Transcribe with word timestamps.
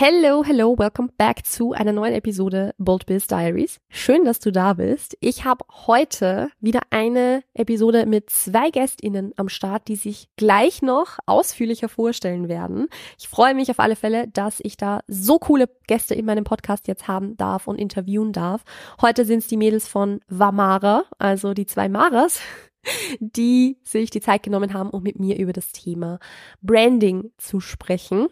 Hello, 0.00 0.44
hello, 0.44 0.78
welcome 0.78 1.08
back 1.18 1.44
zu 1.44 1.72
einer 1.72 1.90
neuen 1.90 2.14
Episode 2.14 2.72
Bold 2.78 3.04
Biz 3.06 3.26
Diaries. 3.26 3.80
Schön, 3.88 4.24
dass 4.24 4.38
du 4.38 4.52
da 4.52 4.74
bist. 4.74 5.16
Ich 5.18 5.44
habe 5.44 5.64
heute 5.88 6.50
wieder 6.60 6.82
eine 6.90 7.42
Episode 7.52 8.06
mit 8.06 8.30
zwei 8.30 8.70
GästInnen 8.70 9.32
am 9.34 9.48
Start, 9.48 9.88
die 9.88 9.96
sich 9.96 10.28
gleich 10.36 10.82
noch 10.82 11.18
ausführlicher 11.26 11.88
vorstellen 11.88 12.48
werden. 12.48 12.86
Ich 13.18 13.26
freue 13.26 13.56
mich 13.56 13.72
auf 13.72 13.80
alle 13.80 13.96
Fälle, 13.96 14.28
dass 14.28 14.60
ich 14.62 14.76
da 14.76 15.00
so 15.08 15.40
coole 15.40 15.68
Gäste 15.88 16.14
in 16.14 16.26
meinem 16.26 16.44
Podcast 16.44 16.86
jetzt 16.86 17.08
haben 17.08 17.36
darf 17.36 17.66
und 17.66 17.74
interviewen 17.74 18.32
darf. 18.32 18.62
Heute 19.02 19.24
sind 19.24 19.40
es 19.40 19.48
die 19.48 19.56
Mädels 19.56 19.88
von 19.88 20.20
Vamara, 20.28 21.06
also 21.18 21.54
die 21.54 21.66
zwei 21.66 21.88
Maras 21.88 22.40
die 23.20 23.78
sich 23.82 24.10
die 24.10 24.20
Zeit 24.20 24.42
genommen 24.44 24.74
haben, 24.74 24.90
um 24.90 25.02
mit 25.02 25.18
mir 25.18 25.36
über 25.38 25.52
das 25.52 25.72
Thema 25.72 26.18
Branding 26.62 27.32
zu 27.36 27.60
sprechen. 27.60 28.28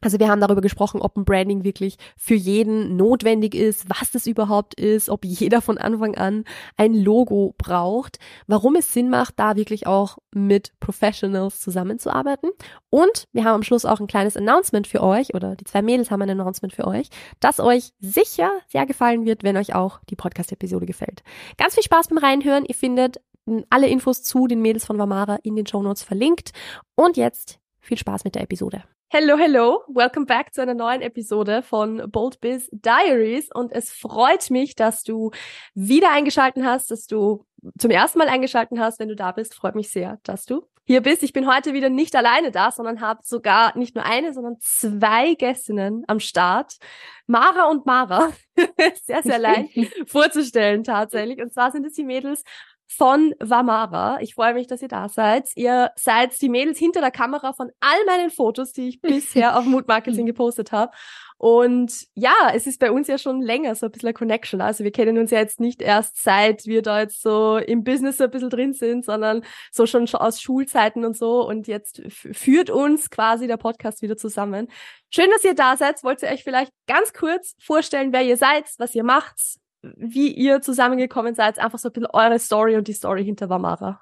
Also 0.00 0.18
wir 0.18 0.28
haben 0.28 0.40
darüber 0.40 0.60
gesprochen, 0.60 1.00
ob 1.02 1.16
ein 1.16 1.24
Branding 1.24 1.64
wirklich 1.64 1.96
für 2.16 2.34
jeden 2.34 2.96
notwendig 2.96 3.54
ist, 3.54 3.88
was 3.88 4.10
das 4.10 4.26
überhaupt 4.26 4.74
ist, 4.74 5.10
ob 5.10 5.24
jeder 5.24 5.60
von 5.60 5.78
Anfang 5.78 6.14
an 6.14 6.44
ein 6.76 6.94
Logo 6.94 7.54
braucht, 7.58 8.18
warum 8.46 8.76
es 8.76 8.92
Sinn 8.92 9.10
macht, 9.10 9.38
da 9.38 9.56
wirklich 9.56 9.86
auch 9.86 10.18
mit 10.32 10.72
Professionals 10.80 11.60
zusammenzuarbeiten. 11.60 12.50
Und 12.88 13.28
wir 13.32 13.44
haben 13.44 13.56
am 13.56 13.62
Schluss 13.62 13.84
auch 13.84 14.00
ein 14.00 14.06
kleines 14.06 14.36
Announcement 14.36 14.86
für 14.86 15.02
euch, 15.02 15.34
oder 15.34 15.54
die 15.56 15.64
zwei 15.64 15.82
Mädels 15.82 16.10
haben 16.10 16.22
ein 16.22 16.30
Announcement 16.30 16.72
für 16.72 16.86
euch, 16.86 17.08
das 17.40 17.60
euch 17.60 17.92
sicher 18.00 18.50
sehr 18.68 18.86
gefallen 18.86 19.24
wird, 19.24 19.42
wenn 19.42 19.56
euch 19.56 19.74
auch 19.74 20.00
die 20.08 20.16
Podcast-Episode 20.16 20.86
gefällt. 20.86 21.22
Ganz 21.58 21.74
viel 21.74 21.82
Spaß 21.84 22.08
beim 22.08 22.18
Reinhören. 22.18 22.64
Ihr 22.64 22.74
findet 22.74 23.20
alle 23.68 23.88
Infos 23.88 24.22
zu 24.22 24.46
den 24.46 24.62
Mädels 24.62 24.84
von 24.84 24.98
Vamara 24.98 25.38
in 25.42 25.56
den 25.56 25.66
Show 25.66 25.82
Notes 25.82 26.02
verlinkt. 26.02 26.52
Und 26.94 27.16
jetzt 27.16 27.58
viel 27.80 27.98
Spaß 27.98 28.24
mit 28.24 28.34
der 28.34 28.42
Episode. 28.42 28.84
Hello, 29.12 29.36
hello. 29.36 29.82
Welcome 29.88 30.24
back 30.24 30.54
zu 30.54 30.62
einer 30.62 30.74
neuen 30.74 31.02
Episode 31.02 31.62
von 31.62 32.08
Bold 32.12 32.40
Biz 32.40 32.68
Diaries. 32.70 33.48
Und 33.52 33.72
es 33.72 33.90
freut 33.90 34.50
mich, 34.50 34.76
dass 34.76 35.02
du 35.02 35.32
wieder 35.74 36.12
eingeschalten 36.12 36.64
hast, 36.64 36.92
dass 36.92 37.08
du 37.08 37.44
zum 37.76 37.90
ersten 37.90 38.20
Mal 38.20 38.28
eingeschalten 38.28 38.78
hast. 38.78 39.00
Wenn 39.00 39.08
du 39.08 39.16
da 39.16 39.32
bist, 39.32 39.56
freut 39.56 39.74
mich 39.74 39.90
sehr, 39.90 40.20
dass 40.22 40.44
du 40.44 40.62
hier 40.84 41.00
bist. 41.00 41.24
Ich 41.24 41.32
bin 41.32 41.52
heute 41.52 41.72
wieder 41.72 41.88
nicht 41.88 42.14
alleine 42.14 42.52
da, 42.52 42.70
sondern 42.70 43.00
habe 43.00 43.18
sogar 43.24 43.76
nicht 43.76 43.96
nur 43.96 44.04
eine, 44.04 44.32
sondern 44.32 44.58
zwei 44.60 45.34
Gästinnen 45.34 46.04
am 46.06 46.20
Start. 46.20 46.76
Mara 47.26 47.64
und 47.64 47.86
Mara. 47.86 48.28
sehr, 49.02 49.24
sehr 49.24 49.38
leicht 49.40 49.72
vorzustellen 50.06 50.84
tatsächlich. 50.84 51.42
Und 51.42 51.52
zwar 51.52 51.72
sind 51.72 51.84
es 51.84 51.94
die 51.94 52.04
Mädels 52.04 52.44
von 52.90 53.34
Vamara. 53.38 54.18
Ich 54.20 54.34
freue 54.34 54.52
mich, 54.52 54.66
dass 54.66 54.82
ihr 54.82 54.88
da 54.88 55.08
seid. 55.08 55.48
Ihr 55.54 55.92
seid 55.94 56.40
die 56.42 56.48
Mädels 56.48 56.76
hinter 56.76 57.00
der 57.00 57.12
Kamera 57.12 57.52
von 57.52 57.70
all 57.78 58.04
meinen 58.04 58.30
Fotos, 58.30 58.72
die 58.72 58.88
ich 58.88 59.00
bisher 59.00 59.56
auf 59.56 59.64
Mood 59.64 59.86
Marketing 59.86 60.26
gepostet 60.26 60.72
habe. 60.72 60.92
Und 61.38 62.06
ja, 62.14 62.50
es 62.52 62.66
ist 62.66 62.80
bei 62.80 62.90
uns 62.90 63.06
ja 63.06 63.16
schon 63.16 63.40
länger 63.40 63.74
so 63.74 63.86
ein 63.86 63.92
bisschen 63.92 64.08
eine 64.08 64.14
Connection. 64.14 64.60
Also 64.60 64.82
wir 64.82 64.90
kennen 64.90 65.18
uns 65.18 65.30
ja 65.30 65.38
jetzt 65.38 65.60
nicht 65.60 65.80
erst 65.80 66.20
seit 66.22 66.66
wir 66.66 66.82
da 66.82 67.00
jetzt 67.00 67.22
so 67.22 67.56
im 67.58 67.84
Business 67.84 68.18
so 68.18 68.24
ein 68.24 68.30
bisschen 68.30 68.50
drin 68.50 68.74
sind, 68.74 69.04
sondern 69.04 69.42
so 69.70 69.86
schon 69.86 70.06
aus 70.12 70.42
Schulzeiten 70.42 71.04
und 71.04 71.16
so. 71.16 71.46
Und 71.46 71.68
jetzt 71.68 72.02
führt 72.08 72.70
uns 72.70 73.08
quasi 73.08 73.46
der 73.46 73.56
Podcast 73.56 74.02
wieder 74.02 74.16
zusammen. 74.16 74.68
Schön, 75.10 75.30
dass 75.30 75.44
ihr 75.44 75.54
da 75.54 75.76
seid. 75.76 76.02
Wollt 76.02 76.22
ihr 76.22 76.28
euch 76.28 76.42
vielleicht 76.42 76.72
ganz 76.88 77.12
kurz 77.12 77.54
vorstellen, 77.60 78.12
wer 78.12 78.22
ihr 78.22 78.36
seid, 78.36 78.66
was 78.78 78.94
ihr 78.94 79.04
macht, 79.04 79.40
wie 79.82 80.32
ihr 80.32 80.60
zusammengekommen 80.60 81.34
seid, 81.34 81.58
einfach 81.58 81.78
so 81.78 81.88
ein 81.88 81.92
bisschen 81.92 82.10
eure 82.12 82.38
Story 82.38 82.76
und 82.76 82.88
die 82.88 82.92
Story 82.92 83.24
hinter 83.24 83.48
Vamara. 83.48 84.00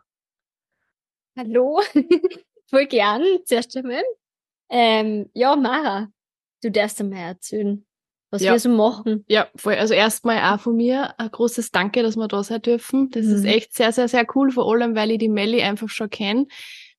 Hallo, 1.36 1.80
voll 2.66 2.86
gern, 2.86 3.22
zuerst 3.44 3.76
einmal. 3.76 4.02
Ähm, 4.70 5.30
ja, 5.34 5.54
Mara, 5.56 6.08
du 6.62 6.70
darfst 6.70 7.00
einmal 7.00 7.20
erzählen, 7.20 7.86
was 8.30 8.42
ja. 8.42 8.52
wir 8.52 8.58
so 8.58 8.68
machen. 8.68 9.24
Ja, 9.28 9.48
voll. 9.54 9.74
Also 9.74 9.94
erstmal 9.94 10.38
auch 10.52 10.60
von 10.60 10.76
mir 10.76 11.18
ein 11.18 11.30
großes 11.30 11.70
Danke, 11.70 12.02
dass 12.02 12.16
wir 12.16 12.28
da 12.28 12.42
sein 12.42 12.60
dürfen. 12.60 13.10
Das 13.10 13.26
mhm. 13.26 13.34
ist 13.36 13.44
echt 13.44 13.74
sehr, 13.74 13.92
sehr, 13.92 14.08
sehr 14.08 14.26
cool, 14.34 14.50
vor 14.50 14.70
allem, 14.70 14.94
weil 14.94 15.12
ich 15.12 15.18
die 15.18 15.28
Melli 15.28 15.62
einfach 15.62 15.88
schon 15.88 16.10
kenne, 16.10 16.46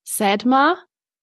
seit 0.03 0.46
wir 0.46 0.78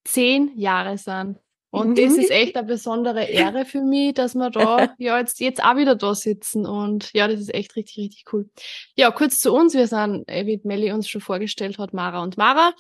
zehn 0.05 0.57
Jahre 0.57 0.99
sind. 0.99 1.39
Und 1.71 1.91
mhm. 1.91 1.95
das 1.97 2.17
ist 2.17 2.31
echt 2.31 2.57
eine 2.57 2.67
besondere 2.67 3.25
Ehre 3.25 3.65
für 3.65 3.83
mich, 3.83 4.15
dass 4.15 4.35
wir 4.35 4.51
da 4.51 4.95
ja 4.99 5.19
jetzt, 5.19 5.41
jetzt 5.41 5.63
auch 5.63 5.77
wieder 5.77 5.95
da 5.95 6.15
sitzen. 6.15 6.65
Und 6.67 7.13
ja, 7.13 7.29
das 7.29 7.41
ist 7.41 7.55
echt 7.55 7.77
richtig, 7.77 7.99
richtig 7.99 8.25
cool. 8.33 8.49
Ja, 8.95 9.11
kurz 9.11 9.41
zu 9.41 9.53
uns. 9.53 9.75
Wir 9.75 9.87
sind, 9.87 10.29
äh, 10.29 10.47
wie 10.47 10.61
Melli 10.65 10.93
uns 10.93 11.09
schon 11.09 11.21
vorgestellt 11.21 11.79
hat, 11.79 11.93
Mara 11.93 12.23
und 12.23 12.37
Mara. 12.37 12.73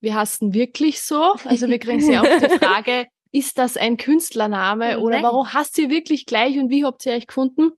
Wir 0.00 0.14
hassen 0.14 0.54
wirklich 0.54 1.02
so. 1.02 1.34
Also 1.44 1.68
wir 1.68 1.78
kriegen 1.78 2.00
sehr 2.00 2.22
oft 2.22 2.42
die 2.42 2.58
Frage, 2.58 3.06
ist 3.32 3.58
das 3.58 3.76
ein 3.76 3.96
Künstlername 3.96 4.98
oder 4.98 5.16
Nein. 5.16 5.24
warum 5.24 5.52
hasst 5.52 5.78
ihr 5.78 5.90
wirklich 5.90 6.26
gleich 6.26 6.58
und 6.58 6.70
wie 6.70 6.84
habt 6.84 7.04
ihr 7.06 7.12
euch 7.12 7.26
gefunden? 7.26 7.72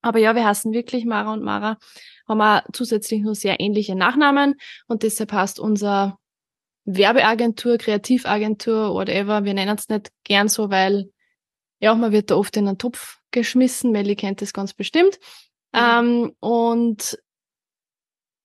Aber 0.00 0.20
ja, 0.20 0.34
wir 0.34 0.44
hassen 0.44 0.72
wirklich 0.72 1.04
Mara 1.04 1.32
und 1.32 1.42
Mara. 1.42 1.78
Haben 2.28 2.38
wir 2.38 2.64
zusätzlich 2.72 3.22
nur 3.22 3.34
sehr 3.34 3.60
ähnliche 3.60 3.96
Nachnamen 3.96 4.54
und 4.86 5.02
deshalb 5.02 5.32
heißt 5.32 5.58
unser 5.58 6.18
Werbeagentur, 6.86 7.78
Kreativagentur, 7.78 8.94
whatever. 8.94 9.44
Wir 9.44 9.54
nennen 9.54 9.76
es 9.76 9.88
nicht 9.88 10.10
gern 10.24 10.48
so, 10.48 10.70
weil 10.70 11.10
ja, 11.80 11.94
man 11.94 12.12
wird 12.12 12.30
da 12.30 12.36
oft 12.36 12.56
in 12.56 12.68
einen 12.68 12.78
Topf 12.78 13.18
geschmissen. 13.32 13.92
Melly 13.92 14.16
kennt 14.16 14.40
das 14.40 14.52
ganz 14.52 14.72
bestimmt. 14.72 15.18
Mhm. 15.72 15.80
Ähm, 15.80 16.36
und 16.40 17.18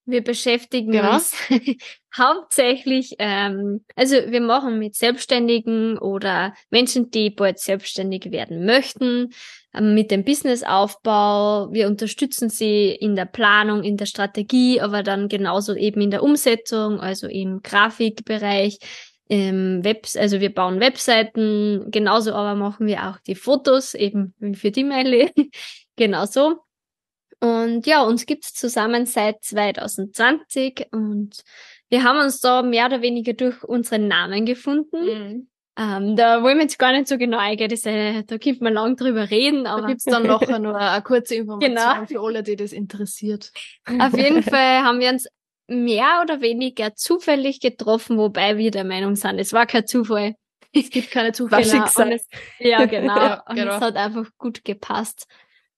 wir 0.05 0.23
beschäftigen 0.23 0.91
genau. 0.91 1.13
uns 1.13 1.35
hauptsächlich, 2.17 3.15
ähm, 3.19 3.85
also 3.95 4.15
wir 4.15 4.41
machen 4.41 4.79
mit 4.79 4.95
Selbstständigen 4.95 5.97
oder 5.97 6.53
Menschen, 6.69 7.11
die 7.11 7.29
bald 7.29 7.59
selbstständig 7.59 8.31
werden 8.31 8.65
möchten, 8.65 9.29
mit 9.79 10.11
dem 10.11 10.25
Businessaufbau. 10.25 11.71
Wir 11.71 11.87
unterstützen 11.87 12.49
sie 12.49 12.89
in 12.89 13.15
der 13.15 13.25
Planung, 13.25 13.83
in 13.83 13.97
der 13.97 14.05
Strategie, 14.05 14.81
aber 14.81 15.03
dann 15.03 15.29
genauso 15.29 15.75
eben 15.75 16.01
in 16.01 16.11
der 16.11 16.23
Umsetzung, 16.23 16.99
also 16.99 17.27
im 17.27 17.61
Grafikbereich, 17.61 18.79
im 19.29 19.83
Webs, 19.85 20.17
also 20.17 20.41
wir 20.41 20.53
bauen 20.53 20.81
Webseiten, 20.81 21.89
genauso 21.89 22.33
aber 22.33 22.55
machen 22.55 22.85
wir 22.85 23.07
auch 23.07 23.17
die 23.19 23.35
Fotos, 23.35 23.93
eben 23.93 24.33
für 24.55 24.71
die 24.71 24.83
Meile, 24.83 25.31
genauso. 25.95 26.57
Und 27.39 27.87
ja, 27.87 28.03
uns 28.03 28.25
gibt's 28.25 28.53
zusammen 28.53 29.05
seit 29.05 29.41
2020 29.43 30.87
und 30.91 31.43
wir 31.89 32.03
haben 32.03 32.19
uns 32.19 32.39
da 32.39 32.61
mehr 32.61 32.85
oder 32.87 33.01
weniger 33.01 33.33
durch 33.33 33.63
unseren 33.63 34.07
Namen 34.07 34.45
gefunden. 34.45 35.05
Mhm. 35.05 35.47
Ähm, 35.81 36.15
da 36.15 36.43
wollen 36.43 36.57
wir 36.57 36.63
jetzt 36.63 36.77
gar 36.77 36.91
nicht 36.91 37.07
so 37.07 37.17
genau 37.17 37.39
eingehen, 37.39 37.69
das, 37.69 37.85
äh, 37.85 38.23
da 38.23 38.37
könnte 38.37 38.63
man 38.63 38.73
lang 38.73 38.95
drüber 38.95 39.31
reden. 39.31 39.65
Aber 39.65 39.81
da 39.81 39.87
gibt's 39.87 40.03
dann 40.03 40.27
noch 40.27 40.47
nur 40.47 40.75
eine 40.75 41.01
kurze 41.03 41.35
Information 41.35 41.75
genau. 41.75 42.05
für 42.05 42.19
alle, 42.19 42.43
die 42.43 42.55
das 42.55 42.71
interessiert. 42.71 43.51
Auf 43.99 44.15
jeden 44.15 44.43
Fall 44.43 44.83
haben 44.83 44.99
wir 44.99 45.09
uns 45.09 45.27
mehr 45.67 46.21
oder 46.21 46.41
weniger 46.41 46.93
zufällig 46.93 47.61
getroffen, 47.61 48.17
wobei 48.17 48.57
wir 48.57 48.69
der 48.69 48.83
Meinung 48.83 49.15
sind, 49.15 49.39
es 49.39 49.53
war 49.53 49.65
kein 49.65 49.87
Zufall. 49.87 50.35
Es 50.71 50.89
gibt 50.91 51.09
keine 51.09 51.31
Zufälle. 51.31 51.63
Genau, 51.63 52.15
es, 52.15 52.27
ja, 52.59 52.85
genau. 52.85 53.15
ja, 53.17 53.43
und 53.47 53.55
genau. 53.55 53.75
es 53.75 53.81
hat 53.81 53.95
einfach 53.95 54.29
gut 54.37 54.63
gepasst. 54.63 55.25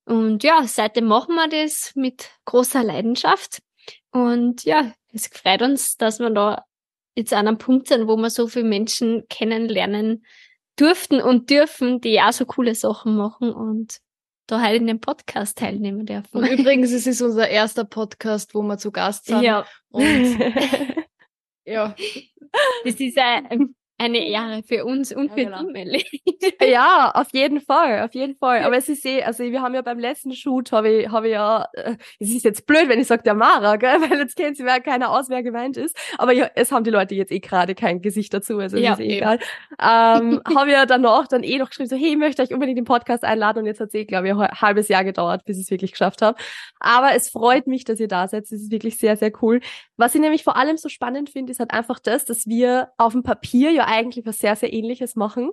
Und 0.06 0.44
ja, 0.44 0.64
seitdem 0.66 1.06
machen 1.06 1.36
wir 1.36 1.48
das 1.48 1.94
mit 1.96 2.30
großer 2.44 2.84
Leidenschaft. 2.84 3.62
Und 4.12 4.66
ja, 4.66 4.92
es 5.14 5.28
freut 5.28 5.62
uns, 5.62 5.96
dass 5.96 6.20
wir 6.20 6.30
da 6.30 6.66
jetzt 7.16 7.34
an 7.34 7.48
einem 7.48 7.58
Punkt 7.58 7.88
sind, 7.88 8.08
wo 8.08 8.16
wir 8.18 8.30
so 8.30 8.48
viele 8.48 8.66
Menschen 8.66 9.24
kennenlernen 9.30 10.26
durften 10.76 11.22
und 11.22 11.50
dürfen, 11.50 12.02
die 12.02 12.20
auch 12.22 12.32
so 12.32 12.46
coole 12.46 12.76
Sachen 12.76 13.16
machen. 13.16 13.54
Und 13.54 14.00
da 14.48 14.62
halt 14.62 14.82
in 14.82 14.88
dem 14.88 15.00
Podcast 15.00 15.58
teilnehmen 15.58 16.06
dürfen. 16.06 16.38
Und 16.38 16.48
übrigens, 16.60 16.92
es 16.92 17.08
ist 17.08 17.22
unser 17.22 17.48
erster 17.50 17.86
Podcast, 17.86 18.54
wo 18.54 18.62
wir 18.62 18.78
zu 18.78 18.92
Gast 18.92 19.26
sind. 19.26 19.42
Ja. 19.42 19.66
Und 19.90 20.40
ja. 21.66 21.96
Das 22.84 22.96
ist 22.96 23.18
ein, 23.18 23.76
eine 24.04 24.28
Ehre 24.28 24.64
für 24.64 24.86
uns 24.86 25.14
und 25.14 25.28
Ja, 25.30 25.34
für 25.34 25.46
genau. 25.46 25.64
die 25.64 25.72
Melli. 25.72 26.06
Ja, 26.62 27.12
auf 27.14 27.28
jeden 27.34 27.62
Fall, 27.62 28.02
auf 28.02 28.14
jeden 28.14 28.36
Fall. 28.36 28.64
Aber 28.64 28.78
es 28.78 28.90
ist 28.90 29.06
eh, 29.06 29.24
also 29.24 29.44
wir 29.44 29.62
haben 29.62 29.74
ja 29.76 29.82
beim 29.82 30.00
letzten 30.00 30.34
Shoot, 30.34 30.72
habe 30.72 30.90
ich, 30.90 31.10
habe 31.10 31.28
ich 31.28 31.34
ja, 31.34 31.68
äh, 31.74 31.96
es 32.20 32.30
ist 32.30 32.44
jetzt 32.44 32.66
blöd, 32.66 32.90
wenn 32.90 33.00
ich 33.00 33.08
sage 33.08 33.24
der 33.24 33.34
Mara, 33.34 33.76
gell? 33.78 34.02
weil 34.10 34.20
jetzt 34.20 34.36
kennt 34.36 34.58
sie 34.58 34.66
wer 34.66 34.82
keiner 34.82 35.12
aus, 35.12 35.30
wer 35.30 35.44
gemeint 35.44 35.78
ist. 35.78 35.96
Aber 36.18 36.34
ja, 36.34 36.50
es 36.56 36.72
haben 36.72 36.84
die 36.84 36.90
Leute 36.90 37.16
jetzt 37.16 37.32
eh 37.32 37.40
gerade 37.40 37.76
kein 37.76 38.02
Gesicht 38.02 38.34
dazu, 38.34 38.60
also 38.60 38.78
Ja, 38.78 38.94
ist 38.94 39.00
eh 39.00 39.18
egal. 39.18 39.40
Ähm, 39.82 40.42
habe 40.56 40.72
ja 40.72 40.86
danach 40.86 41.28
dann 41.28 41.44
eh 41.44 41.58
noch 41.58 41.70
geschrieben, 41.70 41.90
so, 41.90 41.96
hey, 41.96 42.10
ich 42.10 42.18
möchte 42.18 42.42
euch 42.42 42.54
unbedingt 42.54 42.78
den 42.78 42.86
Podcast 42.86 43.24
einladen 43.24 43.60
und 43.60 43.66
jetzt 43.66 43.80
hat 43.80 43.90
es 43.90 43.94
eh, 43.94 44.06
glaube 44.06 44.28
ich, 44.28 44.34
ein 44.34 44.62
halbes 44.62 44.88
Jahr 44.88 45.04
gedauert, 45.04 45.46
bis 45.46 45.58
ich 45.58 45.64
es 45.64 45.72
wirklich 45.72 45.92
geschafft 45.92 46.22
habe. 46.22 46.38
Aber 46.80 47.14
es 47.16 47.30
freut 47.30 47.68
mich, 47.68 47.86
dass 47.86 48.00
ihr 48.00 48.08
da 48.08 48.28
seid. 48.28 48.44
Es 48.44 48.52
ist 48.52 48.72
wirklich 48.72 48.98
sehr, 48.98 49.16
sehr 49.18 49.32
cool. 49.42 49.62
Was 49.98 50.16
ich 50.16 50.22
nämlich 50.22 50.44
vor 50.44 50.58
allem 50.58 50.78
so 50.78 50.90
spannend 50.90 51.30
finde, 51.30 51.52
ist 51.52 51.60
halt 51.60 51.72
einfach 51.72 52.00
das, 52.00 52.26
dass 52.26 52.48
wir 52.48 52.90
auf 52.98 53.14
dem 53.14 53.24
Papier 53.24 53.72
ja 53.72 53.86
eigentlich 53.94 54.26
was 54.26 54.40
sehr, 54.40 54.56
sehr 54.56 54.74
ähnliches 54.74 55.16
machen. 55.16 55.52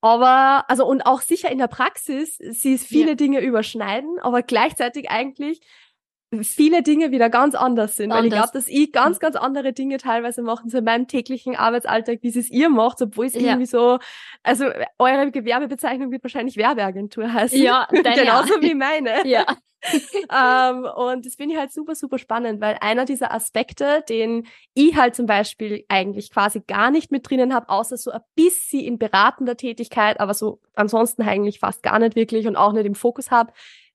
Aber, 0.00 0.64
also, 0.68 0.86
und 0.86 1.02
auch 1.02 1.20
sicher 1.20 1.50
in 1.50 1.58
der 1.58 1.68
Praxis, 1.68 2.36
sie 2.38 2.78
viele 2.78 3.16
Dinge 3.16 3.40
überschneiden, 3.40 4.18
aber 4.20 4.42
gleichzeitig 4.42 5.10
eigentlich 5.10 5.60
viele 6.42 6.82
Dinge 6.82 7.12
wieder 7.12 7.30
ganz 7.30 7.54
anders 7.54 7.96
sind. 7.96 8.10
Weil 8.10 8.24
ich 8.26 8.32
Anders. 8.32 8.50
glaube, 8.50 8.58
dass 8.64 8.68
ich 8.68 8.90
ganz, 8.90 9.20
ganz 9.20 9.36
andere 9.36 9.72
Dinge 9.72 9.98
teilweise 9.98 10.42
machen, 10.42 10.70
so 10.70 10.78
in 10.78 10.84
meinem 10.84 11.06
täglichen 11.06 11.54
Arbeitsalltag, 11.54 12.18
wie 12.22 12.28
es 12.36 12.50
ihr 12.50 12.70
macht, 12.70 13.00
obwohl 13.02 13.26
es 13.26 13.34
Ja. 13.34 13.40
irgendwie 13.42 13.66
so, 13.66 13.98
also 14.42 14.66
eure 14.98 15.30
Gewerbebezeichnung 15.30 16.10
wird 16.10 16.24
wahrscheinlich 16.24 16.56
Werbeagentur 16.56 17.32
heißen. 17.32 17.60
Ja, 17.60 17.86
Genauso 17.90 18.54
auch. 18.54 18.60
wie 18.62 18.74
meine. 18.74 19.10
Ja. 19.26 19.44
ähm, 20.32 20.84
und 20.96 21.26
das 21.26 21.34
finde 21.34 21.54
ich 21.54 21.60
halt 21.60 21.70
super, 21.70 21.94
super 21.94 22.18
spannend, 22.18 22.60
weil 22.62 22.78
einer 22.80 23.04
dieser 23.04 23.34
Aspekte, 23.34 24.02
den 24.08 24.46
ich 24.72 24.96
halt 24.96 25.14
zum 25.14 25.26
Beispiel 25.26 25.84
eigentlich 25.88 26.30
quasi 26.30 26.62
gar 26.66 26.90
nicht 26.90 27.12
mit 27.12 27.28
drinnen 27.28 27.52
habe, 27.54 27.68
außer 27.68 27.98
so 27.98 28.10
ein 28.10 28.20
bisschen 28.34 28.80
in 28.80 28.98
beratender 28.98 29.56
Tätigkeit, 29.58 30.20
aber 30.20 30.32
so 30.32 30.60
ansonsten 30.74 31.22
eigentlich 31.22 31.58
fast 31.58 31.82
gar 31.82 31.98
nicht 31.98 32.16
wirklich 32.16 32.46
und 32.46 32.56
auch 32.56 32.72
nicht 32.72 32.86
im 32.86 32.94
Fokus 32.94 33.30
habe, 33.30 33.52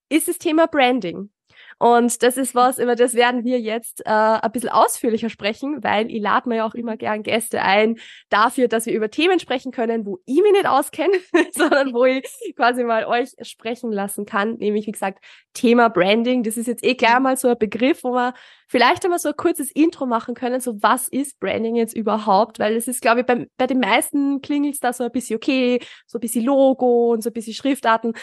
ist 0.09 0.27
das 0.27 0.37
Thema 0.37 0.67
Branding. 0.67 1.31
Und 1.79 2.21
das 2.23 2.35
ist 2.35 2.55
was, 2.55 2.77
über 2.77 2.95
das 2.95 3.13
werden 3.13 3.45
wir 3.45 3.59
jetzt 3.59 4.05
äh, 4.05 4.09
ein 4.09 4.51
bisschen 4.51 4.69
ausführlicher 4.69 5.29
sprechen, 5.29 5.81
weil 5.81 6.11
ich 6.11 6.21
lade 6.21 6.49
mir 6.49 6.57
ja 6.57 6.65
auch 6.67 6.75
immer 6.75 6.97
gern 6.97 7.23
Gäste 7.23 7.61
ein 7.61 7.97
dafür, 8.29 8.67
dass 8.67 8.85
wir 8.85 8.93
über 8.93 9.09
Themen 9.09 9.39
sprechen 9.39 9.71
können, 9.71 10.05
wo 10.05 10.19
ich 10.25 10.41
mich 10.41 10.51
nicht 10.51 10.67
auskenne, 10.67 11.13
sondern 11.55 11.93
wo 11.93 12.03
ich 12.03 12.25
quasi 12.57 12.83
mal 12.83 13.05
euch 13.05 13.29
sprechen 13.43 13.93
lassen 13.93 14.25
kann. 14.25 14.55
Nämlich, 14.55 14.87
wie 14.87 14.91
gesagt, 14.91 15.23
Thema 15.53 15.89
Branding. 15.89 16.43
Das 16.43 16.57
ist 16.57 16.67
jetzt 16.67 16.83
eh 16.83 16.95
gleich 16.95 17.19
mal 17.19 17.37
so 17.37 17.47
ein 17.47 17.57
Begriff, 17.57 18.03
wo 18.03 18.11
wir 18.11 18.33
vielleicht 18.67 19.05
einmal 19.05 19.19
so 19.19 19.29
ein 19.29 19.35
kurzes 19.37 19.71
Intro 19.71 20.05
machen 20.05 20.35
können. 20.35 20.59
So, 20.59 20.81
was 20.81 21.07
ist 21.07 21.39
Branding 21.39 21.75
jetzt 21.75 21.95
überhaupt? 21.95 22.59
Weil 22.59 22.75
es 22.75 22.89
ist, 22.89 23.01
glaube 23.01 23.21
ich, 23.21 23.25
bei, 23.25 23.47
bei 23.57 23.67
den 23.67 23.79
meisten 23.79 24.41
klingelt 24.41 24.83
da 24.83 24.91
so 24.91 25.05
ein 25.05 25.11
bisschen 25.11 25.37
okay, 25.37 25.79
so 26.05 26.17
ein 26.17 26.21
bisschen 26.21 26.43
Logo 26.43 27.13
und 27.13 27.23
so 27.23 27.29
ein 27.29 27.33
bisschen 27.33 27.53
Schriftarten. 27.53 28.13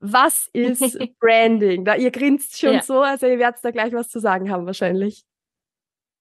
Was 0.00 0.48
ist 0.52 0.98
Branding? 1.20 1.84
Da 1.84 1.94
ihr 1.94 2.10
grinst 2.10 2.58
schon 2.58 2.74
Ja. 2.74 2.82
so, 2.82 3.00
also 3.00 3.26
ihr 3.26 3.38
werdet 3.38 3.62
da 3.62 3.70
gleich 3.70 3.92
was 3.92 4.08
zu 4.08 4.18
sagen 4.18 4.50
haben 4.50 4.66
wahrscheinlich. 4.66 5.24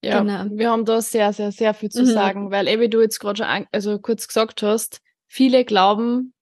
Ja, 0.04 0.20
Genau. 0.22 0.46
wir 0.58 0.70
haben 0.72 0.86
da 0.86 1.02
sehr, 1.02 1.34
sehr, 1.34 1.52
sehr 1.52 1.74
viel 1.74 1.90
zu 1.90 2.02
Mhm. 2.04 2.08
sagen, 2.08 2.52
weil 2.52 2.68
eh, 2.68 2.80
wie 2.80 2.90
du 2.90 3.02
jetzt 3.02 3.20
gerade 3.20 3.38
schon 3.38 3.46
an, 3.48 3.68
also 3.72 4.00
kurz 4.00 4.28
gesagt 4.28 4.64
hast, 4.64 5.02
viele 5.28 5.66
glauben, 5.66 6.34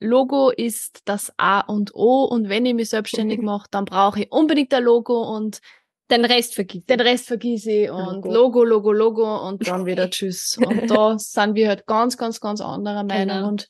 Logo 0.00 0.50
ist 0.50 1.00
das 1.06 1.32
A 1.38 1.60
und 1.60 1.94
O 1.94 2.24
und 2.24 2.48
wenn 2.48 2.66
ich 2.66 2.74
mich 2.74 2.90
selbstständig 2.90 3.40
mache, 3.40 3.68
dann 3.70 3.84
brauche 3.84 4.20
ich 4.22 4.32
unbedingt 4.32 4.74
ein 4.74 4.82
Logo 4.84 5.22
und 5.34 5.60
Den 6.10 6.24
Rest 6.24 6.54
vergisst. 6.54 6.90
den 6.90 7.00
Rest 7.00 7.26
vergieße 7.28 7.70
ich 7.70 7.90
und 7.90 8.24
Logo. 8.26 8.32
Logo, 8.32 8.64
Logo, 8.64 8.92
Logo 8.92 9.48
und 9.48 9.66
dann 9.66 9.86
wieder 9.86 10.10
Tschüss. 10.10 10.58
Und 10.58 10.88
da 10.90 11.18
sind 11.18 11.54
wir 11.54 11.68
halt 11.68 11.86
ganz, 11.86 12.18
ganz, 12.18 12.40
ganz 12.40 12.60
anderer 12.60 13.04
Meinung 13.04 13.36
Genau. 13.36 13.48
und 13.48 13.68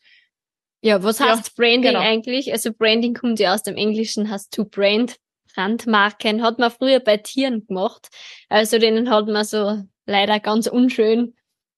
Ja, 0.85 1.03
was 1.03 1.19
Ja, 1.19 1.31
heißt 1.31 1.57
Branding 1.57 1.83
genau. 1.95 2.01
eigentlich? 2.01 2.53
Also 2.53 2.71
Branding 2.73 3.15
kommt 3.15 3.41
ja 3.41 3.55
aus 3.55 3.63
dem 3.63 3.77
Englischen, 3.77 4.31
heißt 4.31 4.53
to 4.53 4.65
brand, 4.67 5.17
Brandmarken. 5.55 6.43
Hat 6.43 6.59
man 6.59 6.71
früher 6.71 7.01
bei 7.01 7.17
Tieren 7.17 7.67
gemacht. 7.67 8.09
Also 8.51 8.79
denen 8.79 9.09
hat 9.09 9.27
man 9.27 9.45
so 9.45 9.83
leider 10.05 10.41
ganz 10.41 10.67
unschön 10.67 11.35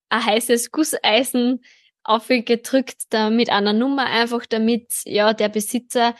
ein 0.08 0.24
heißes 0.26 0.72
Gusseisen 0.72 1.62
aufgedrückt, 2.02 3.02
da 3.10 3.30
mit 3.30 3.50
einer 3.50 3.72
Nummer 3.72 4.06
einfach, 4.06 4.46
damit 4.46 4.86
ja 5.04 5.32
der 5.34 5.48
Besitzer 5.50 6.14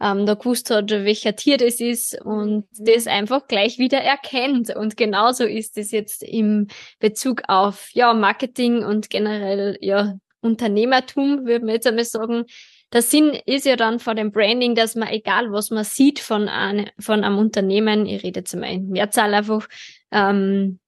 ähm, 0.00 0.26
da 0.26 0.34
gewusst 0.34 0.70
hat, 0.70 0.90
welcher 0.90 1.36
Tier 1.36 1.56
das 1.56 1.80
ist 1.80 2.20
und 2.22 2.66
Mhm. 2.78 2.84
das 2.84 3.06
einfach 3.06 3.46
gleich 3.46 3.78
wieder 3.78 4.02
erkennt. 4.02 4.74
Und 4.76 4.96
genauso 4.98 5.44
ist 5.44 5.78
es 5.78 5.90
jetzt 5.90 6.22
im 6.22 6.68
Bezug 6.98 7.42
auf 7.48 7.88
ja 7.92 8.12
Marketing 8.12 8.84
und 8.84 9.08
generell 9.08 9.78
ja 9.80 10.18
Unternehmertum, 10.40 11.46
würde 11.46 11.64
man 11.64 11.74
jetzt 11.74 11.86
einmal 11.86 12.04
sagen. 12.04 12.44
Der 12.92 13.02
Sinn 13.02 13.36
ist 13.46 13.66
ja 13.66 13.76
dann 13.76 13.98
von 13.98 14.16
dem 14.16 14.30
Branding, 14.30 14.74
dass 14.74 14.94
man, 14.94 15.08
egal 15.08 15.50
was 15.50 15.70
man 15.70 15.84
sieht 15.84 16.20
von, 16.20 16.48
eine, 16.48 16.92
von 16.98 17.24
einem 17.24 17.38
Unternehmen, 17.38 18.06
ich 18.06 18.22
rede 18.22 18.40
jetzt 18.40 18.54
einmal 18.54 18.72
in 18.72 18.88
Mehrzahl 18.88 19.34
einfach, 19.34 19.68
ähm, 20.12 20.78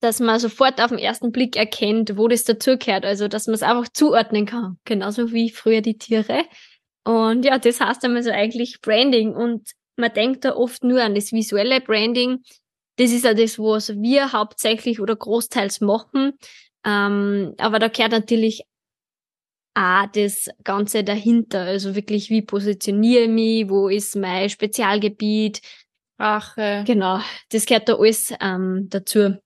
dass 0.00 0.20
man 0.20 0.38
sofort 0.40 0.80
auf 0.80 0.88
den 0.88 0.98
ersten 0.98 1.30
Blick 1.30 1.56
erkennt, 1.56 2.16
wo 2.16 2.28
das 2.28 2.44
dazugehört. 2.44 3.04
Also, 3.04 3.28
dass 3.28 3.46
man 3.46 3.54
es 3.54 3.62
einfach 3.62 3.88
zuordnen 3.92 4.46
kann. 4.46 4.78
Genauso 4.84 5.32
wie 5.32 5.50
früher 5.50 5.82
die 5.82 5.98
Tiere. 5.98 6.44
Und 7.04 7.44
ja, 7.44 7.58
das 7.58 7.80
heißt 7.80 8.04
einmal 8.04 8.22
so 8.22 8.30
eigentlich 8.30 8.80
Branding. 8.80 9.34
Und 9.34 9.70
man 9.96 10.12
denkt 10.12 10.44
da 10.44 10.56
oft 10.56 10.84
nur 10.84 11.02
an 11.02 11.14
das 11.14 11.32
visuelle 11.32 11.80
Branding. 11.80 12.42
Das 12.96 13.12
ist 13.12 13.24
ja 13.24 13.34
das, 13.34 13.58
was 13.58 13.94
wir 14.00 14.32
hauptsächlich 14.32 15.00
oder 15.00 15.16
großteils 15.16 15.80
machen. 15.80 16.32
Ähm, 16.84 17.54
aber 17.58 17.78
da 17.78 17.88
gehört 17.88 18.12
natürlich 18.12 18.62
auch 19.74 20.06
das 20.12 20.48
Ganze 20.64 21.04
dahinter. 21.04 21.60
Also 21.60 21.94
wirklich, 21.94 22.30
wie 22.30 22.42
positioniere 22.42 23.24
ich 23.24 23.28
mich, 23.30 23.68
wo 23.68 23.88
ist 23.88 24.16
mein 24.16 24.48
Spezialgebiet. 24.48 25.60
Sprache. 26.14 26.84
Genau, 26.86 27.20
das 27.50 27.64
gehört 27.64 27.88
da 27.88 27.94
alles 27.94 28.34
ähm, 28.40 28.88
dazu. 28.90 29.38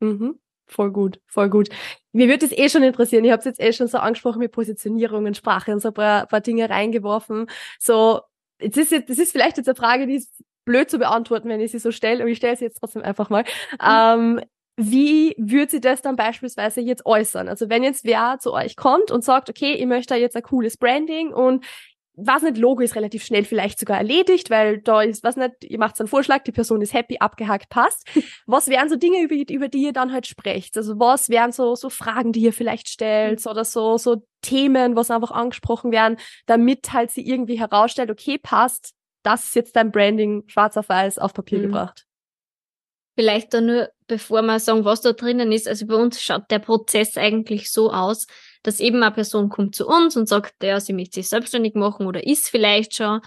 Mhm. 0.00 0.38
Voll 0.68 0.90
gut, 0.90 1.20
voll 1.26 1.48
gut. 1.48 1.68
Mir 2.12 2.28
würde 2.28 2.46
es 2.46 2.52
eh 2.52 2.68
schon 2.68 2.82
interessieren. 2.82 3.24
Ich 3.24 3.30
habe 3.30 3.40
es 3.40 3.44
jetzt 3.44 3.60
eh 3.60 3.72
schon 3.72 3.86
so 3.86 3.98
angesprochen 3.98 4.40
mit 4.40 4.50
Positionierung 4.50 5.26
und 5.26 5.36
Sprache 5.36 5.72
und 5.72 5.80
so 5.80 5.88
ein 5.88 5.94
paar, 5.94 6.26
paar 6.26 6.40
Dinge 6.40 6.68
reingeworfen. 6.68 7.46
So, 7.78 8.22
jetzt 8.60 8.76
ist 8.76 8.90
jetzt, 8.90 9.10
das 9.10 9.18
ist 9.18 9.32
vielleicht 9.32 9.58
jetzt 9.58 9.68
eine 9.68 9.76
Frage, 9.76 10.06
die 10.06 10.16
ist 10.16 10.42
blöd 10.64 10.90
zu 10.90 10.98
beantworten, 10.98 11.48
wenn 11.48 11.60
ich 11.60 11.70
sie 11.70 11.78
so 11.78 11.92
stelle, 11.92 12.22
aber 12.22 12.30
ich 12.30 12.38
stelle 12.38 12.56
sie 12.56 12.64
jetzt 12.64 12.80
trotzdem 12.80 13.02
einfach 13.02 13.30
mal. 13.30 13.44
Ähm, 13.80 14.40
wie 14.76 15.34
würde 15.38 15.70
sie 15.70 15.80
das 15.80 16.02
dann 16.02 16.16
beispielsweise 16.16 16.80
jetzt 16.80 17.06
äußern? 17.06 17.48
Also 17.48 17.68
wenn 17.70 17.82
jetzt 17.82 18.04
wer 18.04 18.38
zu 18.40 18.52
euch 18.52 18.76
kommt 18.76 19.10
und 19.10 19.24
sagt, 19.24 19.48
okay, 19.48 19.72
ich 19.72 19.86
möchte 19.86 20.14
da 20.14 20.20
jetzt 20.20 20.36
ein 20.36 20.42
cooles 20.42 20.76
Branding 20.76 21.32
und 21.32 21.64
was 22.18 22.42
nicht, 22.42 22.56
Logo 22.56 22.80
ist 22.80 22.96
relativ 22.96 23.24
schnell 23.26 23.44
vielleicht 23.44 23.78
sogar 23.78 23.98
erledigt, 23.98 24.48
weil 24.48 24.78
da 24.78 25.02
ist, 25.02 25.22
was 25.22 25.36
nicht, 25.36 25.52
ihr 25.64 25.78
macht 25.78 26.00
einen 26.00 26.08
Vorschlag, 26.08 26.44
die 26.44 26.52
Person 26.52 26.80
ist 26.80 26.94
happy, 26.94 27.18
abgehakt, 27.18 27.68
passt. 27.68 28.06
Was 28.46 28.68
wären 28.68 28.88
so 28.88 28.96
Dinge, 28.96 29.20
über, 29.20 29.34
über 29.34 29.68
die 29.68 29.82
ihr 29.82 29.92
dann 29.92 30.12
halt 30.14 30.26
sprecht? 30.26 30.78
Also 30.78 30.98
was 30.98 31.28
wären 31.28 31.52
so, 31.52 31.74
so 31.74 31.90
Fragen, 31.90 32.32
die 32.32 32.40
ihr 32.40 32.54
vielleicht 32.54 32.88
stellt 32.88 33.46
oder 33.46 33.66
so, 33.66 33.98
so 33.98 34.22
Themen, 34.40 34.96
was 34.96 35.10
einfach 35.10 35.30
angesprochen 35.30 35.92
werden, 35.92 36.16
damit 36.46 36.90
halt 36.92 37.10
sie 37.10 37.26
irgendwie 37.26 37.58
herausstellt, 37.58 38.10
okay, 38.10 38.38
passt, 38.38 38.94
das 39.22 39.48
ist 39.48 39.54
jetzt 39.56 39.76
dein 39.76 39.90
Branding 39.90 40.44
schwarz 40.46 40.78
auf 40.78 40.88
weiß 40.88 41.18
auf 41.18 41.34
Papier 41.34 41.58
Mhm. 41.58 41.62
gebracht. 41.64 42.06
Vielleicht 43.16 43.54
da 43.54 43.60
nur, 43.62 43.88
bevor 44.06 44.42
wir 44.42 44.60
sagen, 44.60 44.84
was 44.84 45.00
da 45.00 45.12
drinnen 45.12 45.50
ist. 45.50 45.66
Also 45.66 45.86
bei 45.86 45.94
uns 45.94 46.20
schaut 46.22 46.50
der 46.50 46.58
Prozess 46.58 47.16
eigentlich 47.16 47.72
so 47.72 47.90
aus, 47.90 48.26
dass 48.62 48.78
eben 48.78 49.02
eine 49.02 49.14
Person 49.14 49.48
kommt 49.48 49.74
zu 49.74 49.86
uns 49.86 50.16
und 50.16 50.28
sagt, 50.28 50.62
ja, 50.62 50.78
sie 50.80 50.92
möchte 50.92 51.14
sich 51.14 51.28
selbstständig 51.28 51.74
machen 51.74 52.06
oder 52.06 52.26
ist 52.26 52.48
vielleicht 52.48 52.94
schon. 52.94 53.20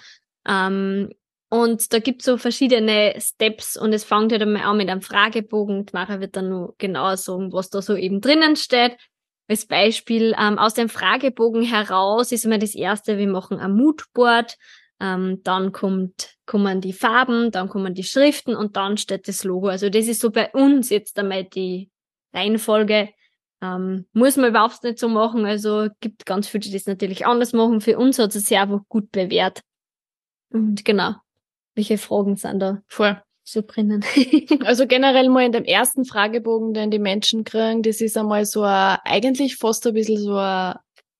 Ähm, 0.48 1.10
und 1.50 1.91
da 1.91 1.98
gibt's 1.98 2.25
so 2.25 2.38
verschiedene 2.38 3.15
Steps 3.19 3.75
und 3.75 3.91
es 3.91 4.03
fängt 4.03 4.31
halt 4.31 4.43
einmal 4.43 4.63
an 4.63 4.77
mit 4.77 4.89
einem 4.89 5.01
Fragebogen. 5.01 5.88
Die 5.88 5.93
Mara 5.93 6.19
wird 6.19 6.36
dann 6.36 6.50
nur 6.50 6.75
genauer 6.77 7.17
sagen, 7.17 7.51
was 7.51 7.72
da 7.72 7.81
so 7.81 7.96
eben 7.96 8.22
drinnen 8.22 8.55
steht. 8.55 8.96
Als 9.48 9.65
Beispiel, 9.65 10.36
ähm, 10.39 10.60
aus 10.60 10.75
dem 10.75 10.89
Fragebogen 10.89 11.63
heraus 11.63 12.31
ist 12.31 12.46
immer 12.46 12.60
das 12.60 12.75
erste, 12.75 13.17
wir 13.17 13.27
machen 13.27 13.60
ein 13.60 13.74
Moodboard, 13.74 14.55
ähm, 15.00 15.41
dann 15.44 15.72
kommt, 15.72 16.36
kommen 16.46 16.82
die 16.82 16.94
Farben, 16.94 17.51
dann 17.51 17.70
kommen 17.70 17.94
die 17.94 18.03
Schriften 18.03 18.56
und 18.56 18.75
dann 18.75 18.98
steht 18.98 19.27
das 19.27 19.44
Logo. 19.44 19.68
Also 19.68 19.89
das 19.89 20.08
ist 20.08 20.22
so 20.22 20.29
bei 20.29 20.51
uns 20.51 20.89
jetzt 20.89 21.18
einmal 21.18 21.46
die 21.46 21.89
Reihenfolge. 22.34 23.10
Ähm, 23.62 24.06
muss 24.13 24.38
man 24.38 24.50
überhaupt 24.50 24.84
nicht 24.84 25.00
so 25.00 25.10
machen. 25.10 25.46
Also 25.46 25.88
gibt 26.00 26.25
ganz 26.25 26.48
viele, 26.48 26.62
die 26.62 26.72
das 26.72 26.86
natürlich 26.86 27.25
anders 27.25 27.53
machen. 27.53 27.82
Für 27.82 27.98
uns 27.98 28.20
hat 28.20 28.36
es 28.36 28.46
sich 28.46 28.58
einfach 28.58 28.82
gut 28.88 29.12
bewährt. 29.12 29.62
Und 30.51 30.84
genau. 30.84 31.15
Welche 31.75 31.98
Fragen 31.98 32.36
sind 32.36 32.60
da 32.60 32.82
Voll. 32.88 33.22
so 33.44 33.62
drinnen? 33.62 34.03
Also 34.65 34.88
generell 34.88 35.29
mal 35.29 35.46
in 35.46 35.51
dem 35.51 35.65
ersten 35.65 36.03
Fragebogen, 36.03 36.74
den 36.74 36.91
die 36.91 37.00
Menschen 37.00 37.44
kriegen, 37.44 37.84
das 37.84 38.01
ist 38.01 38.18
einmal 38.18 38.46
so 38.46 38.63
ein, 38.63 38.98
eigentlich 39.03 39.56
fast 39.56 39.86
ein 39.88 39.94
bisschen 39.94 40.18
so 40.18 40.36
ein, 40.36 40.75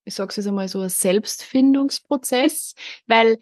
ich 0.06 0.16
sag's 0.16 0.36
jetzt 0.36 0.48
einmal 0.48 0.68
so 0.68 0.82
ein 0.82 0.90
Selbstfindungsprozess, 0.90 2.74
weil 3.08 3.38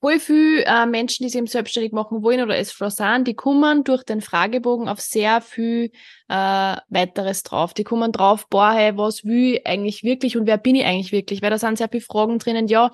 voll 0.00 0.20
viel 0.20 0.62
äh, 0.66 0.86
Menschen, 0.86 1.24
die 1.24 1.30
sich 1.30 1.38
eben 1.38 1.46
selbstständig 1.46 1.92
machen 1.92 2.22
wollen 2.22 2.42
oder 2.42 2.56
es 2.56 2.76
sind, 2.76 3.26
die 3.26 3.34
kommen 3.34 3.84
durch 3.84 4.04
den 4.04 4.20
Fragebogen 4.20 4.88
auf 4.88 5.00
sehr 5.00 5.40
viel 5.40 5.90
äh, 6.28 6.76
weiteres 6.88 7.42
drauf. 7.42 7.74
Die 7.74 7.84
kommen 7.84 8.12
drauf, 8.12 8.46
boah, 8.48 8.72
hey, 8.72 8.96
was 8.96 9.24
will 9.24 9.54
ich 9.54 9.66
eigentlich 9.66 10.04
wirklich 10.04 10.36
und 10.36 10.46
wer 10.46 10.58
bin 10.58 10.76
ich 10.76 10.84
eigentlich 10.84 11.12
wirklich? 11.12 11.42
Weil 11.42 11.50
da 11.50 11.58
sind 11.58 11.78
sehr 11.78 11.88
viele 11.88 12.02
Fragen 12.02 12.38
drinnen, 12.38 12.68
ja, 12.68 12.90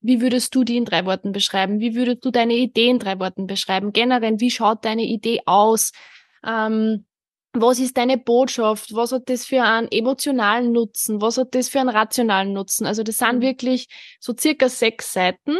wie 0.00 0.20
würdest 0.20 0.54
du 0.54 0.64
die 0.64 0.76
in 0.76 0.84
drei 0.84 1.06
Worten 1.06 1.32
beschreiben? 1.32 1.80
Wie 1.80 1.94
würdest 1.94 2.24
du 2.24 2.30
deine 2.30 2.54
Idee 2.54 2.88
in 2.88 2.98
drei 2.98 3.18
Worten 3.20 3.46
beschreiben? 3.46 3.92
Generell, 3.92 4.40
wie 4.40 4.50
schaut 4.50 4.84
deine 4.84 5.04
Idee 5.04 5.40
aus? 5.46 5.92
Ähm, 6.44 7.06
was 7.52 7.78
ist 7.78 7.96
deine 7.96 8.18
Botschaft? 8.18 8.94
Was 8.94 9.12
hat 9.12 9.28
das 9.28 9.46
für 9.46 9.62
einen 9.62 9.88
emotionalen 9.90 10.72
Nutzen? 10.72 11.20
Was 11.20 11.38
hat 11.38 11.54
das 11.54 11.68
für 11.68 11.80
einen 11.80 11.90
rationalen 11.90 12.52
Nutzen? 12.52 12.86
Also 12.86 13.02
das 13.02 13.18
sind 13.18 13.36
mhm. 13.36 13.42
wirklich 13.42 13.86
so 14.20 14.34
circa 14.38 14.68
sechs 14.68 15.12
Seiten. 15.12 15.56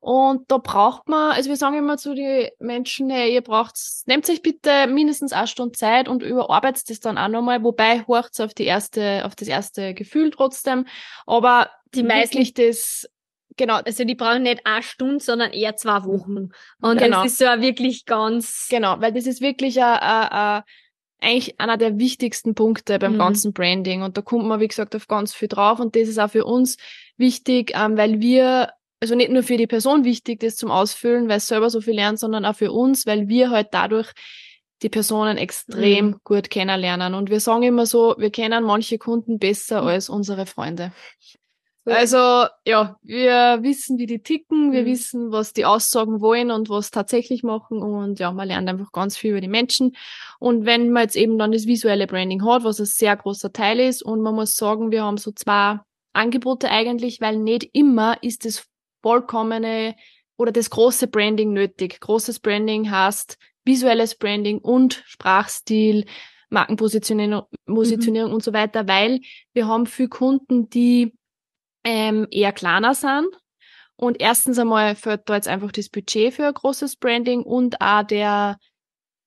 Und 0.00 0.50
da 0.50 0.58
braucht 0.58 1.08
man, 1.08 1.32
also 1.32 1.48
wir 1.48 1.56
sagen 1.56 1.78
immer 1.78 1.96
zu 1.96 2.14
den 2.14 2.48
Menschen, 2.58 3.10
hey, 3.10 3.32
ihr 3.32 3.40
braucht, 3.40 3.78
nehmt 4.06 4.28
euch 4.28 4.42
bitte 4.42 4.86
mindestens 4.86 5.32
eine 5.32 5.46
Stunde 5.46 5.72
Zeit 5.72 6.08
und 6.08 6.22
überarbeitet 6.22 6.90
das 6.90 7.00
dann 7.00 7.18
auch 7.18 7.28
nochmal, 7.28 7.62
wobei 7.62 8.04
horcht 8.06 8.40
auf 8.40 8.54
die 8.54 8.64
erste, 8.64 9.24
auf 9.24 9.34
das 9.34 9.48
erste 9.48 9.94
Gefühl 9.94 10.30
trotzdem. 10.30 10.86
Aber 11.26 11.70
die 11.94 12.02
meisten 12.02 12.44
das 12.54 13.08
Genau, 13.56 13.76
also 13.76 14.04
die 14.04 14.16
brauchen 14.16 14.42
nicht 14.42 14.66
eine 14.66 14.82
Stunde, 14.82 15.22
sondern 15.22 15.52
eher 15.52 15.76
zwei 15.76 16.04
Wochen. 16.04 16.48
Und 16.80 16.98
genau. 16.98 17.22
das 17.22 17.32
ist 17.32 17.38
so 17.38 17.44
wirklich 17.44 18.04
ganz. 18.04 18.66
Genau, 18.68 19.00
weil 19.00 19.12
das 19.12 19.26
ist 19.26 19.40
wirklich 19.40 19.80
a, 19.80 19.94
a, 19.94 20.56
a, 20.56 20.64
eigentlich 21.20 21.60
einer 21.60 21.76
der 21.76 21.98
wichtigsten 21.98 22.54
Punkte 22.54 22.98
beim 22.98 23.14
mhm. 23.14 23.18
ganzen 23.18 23.52
Branding. 23.52 24.02
Und 24.02 24.16
da 24.16 24.22
kommt 24.22 24.46
man, 24.46 24.60
wie 24.60 24.68
gesagt, 24.68 24.96
auf 24.96 25.06
ganz 25.06 25.34
viel 25.34 25.48
drauf. 25.48 25.78
Und 25.78 25.94
das 25.94 26.08
ist 26.08 26.18
auch 26.18 26.30
für 26.30 26.44
uns 26.44 26.76
wichtig, 27.16 27.72
ähm, 27.74 27.96
weil 27.96 28.20
wir, 28.20 28.70
also 29.04 29.16
nicht 29.16 29.30
nur 29.30 29.42
für 29.42 29.58
die 29.58 29.66
Person 29.66 30.04
wichtig, 30.04 30.40
das 30.40 30.56
zum 30.56 30.70
Ausfüllen, 30.70 31.28
weil 31.28 31.36
es 31.36 31.46
selber 31.46 31.68
so 31.68 31.82
viel 31.82 31.94
lernt, 31.94 32.18
sondern 32.18 32.46
auch 32.46 32.56
für 32.56 32.72
uns, 32.72 33.04
weil 33.04 33.28
wir 33.28 33.50
halt 33.50 33.68
dadurch 33.72 34.12
die 34.80 34.88
Personen 34.88 35.36
extrem 35.36 36.06
mhm. 36.06 36.16
gut 36.24 36.48
kennenlernen. 36.48 37.12
Und 37.12 37.28
wir 37.28 37.40
sagen 37.40 37.64
immer 37.64 37.84
so, 37.84 38.14
wir 38.16 38.30
kennen 38.30 38.64
manche 38.64 38.96
Kunden 38.96 39.38
besser 39.38 39.82
mhm. 39.82 39.88
als 39.88 40.08
unsere 40.08 40.46
Freunde. 40.46 40.92
Also 41.84 42.46
ja, 42.64 42.96
wir 43.02 43.58
wissen, 43.60 43.98
wie 43.98 44.06
die 44.06 44.22
ticken, 44.22 44.72
wir 44.72 44.82
mhm. 44.82 44.86
wissen, 44.86 45.32
was 45.32 45.52
die 45.52 45.66
aussagen 45.66 46.22
wollen 46.22 46.50
und 46.50 46.70
was 46.70 46.90
tatsächlich 46.90 47.42
machen 47.42 47.82
und 47.82 48.18
ja, 48.20 48.32
man 48.32 48.48
lernt 48.48 48.70
einfach 48.70 48.90
ganz 48.90 49.18
viel 49.18 49.32
über 49.32 49.42
die 49.42 49.48
Menschen. 49.48 49.94
Und 50.38 50.64
wenn 50.64 50.92
man 50.92 51.02
jetzt 51.02 51.16
eben 51.16 51.36
dann 51.36 51.52
das 51.52 51.66
visuelle 51.66 52.06
Branding 52.06 52.42
hat, 52.46 52.64
was 52.64 52.80
ein 52.80 52.86
sehr 52.86 53.14
großer 53.14 53.52
Teil 53.52 53.80
ist 53.80 54.02
und 54.02 54.22
man 54.22 54.34
muss 54.34 54.56
sagen, 54.56 54.92
wir 54.92 55.04
haben 55.04 55.18
so 55.18 55.30
zwei 55.32 55.78
Angebote 56.14 56.70
eigentlich, 56.70 57.20
weil 57.20 57.36
nicht 57.36 57.68
immer 57.74 58.16
ist 58.22 58.46
das 58.46 58.66
vollkommene 59.04 59.96
oder 60.38 60.50
das 60.50 60.70
große 60.70 61.08
Branding 61.08 61.52
nötig. 61.52 62.00
Großes 62.00 62.40
Branding 62.40 62.90
heißt 62.90 63.36
visuelles 63.64 64.14
Branding 64.14 64.58
und 64.58 65.02
Sprachstil, 65.06 66.06
Markenpositionierung 66.48 67.44
Positionierung 67.66 68.30
mhm. 68.30 68.34
und 68.36 68.42
so 68.42 68.54
weiter, 68.54 68.88
weil 68.88 69.20
wir 69.52 69.68
haben 69.68 69.86
viele 69.86 70.08
Kunden, 70.08 70.70
die 70.70 71.12
ähm, 71.84 72.26
eher 72.30 72.52
kleiner 72.52 72.94
sind. 72.94 73.28
Und 73.96 74.20
erstens 74.20 74.58
einmal 74.58 74.96
fällt 74.96 75.28
da 75.28 75.34
jetzt 75.34 75.48
einfach 75.48 75.70
das 75.70 75.90
Budget 75.90 76.32
für 76.32 76.46
ein 76.46 76.54
großes 76.54 76.96
Branding 76.96 77.42
und 77.42 77.80
auch 77.82 78.04
der 78.04 78.58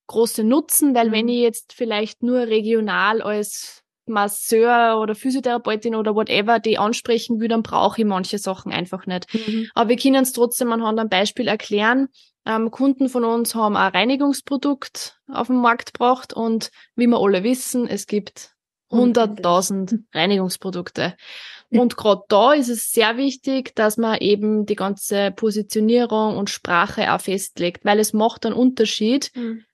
große 0.08 0.44
Nutzen, 0.44 0.96
weil 0.96 1.10
mhm. 1.10 1.12
wenn 1.12 1.28
ich 1.30 1.42
jetzt 1.42 1.74
vielleicht 1.74 2.24
nur 2.24 2.40
regional 2.48 3.22
als 3.22 3.84
Masseur 4.10 5.00
oder 5.00 5.16
Physiotherapeutin 5.16 5.96
oder 5.96 6.16
whatever 6.16 6.60
die 6.60 6.78
ansprechen 6.78 7.40
will, 7.40 7.48
dann 7.48 7.64
brauche 7.64 8.02
ich 8.02 8.08
manche 8.08 8.38
Sachen 8.38 8.72
einfach 8.72 9.06
nicht. 9.06 9.34
Mhm. 9.34 9.70
Aber 9.74 9.90
wir 9.90 9.98
können 9.98 10.24
es 10.24 10.34
trotzdem 10.34 10.72
anhand 10.72 11.00
einem 11.00 11.10
Beispiel 11.10 11.48
erklären. 11.48 12.08
Ähm, 12.46 12.72
Kunden 12.72 13.10
von 13.10 13.26
uns 13.26 13.56
haben 13.56 13.76
ein 13.76 13.92
Reinigungsprodukt 13.92 15.20
auf 15.28 15.48
den 15.48 15.58
Markt 15.58 15.94
gebracht 15.94 16.34
und 16.34 16.72
wie 16.96 17.08
wir 17.08 17.20
alle 17.20 17.44
wissen, 17.44 17.88
es 17.88 18.08
gibt 18.08 18.52
100.000 18.92 20.04
Reinigungsprodukte. 20.14 21.16
Und 21.70 21.98
gerade 21.98 22.22
da 22.30 22.54
ist 22.54 22.70
es 22.70 22.92
sehr 22.92 23.18
wichtig, 23.18 23.76
dass 23.76 23.98
man 23.98 24.20
eben 24.20 24.66
die 24.66 24.76
ganze 24.76 25.32
Positionierung 25.32 26.38
und 26.38 26.50
Sprache 26.50 27.14
auch 27.14 27.20
festlegt, 27.20 27.84
weil 27.84 28.00
es 28.00 28.14
macht 28.14 28.46
einen 28.46 28.56
Unterschied. 28.56 29.32
Mhm. 29.36 29.66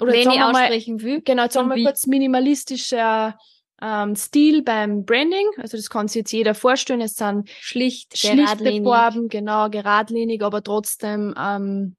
Oder 0.00 0.12
Wenn 0.12 0.30
ich 0.30 0.42
aussprechen 0.42 0.96
mal, 0.96 1.02
will. 1.02 1.20
Genau, 1.22 1.42
jetzt 1.42 1.56
haben 1.56 1.68
wir 1.68 1.84
kurz 1.84 2.06
minimalistischer 2.06 3.36
ähm, 3.82 4.14
Stil 4.14 4.62
beim 4.62 5.04
Branding. 5.04 5.48
Also 5.58 5.76
das 5.76 5.90
kann 5.90 6.08
sich 6.08 6.20
jetzt 6.20 6.32
jeder 6.32 6.54
vorstellen. 6.54 7.00
Es 7.00 7.14
sind 7.14 7.50
schlicht, 7.50 8.16
schlichte 8.16 8.82
Farben, 8.82 9.28
genau, 9.28 9.68
geradlinig, 9.68 10.42
aber 10.42 10.62
trotzdem 10.62 11.34
ähm, 11.36 11.96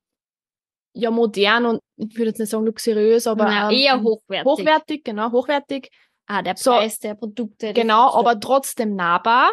ja 0.94 1.12
modern 1.12 1.66
und 1.66 1.80
ich 1.98 2.16
würde 2.16 2.30
jetzt 2.30 2.40
nicht 2.40 2.50
sagen 2.50 2.66
luxuriös, 2.66 3.28
aber 3.28 3.46
Na, 3.46 3.70
ähm, 3.70 3.78
eher 3.78 4.02
hochwertig. 4.02 4.46
Hochwertig, 4.46 5.04
genau, 5.04 5.32
hochwertig. 5.32 5.90
Ah, 6.26 6.42
der 6.42 6.54
Preis 6.54 6.96
so, 6.96 7.08
der 7.08 7.16
Produkte. 7.16 7.74
Genau, 7.74 8.14
aber 8.14 8.40
trotzdem 8.40 8.96
nahbar. 8.96 9.52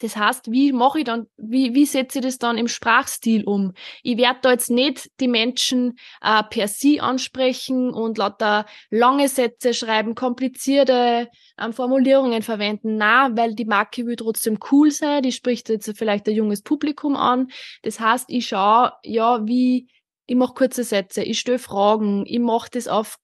Das 0.00 0.16
heißt, 0.16 0.50
wie 0.50 0.72
mache 0.72 0.98
ich 0.98 1.04
dann, 1.04 1.26
wie, 1.36 1.74
wie 1.74 1.86
setze 1.86 2.18
ich 2.18 2.24
das 2.24 2.38
dann 2.38 2.58
im 2.58 2.68
Sprachstil 2.68 3.44
um? 3.44 3.72
Ich 4.02 4.16
werde 4.18 4.40
da 4.42 4.50
jetzt 4.50 4.70
nicht 4.70 5.08
die 5.20 5.28
Menschen 5.28 5.96
äh, 6.20 6.42
per 6.42 6.68
Sie 6.68 7.00
ansprechen 7.00 7.94
und 7.94 8.18
lauter 8.18 8.66
lange 8.90 9.28
Sätze 9.28 9.72
schreiben, 9.72 10.14
komplizierte 10.14 11.28
ähm, 11.60 11.72
Formulierungen 11.72 12.42
verwenden. 12.42 12.96
Na, 12.96 13.36
weil 13.36 13.54
die 13.54 13.64
Marke 13.64 14.04
will 14.04 14.16
trotzdem 14.16 14.58
cool 14.72 14.90
sein, 14.90 15.22
die 15.22 15.32
spricht 15.32 15.68
jetzt 15.68 15.90
vielleicht 15.96 16.28
ein 16.28 16.34
junges 16.34 16.62
Publikum 16.62 17.16
an. 17.16 17.48
Das 17.82 18.00
heißt, 18.00 18.26
ich 18.28 18.48
schaue, 18.48 18.92
ja, 19.04 19.46
wie, 19.46 19.88
ich 20.26 20.36
mache 20.36 20.54
kurze 20.54 20.84
Sätze, 20.84 21.22
ich 21.22 21.38
stelle 21.38 21.58
Fragen, 21.58 22.24
ich 22.26 22.40
mache 22.40 22.70
das 22.72 22.88
auf 22.88 23.16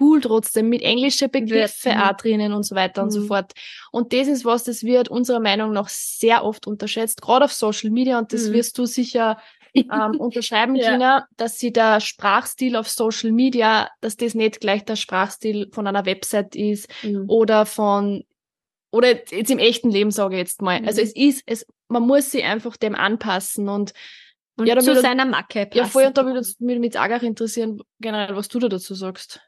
cool 0.00 0.20
trotzdem 0.20 0.68
mit 0.68 0.82
englischen 0.82 1.30
Begriffe 1.30 1.90
auch 1.90 2.16
drinnen 2.16 2.52
und 2.52 2.64
so 2.64 2.74
weiter 2.74 3.02
mhm. 3.02 3.06
und 3.06 3.10
so 3.10 3.20
mhm. 3.20 3.26
fort. 3.26 3.52
Und 3.90 4.12
das 4.12 4.28
ist 4.28 4.44
was, 4.44 4.64
das 4.64 4.84
wird 4.84 5.08
unserer 5.08 5.40
Meinung 5.40 5.72
nach 5.72 5.88
sehr 5.88 6.44
oft 6.44 6.66
unterschätzt, 6.66 7.22
gerade 7.22 7.44
auf 7.44 7.52
Social 7.52 7.90
Media 7.90 8.18
und 8.18 8.32
das 8.32 8.48
mhm. 8.48 8.52
wirst 8.52 8.78
du 8.78 8.86
sicher 8.86 9.38
ähm, 9.74 9.88
unterschreiben, 10.18 10.74
ja. 10.76 10.92
Gina, 10.92 11.26
dass 11.36 11.58
sie 11.58 11.72
der 11.72 12.00
Sprachstil 12.00 12.76
auf 12.76 12.88
Social 12.88 13.32
Media, 13.32 13.88
dass 14.00 14.16
das 14.16 14.34
nicht 14.34 14.60
gleich 14.60 14.84
der 14.84 14.96
Sprachstil 14.96 15.68
von 15.72 15.86
einer 15.86 16.06
Website 16.06 16.54
ist 16.56 16.88
mhm. 17.02 17.24
oder 17.28 17.66
von 17.66 18.24
oder 18.94 19.08
jetzt 19.08 19.50
im 19.50 19.58
echten 19.58 19.90
Leben 19.90 20.10
sage 20.10 20.34
ich 20.34 20.40
jetzt 20.40 20.60
mal. 20.60 20.82
Also 20.84 21.00
mhm. 21.00 21.06
es 21.06 21.16
ist, 21.16 21.42
es, 21.46 21.66
man 21.88 22.06
muss 22.06 22.30
sich 22.30 22.44
einfach 22.44 22.76
dem 22.76 22.94
anpassen 22.94 23.68
und 23.68 23.94
und 24.56 24.66
ja, 24.66 24.78
zu 24.78 25.00
seiner 25.00 25.24
Macke 25.24 25.64
passen. 25.64 25.78
Ja, 25.78 25.86
voll, 25.86 26.04
und 26.04 26.18
da 26.18 26.26
würde 26.26 26.46
mich 26.58 26.78
mit 26.78 26.96
auch 26.98 27.22
interessieren, 27.22 27.80
generell, 28.00 28.36
was 28.36 28.48
du 28.48 28.58
da 28.58 28.68
dazu 28.68 28.94
sagst. 28.94 29.40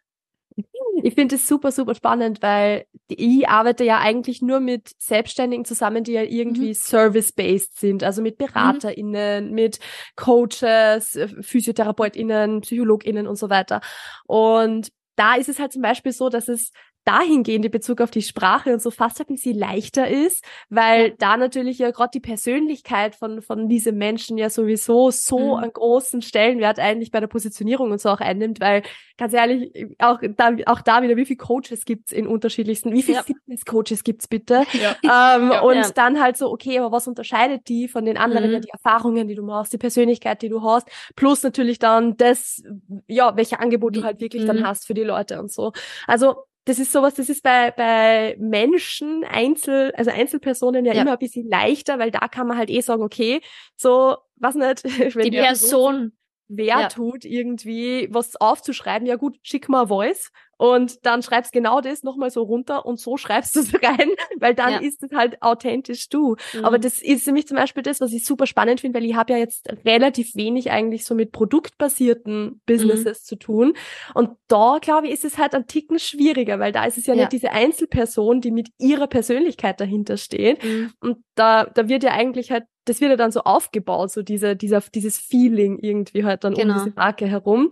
Ich 1.05 1.15
finde 1.17 1.35
es 1.35 1.47
super, 1.47 1.71
super 1.71 1.95
spannend, 1.95 2.41
weil 2.41 2.87
ich 3.09 3.47
arbeite 3.47 3.85
ja 3.85 3.99
eigentlich 3.99 4.41
nur 4.41 4.59
mit 4.59 4.95
Selbstständigen 4.99 5.67
zusammen, 5.67 6.03
die 6.03 6.13
ja 6.13 6.23
irgendwie 6.23 6.69
mhm. 6.69 6.75
service-based 6.75 7.79
sind, 7.79 8.03
also 8.03 8.23
mit 8.23 8.39
BeraterInnen, 8.39 9.49
mhm. 9.49 9.55
mit 9.55 9.81
Coaches, 10.17 11.15
äh, 11.15 11.29
PhysiotherapeutInnen, 11.43 12.63
PsychologInnen 12.63 13.27
und 13.27 13.37
so 13.37 13.51
weiter. 13.51 13.83
Und 14.25 14.93
da 15.15 15.35
ist 15.35 15.51
es 15.51 15.59
halt 15.59 15.75
zum 15.75 15.83
Beispiel 15.83 16.13
so, 16.13 16.31
dass 16.31 16.49
es 16.49 16.73
dahingehend 17.05 17.65
in 17.65 17.71
Bezug 17.71 18.01
auf 18.01 18.11
die 18.11 18.23
Sprache 18.23 18.73
und 18.73 18.81
so 18.81 18.91
fast 18.91 19.21
ein 19.21 19.27
bisschen 19.27 19.59
leichter 19.59 20.09
ist, 20.09 20.45
weil 20.71 21.13
da 21.19 21.37
natürlich 21.37 21.79
ja 21.79 21.91
gerade 21.91 22.11
die 22.15 22.21
Persönlichkeit 22.21 23.15
von, 23.15 23.43
von 23.43 23.69
diesen 23.69 23.97
Menschen 23.97 24.39
ja 24.39 24.51
sowieso 24.51 25.11
so 25.11 25.57
mhm. 25.57 25.63
einen 25.63 25.73
großen 25.73 26.23
Stellenwert 26.23 26.79
eigentlich 26.79 27.11
bei 27.11 27.21
der 27.21 27.27
Positionierung 27.27 27.91
und 27.91 28.01
so 28.01 28.09
auch 28.09 28.21
einnimmt, 28.21 28.61
weil 28.61 28.83
ganz 29.17 29.33
ehrlich, 29.33 29.73
auch 29.99 30.19
da, 30.37 30.57
auch 30.67 30.81
da 30.81 31.03
wieder, 31.03 31.17
wie 31.17 31.27
viele 31.27 31.37
Coaches 31.37 31.85
gibt's 31.85 32.11
in 32.11 32.27
unterschiedlichsten, 32.27 32.93
wie 32.93 33.03
viele 33.03 33.19
ja. 33.19 33.23
Fitness-Coaches 33.23 34.05
gibt's 34.05 34.29
bitte? 34.29 34.63
Ja. 34.75 34.97
Ähm, 35.37 35.53
ja, 35.53 35.61
und 35.61 35.97
dann 35.97 36.21
halt 36.21 36.37
so, 36.37 36.51
okay, 36.51 36.79
aber 36.79 36.91
was 36.91 37.07
unterscheidet 37.07 37.69
die 37.69 37.87
von 37.87 38.05
den 38.05 38.17
anderen? 38.17 38.49
Mhm. 38.49 38.55
Ja, 38.55 38.61
die 38.61 38.71
Erfahrungen, 38.71 39.29
die 39.29 39.35
du 39.35 39.43
machst, 39.43 39.73
die 39.73 39.79
Persönlichkeit, 39.79 40.43
die 40.43 40.49
du 40.49 40.63
hast, 40.63 40.89
plus 41.15 41.43
natürlich 41.43 41.79
dann 41.79 42.17
das, 42.17 42.63
ja, 43.07 43.37
welche 43.37 43.61
Angebote 43.61 44.01
du 44.01 44.05
halt 44.05 44.21
wirklich 44.21 44.43
mhm. 44.43 44.49
dann 44.49 44.67
hast 44.67 44.87
für 44.87 44.95
die 44.95 45.05
Leute 45.05 45.41
und 45.41 45.53
so. 45.53 45.73
Also 46.07 46.35
das 46.65 46.79
ist 46.79 46.93
sowas, 46.93 47.15
das 47.15 47.29
ist 47.29 47.43
bei, 47.43 47.71
bei 47.71 48.37
Menschen, 48.39 49.25
Einzel, 49.25 49.93
also 49.97 50.11
Einzelpersonen 50.11 50.85
ja, 50.85 50.95
ja, 50.95 51.03
immer 51.03 51.13
ein 51.13 51.19
bisschen 51.19 51.49
leichter, 51.49 51.99
weil 51.99 52.11
da 52.11 52.29
kann 52.29 52.47
man 52.47 52.57
halt 52.57 52.71
eh 52.71 52.81
sagen, 52.81 53.03
okay, 53.03 53.41
so, 53.77 54.17
was 54.37 54.55
nicht, 54.55 54.85
wenn 55.15 55.31
die 55.31 55.39
Person 55.39 56.13
wer 56.49 56.67
ja. 56.81 56.89
tut, 56.89 57.25
irgendwie 57.25 58.09
was 58.11 58.37
aufzuschreiben, 58.37 59.07
ja 59.07 59.17
gut, 59.17 59.37
schick 59.43 59.69
mal 59.69 59.89
Voice 59.89 60.31
und 60.57 61.05
dann 61.05 61.23
schreibst 61.23 61.53
genau 61.53 61.81
das 61.81 62.03
nochmal 62.03 62.31
so 62.31 62.43
runter 62.43 62.87
und 62.87 62.99
so 62.99 63.17
schreibst 63.17 63.57
du 63.57 63.61
es 63.61 63.75
rein, 63.75 64.11
weil 64.39 64.55
dann 64.55 64.73
ja. 64.73 64.79
ist 64.79 65.03
es 65.03 65.13
halt 65.13 65.43
authentisch 65.43 66.09
du. 66.09 66.37
Mhm. 66.53 66.65
Aber 66.65 66.79
das 66.79 67.03
ist 67.03 67.25
für 67.25 67.33
mich 67.33 67.47
zum 67.47 67.57
Beispiel 67.57 67.83
das, 67.83 68.01
was 68.01 68.13
ich 68.13 68.25
super 68.25 68.47
spannend 68.47 68.81
finde, 68.81 68.99
weil 68.99 69.07
ich 69.07 69.15
habe 69.15 69.33
ja 69.33 69.39
jetzt 69.39 69.69
relativ 69.85 70.35
wenig 70.35 70.71
eigentlich 70.71 71.05
so 71.05 71.15
mit 71.15 71.33
produktbasierten 71.33 72.61
Businesses 72.67 73.23
mhm. 73.23 73.25
zu 73.25 73.37
tun. 73.37 73.75
Und 74.15 74.31
da, 74.49 74.79
glaube 74.81 75.09
ich, 75.09 75.15
ist 75.15 75.25
es 75.25 75.39
halt 75.39 75.55
ein 75.55 75.67
Ticken 75.67 75.99
schwieriger, 75.99 76.59
weil 76.59 76.73
da 76.73 76.85
ist 76.85 76.99
es 76.99 77.07
ja, 77.07 77.15
ja. 77.15 77.21
nicht 77.23 77.33
diese 77.33 77.51
Einzelperson, 77.51 78.41
die 78.41 78.51
mit 78.51 78.69
ihrer 78.79 79.07
Persönlichkeit 79.07 79.81
dahinter 79.81 80.17
steht. 80.17 80.63
Mhm. 80.63 80.93
Und 81.01 81.19
da, 81.35 81.65
da 81.65 81.89
wird 81.89 82.05
ja 82.05 82.13
eigentlich 82.13 82.51
halt 82.51 82.65
das 82.85 83.01
wird 83.01 83.11
ja 83.11 83.17
dann 83.17 83.33
so 83.33 83.41
aufgebaut, 83.41 84.11
so 84.11 84.23
diese, 84.23 84.57
dieser, 84.57 84.81
dieses 84.81 85.19
Feeling 85.19 85.79
irgendwie 85.79 86.25
halt 86.25 86.45
dann 86.45 86.55
genau. 86.55 86.75
um 86.75 86.85
diese 86.85 86.97
Marke 86.97 87.27
herum. 87.27 87.71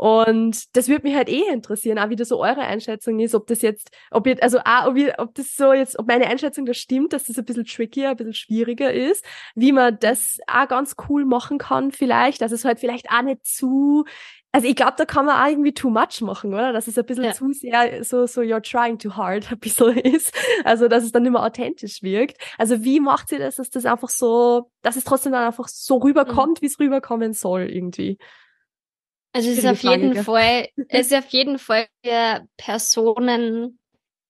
Und 0.00 0.74
das 0.76 0.88
würde 0.88 1.06
mich 1.06 1.14
halt 1.14 1.28
eh 1.28 1.42
interessieren, 1.52 1.98
auch 1.98 2.08
wie 2.08 2.16
das 2.16 2.28
so 2.28 2.40
eure 2.40 2.62
Einschätzung 2.62 3.20
ist, 3.20 3.34
ob 3.34 3.46
das 3.48 3.60
jetzt, 3.60 3.90
ob 4.10 4.26
ihr, 4.26 4.42
also 4.42 4.58
auch, 4.60 4.86
ob, 4.86 4.96
ihr, 4.96 5.14
ob 5.18 5.34
das 5.34 5.54
so 5.54 5.74
jetzt, 5.74 5.98
ob 5.98 6.06
meine 6.06 6.26
Einschätzung 6.26 6.64
da 6.64 6.72
stimmt, 6.72 7.12
dass 7.12 7.24
das 7.24 7.38
ein 7.38 7.44
bisschen 7.44 7.66
trickier, 7.66 8.08
ein 8.08 8.16
bisschen 8.16 8.32
schwieriger 8.32 8.90
ist, 8.94 9.22
wie 9.54 9.72
man 9.72 9.98
das 10.00 10.38
auch 10.46 10.68
ganz 10.68 10.96
cool 11.10 11.26
machen 11.26 11.58
kann 11.58 11.92
vielleicht, 11.92 12.40
dass 12.40 12.50
es 12.50 12.64
halt 12.64 12.78
vielleicht 12.80 13.10
auch 13.10 13.20
nicht 13.20 13.44
zu, 13.44 14.06
also 14.52 14.66
ich 14.66 14.74
glaube, 14.74 14.94
da 14.96 15.04
kann 15.04 15.26
man 15.26 15.40
auch 15.40 15.48
irgendwie 15.48 15.72
too 15.72 15.90
much 15.90 16.20
machen, 16.22 16.52
oder? 16.52 16.72
Dass 16.72 16.88
es 16.88 16.98
ein 16.98 17.06
bisschen 17.06 17.24
ja. 17.24 17.32
zu 17.32 17.52
sehr 17.52 18.02
so, 18.02 18.26
so 18.26 18.40
you're 18.40 18.60
trying 18.60 18.98
too 18.98 19.14
hard 19.14 19.48
ein 19.52 19.58
bisschen 19.60 19.96
ist. 19.98 20.34
Also, 20.64 20.88
dass 20.88 21.04
es 21.04 21.12
dann 21.12 21.22
nicht 21.22 21.32
mehr 21.32 21.42
authentisch 21.42 22.02
wirkt. 22.02 22.36
Also, 22.58 22.82
wie 22.82 23.00
macht 23.00 23.28
sie 23.28 23.38
das, 23.38 23.56
dass 23.56 23.70
das 23.70 23.86
einfach 23.86 24.08
so, 24.08 24.70
dass 24.82 24.96
es 24.96 25.04
trotzdem 25.04 25.32
dann 25.32 25.44
einfach 25.44 25.68
so 25.68 25.98
rüberkommt, 25.98 26.60
mhm. 26.60 26.62
wie 26.62 26.66
es 26.66 26.80
rüberkommen 26.80 27.32
soll 27.32 27.70
irgendwie? 27.70 28.18
Also 29.32 29.50
es 29.50 29.58
ist 29.58 29.66
auf 29.66 29.82
jeden 29.82 30.24
Fall, 30.24 30.68
es 30.88 31.12
ist 31.12 31.14
auf 31.14 31.28
jeden 31.28 31.58
Fall 31.58 31.86
für 32.04 32.46
Personen, 32.56 33.78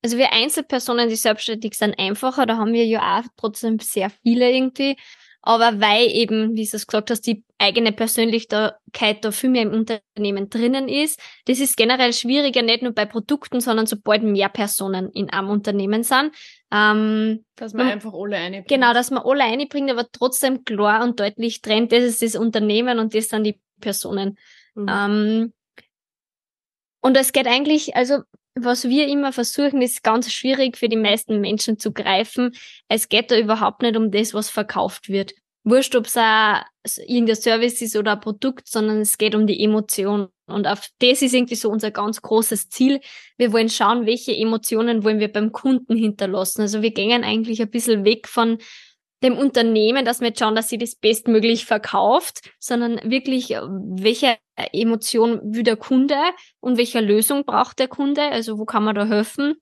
also 0.02 0.18
wir 0.18 0.32
Einzelpersonen, 0.32 1.08
die 1.08 1.16
selbstständig 1.16 1.74
sind, 1.74 1.98
einfacher. 1.98 2.46
Da 2.46 2.56
haben 2.56 2.72
wir 2.72 2.84
ja 2.84 3.18
auch 3.18 3.28
trotzdem 3.36 3.78
sehr 3.78 4.10
viele 4.10 4.50
irgendwie. 4.50 4.96
Aber 5.42 5.80
weil 5.80 6.10
eben, 6.10 6.54
wie 6.54 6.66
du 6.66 6.76
es 6.76 6.86
gesagt 6.86 7.10
hast, 7.10 7.22
die 7.22 7.44
eigene 7.58 7.92
Persönlichkeit 7.92 9.24
da 9.24 9.30
viel 9.30 9.50
mehr 9.50 9.62
im 9.62 9.72
Unternehmen 9.72 10.50
drinnen 10.50 10.88
ist, 10.88 11.18
das 11.46 11.60
ist 11.60 11.76
generell 11.76 12.12
schwieriger, 12.12 12.62
nicht 12.62 12.82
nur 12.82 12.92
bei 12.92 13.06
Produkten, 13.06 13.60
sondern 13.60 13.86
sobald 13.86 14.22
mehr 14.22 14.50
Personen 14.50 15.10
in 15.12 15.30
einem 15.30 15.48
Unternehmen 15.48 16.02
sind. 16.02 16.32
Ähm, 16.70 17.44
dass 17.56 17.72
man, 17.72 17.86
man 17.86 17.94
einfach 17.94 18.12
alle 18.12 18.36
einbringt. 18.36 18.68
Genau, 18.68 18.92
dass 18.92 19.10
man 19.10 19.22
alle 19.24 19.44
einbringt, 19.44 19.90
aber 19.90 20.06
trotzdem 20.12 20.64
klar 20.64 21.02
und 21.02 21.18
deutlich 21.18 21.62
trennt, 21.62 21.92
das 21.92 22.04
ist 22.04 22.22
das 22.22 22.36
Unternehmen 22.36 22.98
und 22.98 23.14
das 23.14 23.28
sind 23.28 23.44
die 23.44 23.58
Personen. 23.80 24.36
Mhm. 24.74 24.86
Ähm, 24.88 25.52
und 27.00 27.16
es 27.16 27.32
geht 27.32 27.46
eigentlich, 27.46 27.96
also 27.96 28.18
was 28.64 28.88
wir 28.88 29.08
immer 29.08 29.32
versuchen, 29.32 29.82
ist 29.82 30.02
ganz 30.02 30.32
schwierig 30.32 30.76
für 30.76 30.88
die 30.88 30.96
meisten 30.96 31.40
Menschen 31.40 31.78
zu 31.78 31.92
greifen. 31.92 32.52
Es 32.88 33.08
geht 33.08 33.30
da 33.30 33.38
überhaupt 33.38 33.82
nicht 33.82 33.96
um 33.96 34.10
das, 34.10 34.34
was 34.34 34.50
verkauft 34.50 35.08
wird. 35.08 35.32
Wurscht, 35.62 35.94
ob 35.94 36.06
es 36.06 36.98
irgendein 36.98 37.36
Service 37.36 37.82
ist 37.82 37.94
oder 37.94 38.12
ein 38.12 38.20
Produkt, 38.20 38.66
sondern 38.66 39.00
es 39.00 39.18
geht 39.18 39.34
um 39.34 39.46
die 39.46 39.62
Emotion. 39.62 40.28
Und 40.46 40.66
auf 40.66 40.88
das 41.00 41.20
ist 41.22 41.34
irgendwie 41.34 41.54
so 41.54 41.70
unser 41.70 41.90
ganz 41.90 42.22
großes 42.22 42.70
Ziel. 42.70 43.00
Wir 43.36 43.52
wollen 43.52 43.68
schauen, 43.68 44.06
welche 44.06 44.34
Emotionen 44.34 45.04
wollen 45.04 45.20
wir 45.20 45.30
beim 45.30 45.52
Kunden 45.52 45.96
hinterlassen. 45.96 46.62
Also 46.62 46.80
wir 46.82 46.92
gehen 46.92 47.24
eigentlich 47.24 47.60
ein 47.60 47.70
bisschen 47.70 48.04
weg 48.04 48.26
von 48.26 48.58
dem 49.22 49.36
Unternehmen, 49.36 50.04
dass 50.04 50.20
wir 50.20 50.28
jetzt 50.28 50.38
schauen, 50.38 50.54
dass 50.54 50.68
sie 50.68 50.78
das 50.78 50.94
bestmöglich 50.94 51.66
verkauft, 51.66 52.50
sondern 52.58 53.00
wirklich, 53.04 53.52
äh, 53.52 53.60
welche 53.62 54.38
Emotion 54.72 55.40
will 55.42 55.62
der 55.62 55.76
Kunde 55.76 56.18
und 56.60 56.78
welche 56.78 57.00
Lösung 57.00 57.44
braucht 57.44 57.78
der 57.78 57.88
Kunde, 57.88 58.22
also 58.22 58.58
wo 58.58 58.64
kann 58.64 58.84
man 58.84 58.94
da 58.94 59.06
helfen. 59.06 59.56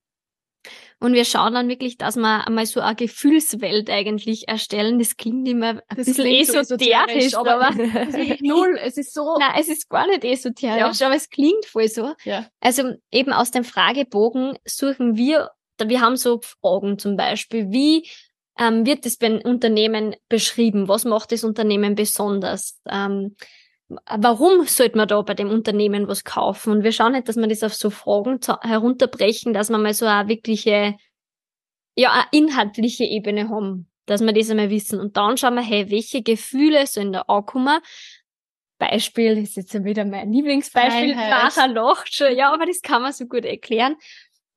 Und 1.01 1.13
wir 1.13 1.25
schauen 1.25 1.55
dann 1.55 1.69
wirklich, 1.69 1.97
dass 1.97 2.17
wir 2.17 2.47
einmal 2.47 2.67
so 2.67 2.81
eine 2.81 2.97
Gefühlswelt 2.97 3.89
eigentlich 3.89 4.49
erstellen. 4.49 4.99
Das 4.99 5.17
klingt 5.17 5.47
immer 5.47 5.81
ein 5.89 5.97
das 5.97 6.07
bisschen 6.07 6.27
esoterisch, 6.27 7.31
so 7.31 7.39
aber, 7.39 7.69
aber 7.69 7.71
es 8.09 8.17
ist 8.17 8.43
null, 8.43 8.79
es 8.83 8.97
ist 8.97 9.15
so. 9.15 9.37
Nein, 9.39 9.53
es 9.61 9.69
ist 9.69 9.89
gar 9.89 10.09
nicht 10.09 10.25
esoterisch, 10.25 11.01
ja. 11.01 11.07
aber 11.07 11.15
es 11.15 11.31
klingt 11.31 11.65
voll 11.67 11.89
so. 11.89 12.15
Ja. 12.25 12.49
Also 12.61 12.95
eben 13.13 13.33
aus 13.33 13.53
dem 13.53 13.63
Fragebogen 13.63 14.59
suchen 14.65 15.17
wir, 15.17 15.51
wir 15.81 16.01
haben 16.01 16.17
so 16.17 16.41
Fragen 16.43 16.99
zum 16.99 17.17
Beispiel, 17.17 17.71
wie 17.71 18.09
ähm, 18.59 18.85
wird 18.85 19.07
das 19.07 19.17
beim 19.17 19.39
Unternehmen 19.39 20.17
beschrieben? 20.29 20.89
Was 20.89 21.05
macht 21.05 21.33
das 21.33 21.45
Unternehmen 21.45 21.95
besonders? 21.95 22.81
Ähm, 22.89 23.37
warum 23.89 24.67
sollte 24.67 24.97
man 24.97 25.09
da 25.09 25.21
bei 25.23 25.35
dem 25.35 25.51
Unternehmen 25.51 26.09
was 26.09 26.25
kaufen? 26.25 26.73
Und 26.73 26.85
wir 26.85 26.93
schauen 26.93 27.13
nicht, 27.13 27.29
dass 27.29 27.37
wir 27.37 27.47
das 27.47 27.63
auf 27.63 27.75
so 27.75 27.91
Fragen 27.91 28.41
herunterbrechen, 28.63 29.53
dass 29.55 29.71
wir 29.71 29.79
mal 29.79 29.95
so 29.95 30.07
eine 30.07 30.29
wirkliche, 30.29 30.97
ja, 31.97 32.13
eine 32.13 32.27
inhaltliche 32.33 33.05
Ebene 33.05 33.49
haben, 33.49 33.89
dass 34.07 34.21
wir 34.21 34.33
das 34.33 34.51
einmal 34.51 34.71
wissen. 34.71 35.01
Und 35.01 35.17
dann 35.17 35.37
schauen 35.37 35.55
wir, 35.55 35.63
hey, 35.63 35.91
welche 35.91 36.23
Gefühle 36.23 36.87
sollen 36.87 37.13
da 37.13 37.23
ankommen? 37.23 37.79
Beispiel 38.79 39.39
ist 39.39 39.57
jetzt 39.57 39.85
wieder 39.85 40.05
mein 40.05 40.33
Lieblingsbeispiel, 40.33 41.17
nachher 41.17 41.67
lacht 41.67 42.15
schon, 42.15 42.37
ja, 42.37 42.53
aber 42.53 42.65
das 42.65 42.81
kann 42.81 43.03
man 43.03 43.13
so 43.13 43.27
gut 43.27 43.45
erklären 43.45 43.97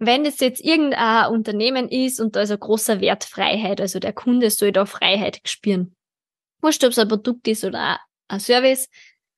wenn 0.02 0.26
es 0.26 0.40
jetzt 0.40 0.66
irgendein 0.66 1.32
Unternehmen 1.32 1.88
ist 1.88 2.20
und 2.20 2.36
da 2.36 2.42
ist 2.42 2.52
ein 2.52 2.60
großer 2.60 3.02
Wert 3.02 3.24
Freiheit, 3.24 3.80
also 3.80 4.00
der 4.00 4.14
Kunde 4.14 4.50
soll 4.50 4.72
da 4.72 4.88
Freiheit 4.88 5.42
spüren. 5.46 5.96
Wurscht, 6.60 6.84
ob 6.84 6.90
es 6.90 6.98
ein 6.98 7.08
Produkt 7.08 7.48
ist 7.48 7.64
oder 7.64 8.00
ein 8.28 8.40
Service. 8.40 8.90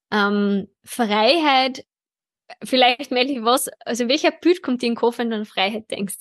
Ähm, 0.09 0.69
Freiheit, 0.85 1.85
vielleicht 2.63 3.11
melde 3.11 3.33
ich 3.33 3.43
was, 3.43 3.69
also 3.85 4.07
welcher 4.07 4.31
Bild 4.31 4.63
kommt 4.63 4.81
dir 4.81 4.87
in 4.87 4.93
den 4.93 4.97
Kopf, 4.97 5.17
wenn 5.17 5.29
du 5.29 5.35
an 5.35 5.45
Freiheit 5.45 5.91
denkst? 5.91 6.15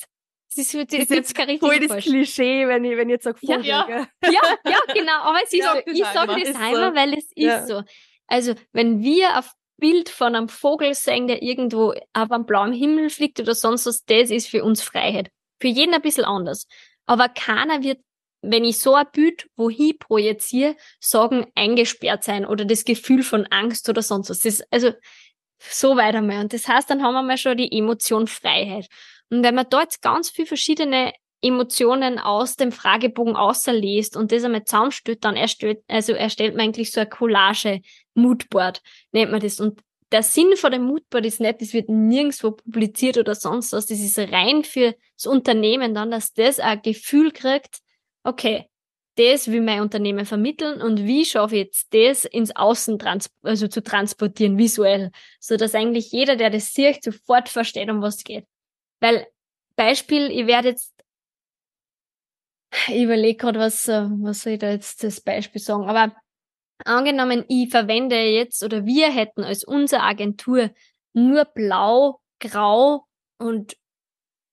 Das 0.48 0.58
ist, 0.58 0.74
das 0.74 0.98
ist 0.98 1.10
jetzt 1.10 1.34
kein 1.36 1.58
voll 1.60 1.78
das 1.78 1.88
falsch. 1.88 2.04
Klischee, 2.06 2.66
wenn 2.66 2.84
ich, 2.84 2.96
wenn 2.96 3.08
ich 3.08 3.14
jetzt 3.14 3.24
sage. 3.24 3.38
Ja, 3.42 3.60
ja, 3.60 3.88
ja, 3.88 4.40
ja, 4.64 4.78
genau. 4.92 5.20
Aber 5.22 5.38
es 5.44 5.52
ist, 5.52 5.60
ja, 5.60 5.80
ich 5.86 6.04
sage 6.04 6.42
das 6.44 6.56
einmal, 6.56 6.90
so. 6.90 6.96
weil 6.96 7.14
es 7.14 7.24
ist 7.26 7.36
ja. 7.36 7.66
so. 7.66 7.82
Also, 8.26 8.54
wenn 8.72 9.02
wir 9.02 9.38
auf 9.38 9.52
Bild 9.82 10.08
von 10.08 10.36
einem 10.36 10.48
Vogel 10.48 10.94
sehen, 10.94 11.26
der 11.26 11.42
irgendwo 11.42 11.92
auf 12.12 12.30
einem 12.30 12.46
blauen 12.46 12.72
Himmel 12.72 13.10
fliegt 13.10 13.40
oder 13.40 13.52
sonst 13.52 13.84
was, 13.84 14.04
das 14.04 14.30
ist 14.30 14.46
für 14.46 14.62
uns 14.62 14.80
Freiheit. 14.80 15.28
Für 15.60 15.66
jeden 15.66 15.92
ein 15.92 16.00
bisschen 16.00 16.24
anders. 16.24 16.68
Aber 17.06 17.28
keiner 17.28 17.82
wird, 17.82 17.98
wenn 18.42 18.62
ich 18.62 18.78
so 18.78 18.94
ein 18.94 19.08
Bild 19.12 19.50
wohin 19.56 19.98
projiziere, 19.98 20.76
sagen, 21.00 21.46
eingesperrt 21.56 22.22
sein 22.22 22.46
oder 22.46 22.64
das 22.64 22.84
Gefühl 22.84 23.24
von 23.24 23.46
Angst 23.46 23.88
oder 23.88 24.02
sonst 24.02 24.30
was. 24.30 24.38
Das, 24.38 24.62
also, 24.70 24.92
so 25.58 25.96
weit 25.96 26.14
einmal. 26.14 26.42
Und 26.42 26.52
das 26.52 26.68
heißt, 26.68 26.88
dann 26.88 27.02
haben 27.02 27.14
wir 27.14 27.22
mal 27.24 27.36
schon 27.36 27.56
die 27.56 27.76
Emotion 27.76 28.28
Freiheit. 28.28 28.86
Und 29.30 29.42
wenn 29.42 29.56
man 29.56 29.66
dort 29.68 30.00
ganz 30.00 30.30
viele 30.30 30.46
verschiedene 30.46 31.12
Emotionen 31.42 32.18
aus 32.18 32.56
dem 32.56 32.70
Fragebogen 32.70 33.36
außerliest 33.36 34.16
und 34.16 34.30
das 34.30 34.44
einmal 34.44 34.64
zusammenstellt, 34.64 35.24
dann 35.24 35.36
erstellt, 35.36 35.80
also 35.88 36.12
erstellt 36.12 36.54
man 36.54 36.66
eigentlich 36.66 36.92
so 36.92 37.00
eine 37.00 37.10
Collage, 37.10 37.80
Moodboard, 38.14 38.80
nennt 39.10 39.32
man 39.32 39.40
das. 39.40 39.58
Und 39.58 39.80
der 40.12 40.22
Sinn 40.22 40.56
von 40.56 40.70
dem 40.70 40.84
Moodboard 40.84 41.26
ist 41.26 41.40
nicht, 41.40 41.60
das 41.60 41.72
wird 41.72 41.88
nirgendwo 41.88 42.52
publiziert 42.52 43.18
oder 43.18 43.34
sonst 43.34 43.72
was. 43.72 43.86
Das 43.86 43.98
ist 43.98 44.18
rein 44.18 44.62
für 44.62 44.94
das 45.16 45.26
Unternehmen 45.26 45.94
dann, 45.94 46.10
dass 46.10 46.32
das 46.32 46.60
ein 46.60 46.80
Gefühl 46.82 47.32
kriegt, 47.32 47.80
okay, 48.22 48.68
das 49.16 49.48
will 49.48 49.60
mein 49.60 49.80
Unternehmen 49.80 50.24
vermitteln 50.24 50.80
und 50.80 51.04
wie 51.04 51.24
schaffe 51.24 51.56
ich 51.56 51.64
jetzt 51.64 51.92
das 51.92 52.24
ins 52.24 52.54
Außen 52.54 52.98
trans 52.98 53.30
also 53.42 53.68
zu 53.68 53.82
transportieren, 53.82 54.56
visuell, 54.56 55.10
so 55.38 55.56
dass 55.56 55.74
eigentlich 55.74 56.12
jeder, 56.12 56.36
der 56.36 56.50
das 56.50 56.72
sieht, 56.72 57.02
sofort 57.02 57.48
versteht, 57.48 57.90
um 57.90 58.00
was 58.00 58.16
es 58.16 58.24
geht. 58.24 58.46
Weil 59.00 59.26
Beispiel, 59.76 60.30
ich 60.30 60.46
werde 60.46 60.68
jetzt 60.68 60.94
ich 62.88 63.02
überlege 63.02 63.36
gerade, 63.36 63.58
was, 63.58 63.88
äh, 63.88 64.06
was 64.20 64.42
soll 64.42 64.54
ich 64.54 64.58
da 64.58 64.70
jetzt 64.70 65.02
das 65.04 65.20
Beispiel 65.20 65.60
sagen. 65.60 65.88
Aber 65.88 66.14
angenommen, 66.84 67.44
ich 67.48 67.70
verwende 67.70 68.16
jetzt 68.16 68.62
oder 68.62 68.84
wir 68.84 69.10
hätten 69.10 69.44
als 69.44 69.64
unsere 69.64 70.02
Agentur 70.02 70.70
nur 71.12 71.44
blau, 71.44 72.20
grau 72.40 73.06
und 73.38 73.76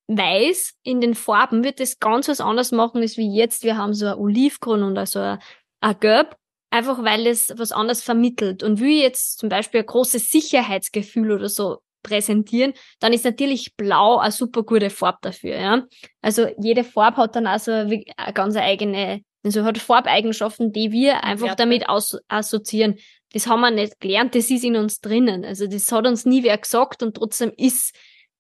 weiß 0.07 0.73
in 0.83 1.01
den 1.01 1.15
Farben, 1.15 1.63
wird 1.63 1.79
das 1.79 1.99
ganz 1.99 2.27
was 2.27 2.41
anderes 2.41 2.71
machen, 2.71 3.01
als 3.01 3.17
wie 3.17 3.33
jetzt. 3.33 3.63
Wir 3.63 3.77
haben 3.77 3.93
so 3.93 4.07
ein 4.07 4.17
Olivgrün 4.17 4.83
und 4.83 4.97
also 4.97 5.19
ein, 5.19 5.39
ein 5.81 5.99
Gelb, 5.99 6.35
einfach 6.71 7.03
weil 7.03 7.27
es 7.27 7.53
was 7.57 7.71
anderes 7.71 8.01
vermittelt. 8.01 8.63
Und 8.63 8.79
wie 8.79 9.01
jetzt 9.01 9.39
zum 9.39 9.49
Beispiel 9.49 9.81
ein 9.81 9.85
großes 9.85 10.29
Sicherheitsgefühl 10.29 11.31
oder 11.31 11.49
so 11.49 11.79
präsentieren, 12.03 12.73
dann 12.99 13.13
ist 13.13 13.25
natürlich 13.25 13.75
Blau 13.75 14.17
eine 14.17 14.31
super 14.31 14.63
gute 14.63 14.89
Farbe 14.89 15.19
dafür. 15.21 15.59
Ja? 15.59 15.83
Also 16.21 16.47
jede 16.59 16.83
Farbe 16.83 17.17
hat 17.17 17.35
dann 17.35 17.47
also 17.47 17.71
eine 17.71 18.03
ganz 18.33 18.55
eigene, 18.55 19.21
also 19.43 19.63
hat 19.63 19.77
Farbeigenschaften, 19.77 20.71
die 20.71 20.91
wir 20.91 21.23
einfach 21.23 21.47
ja, 21.47 21.55
damit 21.55 21.85
assoziieren. 22.27 22.95
Das 23.33 23.47
haben 23.47 23.61
wir 23.61 23.71
nicht 23.71 23.99
gelernt, 23.99 24.35
das 24.35 24.49
ist 24.49 24.63
in 24.63 24.75
uns 24.75 25.01
drinnen. 25.01 25.45
Also 25.45 25.67
das 25.67 25.91
hat 25.91 26.07
uns 26.07 26.25
nie 26.25 26.43
wer 26.43 26.57
gesagt 26.57 27.03
und 27.03 27.15
trotzdem 27.15 27.51
ist 27.55 27.95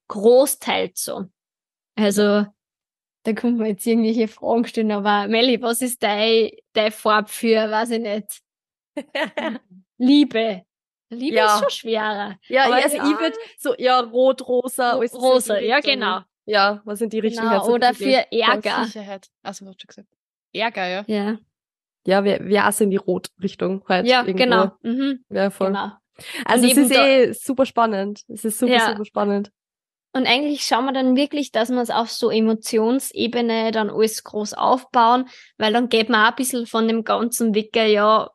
großteils 0.07 1.03
so. 1.03 1.25
Also 1.95 2.45
da 3.23 3.33
kommt 3.33 3.57
man 3.57 3.67
jetzt 3.67 3.85
irgendwelche 3.85 4.27
Fragen 4.27 4.65
stellen, 4.65 4.91
aber 4.91 5.27
Melli, 5.27 5.61
was 5.61 5.81
ist 5.81 6.01
dein, 6.01 6.51
dein 6.73 6.91
Farb 6.91 7.29
für, 7.29 7.69
weiß 7.69 7.91
ich 7.91 8.01
nicht, 8.01 8.41
Liebe? 9.97 10.63
Liebe 11.09 11.37
ja. 11.37 11.55
ist 11.55 11.59
schon 11.59 11.69
schwerer. 11.69 12.37
Ja, 12.47 12.65
aber 12.65 12.75
also 12.75 12.97
ja. 12.97 13.03
ich 13.03 13.19
würde 13.19 13.35
so, 13.57 13.75
ja, 13.77 13.99
rot, 13.99 14.47
rosa. 14.47 14.93
Rosa, 14.93 15.59
ja, 15.59 15.79
genau. 15.79 16.21
Ja, 16.45 16.81
was 16.85 16.99
sind 16.99 17.13
die 17.13 17.19
richtigen 17.19 17.49
genau, 17.49 17.67
Oder 17.67 17.93
für 17.93 18.25
Ärger. 18.31 18.85
Sicherheit. 18.85 19.27
Also, 19.43 19.65
was 19.65 19.77
du 19.77 19.87
gesagt. 19.87 20.07
Ärger, 20.53 20.87
ja. 20.87 21.03
Ja. 21.07 21.37
Ja, 22.05 22.23
wir, 22.23 22.45
wir 22.45 22.65
assen 22.65 22.83
in 22.83 22.89
die 22.91 22.97
Rot-Richtung 22.97 23.83
halt. 23.87 24.07
Ja, 24.07 24.21
irgendwo. 24.21 24.43
genau. 24.43 24.71
Mhm. 24.81 25.23
Ja, 25.29 25.49
voll. 25.49 25.67
Genau. 25.67 25.91
Also 26.45 26.65
es 26.65 26.77
ist 26.77 26.91
eh 26.91 27.31
super 27.33 27.65
spannend. 27.65 28.23
Es 28.27 28.45
ist 28.45 28.59
super, 28.59 28.73
ja. 28.73 28.89
super 28.91 29.05
spannend. 29.05 29.51
Und 30.11 30.25
eigentlich 30.25 30.65
schauen 30.65 30.85
wir 30.85 30.91
dann 30.91 31.15
wirklich, 31.15 31.51
dass 31.51 31.69
wir 31.69 31.81
es 31.81 31.91
auf 31.91 32.09
so 32.09 32.31
Emotionsebene 32.31 33.71
dann 33.71 33.91
alles 33.91 34.23
groß 34.23 34.55
aufbauen, 34.55 35.29
weil 35.57 35.71
dann 35.71 35.87
geht 35.87 36.09
man 36.09 36.25
auch 36.25 36.29
ein 36.29 36.35
bisschen 36.35 36.65
von 36.65 36.87
dem 36.87 37.03
ganzen 37.03 37.53
weg, 37.53 37.75
ja, 37.75 38.31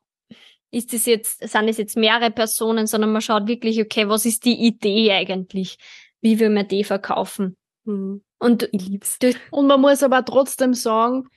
ist 0.75 0.93
das 0.93 1.07
jetzt, 1.07 1.49
sind 1.49 1.69
es 1.69 1.79
jetzt 1.79 1.97
mehrere 1.97 2.31
Personen, 2.31 2.87
sondern 2.87 3.13
man 3.13 3.23
schaut 3.23 3.47
wirklich, 3.47 3.81
okay, 3.81 4.09
was 4.09 4.27
ist 4.27 4.45
die 4.45 4.67
Idee 4.67 5.13
eigentlich? 5.13 5.77
Wie 6.21 6.39
will 6.41 6.51
man 6.51 6.69
die 6.69 6.85
verkaufen? 6.85 7.57
Mhm. 7.85 8.23
Und 8.39 8.69
ich 8.73 8.89
lieb's. 8.89 9.19
Und 9.51 9.67
man 9.67 9.81
muss 9.81 10.03
aber 10.03 10.25
trotzdem 10.25 10.75
sagen, 10.75 11.29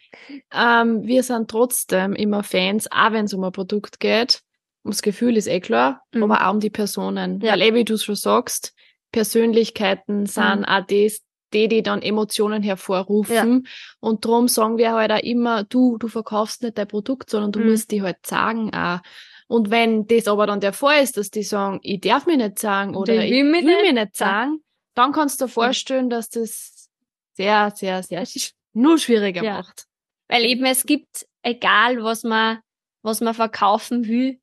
ähm, 0.54 1.06
wir 1.06 1.23
sind 1.23 1.50
trotzdem 1.50 2.13
immer 2.13 2.43
Fans, 2.43 2.91
auch 2.91 3.12
wenn 3.12 3.26
es 3.26 3.34
um 3.34 3.43
ein 3.43 3.52
Produkt 3.52 4.00
geht. 4.00 4.41
Ums 4.84 5.02
Gefühl 5.02 5.38
ist 5.38 5.47
eh 5.47 5.60
klar, 5.60 6.02
mhm. 6.13 6.23
aber 6.23 6.47
auch 6.47 6.54
um 6.54 6.60
die 6.60 6.69
Personen. 6.69 7.39
Ja. 7.41 7.54
Weil 7.54 7.62
eh, 7.62 7.73
wie 7.73 7.86
du 7.86 7.97
schon 7.97 8.15
sagst, 8.15 8.73
Persönlichkeiten 9.12 10.26
sind 10.26 10.60
mhm. 10.60 10.65
auch 10.65 10.86
das, 10.86 11.21
die, 11.53 11.67
die 11.67 11.81
dann 11.81 12.01
Emotionen 12.01 12.63
hervorrufen. 12.63 13.63
Ja. 13.65 13.71
Und 13.99 14.25
darum 14.25 14.47
sagen 14.47 14.77
wir 14.77 14.93
halt 14.93 15.12
auch 15.12 15.19
immer, 15.19 15.63
du, 15.63 15.97
du 15.97 16.07
verkaufst 16.07 16.63
nicht 16.63 16.77
dein 16.77 16.88
Produkt, 16.88 17.29
sondern 17.29 17.51
du 17.51 17.60
mhm. 17.60 17.71
musst 17.71 17.91
die 17.91 18.01
halt 18.01 18.25
sagen 18.25 18.73
auch. 18.73 18.99
Und 19.47 19.69
wenn 19.69 20.07
das 20.07 20.27
aber 20.27 20.45
dann 20.45 20.60
der 20.60 20.73
Fall 20.73 21.01
ist, 21.03 21.15
dass 21.15 21.31
die 21.31 21.43
sagen, 21.43 21.79
ich 21.81 22.01
darf 22.01 22.25
mich 22.25 22.38
nicht 22.38 22.60
sagen 22.60 22.95
oder 22.95 23.15
ich 23.15 23.31
will 23.31 23.43
mich, 23.45 23.65
will 23.65 23.75
nicht. 23.75 23.93
mich 23.93 24.03
nicht 24.03 24.17
sagen, 24.17 24.62
dann 24.93 25.13
kannst 25.13 25.39
du 25.39 25.45
dir 25.45 25.49
vorstellen, 25.49 26.10
dass 26.10 26.29
das 26.29 26.89
sehr, 27.33 27.71
sehr, 27.73 28.03
sehr 28.03 28.25
nur 28.73 28.97
schwieriger 28.97 29.43
ja. 29.43 29.53
macht. 29.53 29.86
Weil 30.27 30.43
eben 30.43 30.65
es 30.65 30.86
gibt, 30.86 31.25
egal 31.43 32.03
was 32.03 32.23
man, 32.23 32.60
was 33.03 33.21
man 33.21 33.33
verkaufen 33.33 34.07
will, 34.07 34.39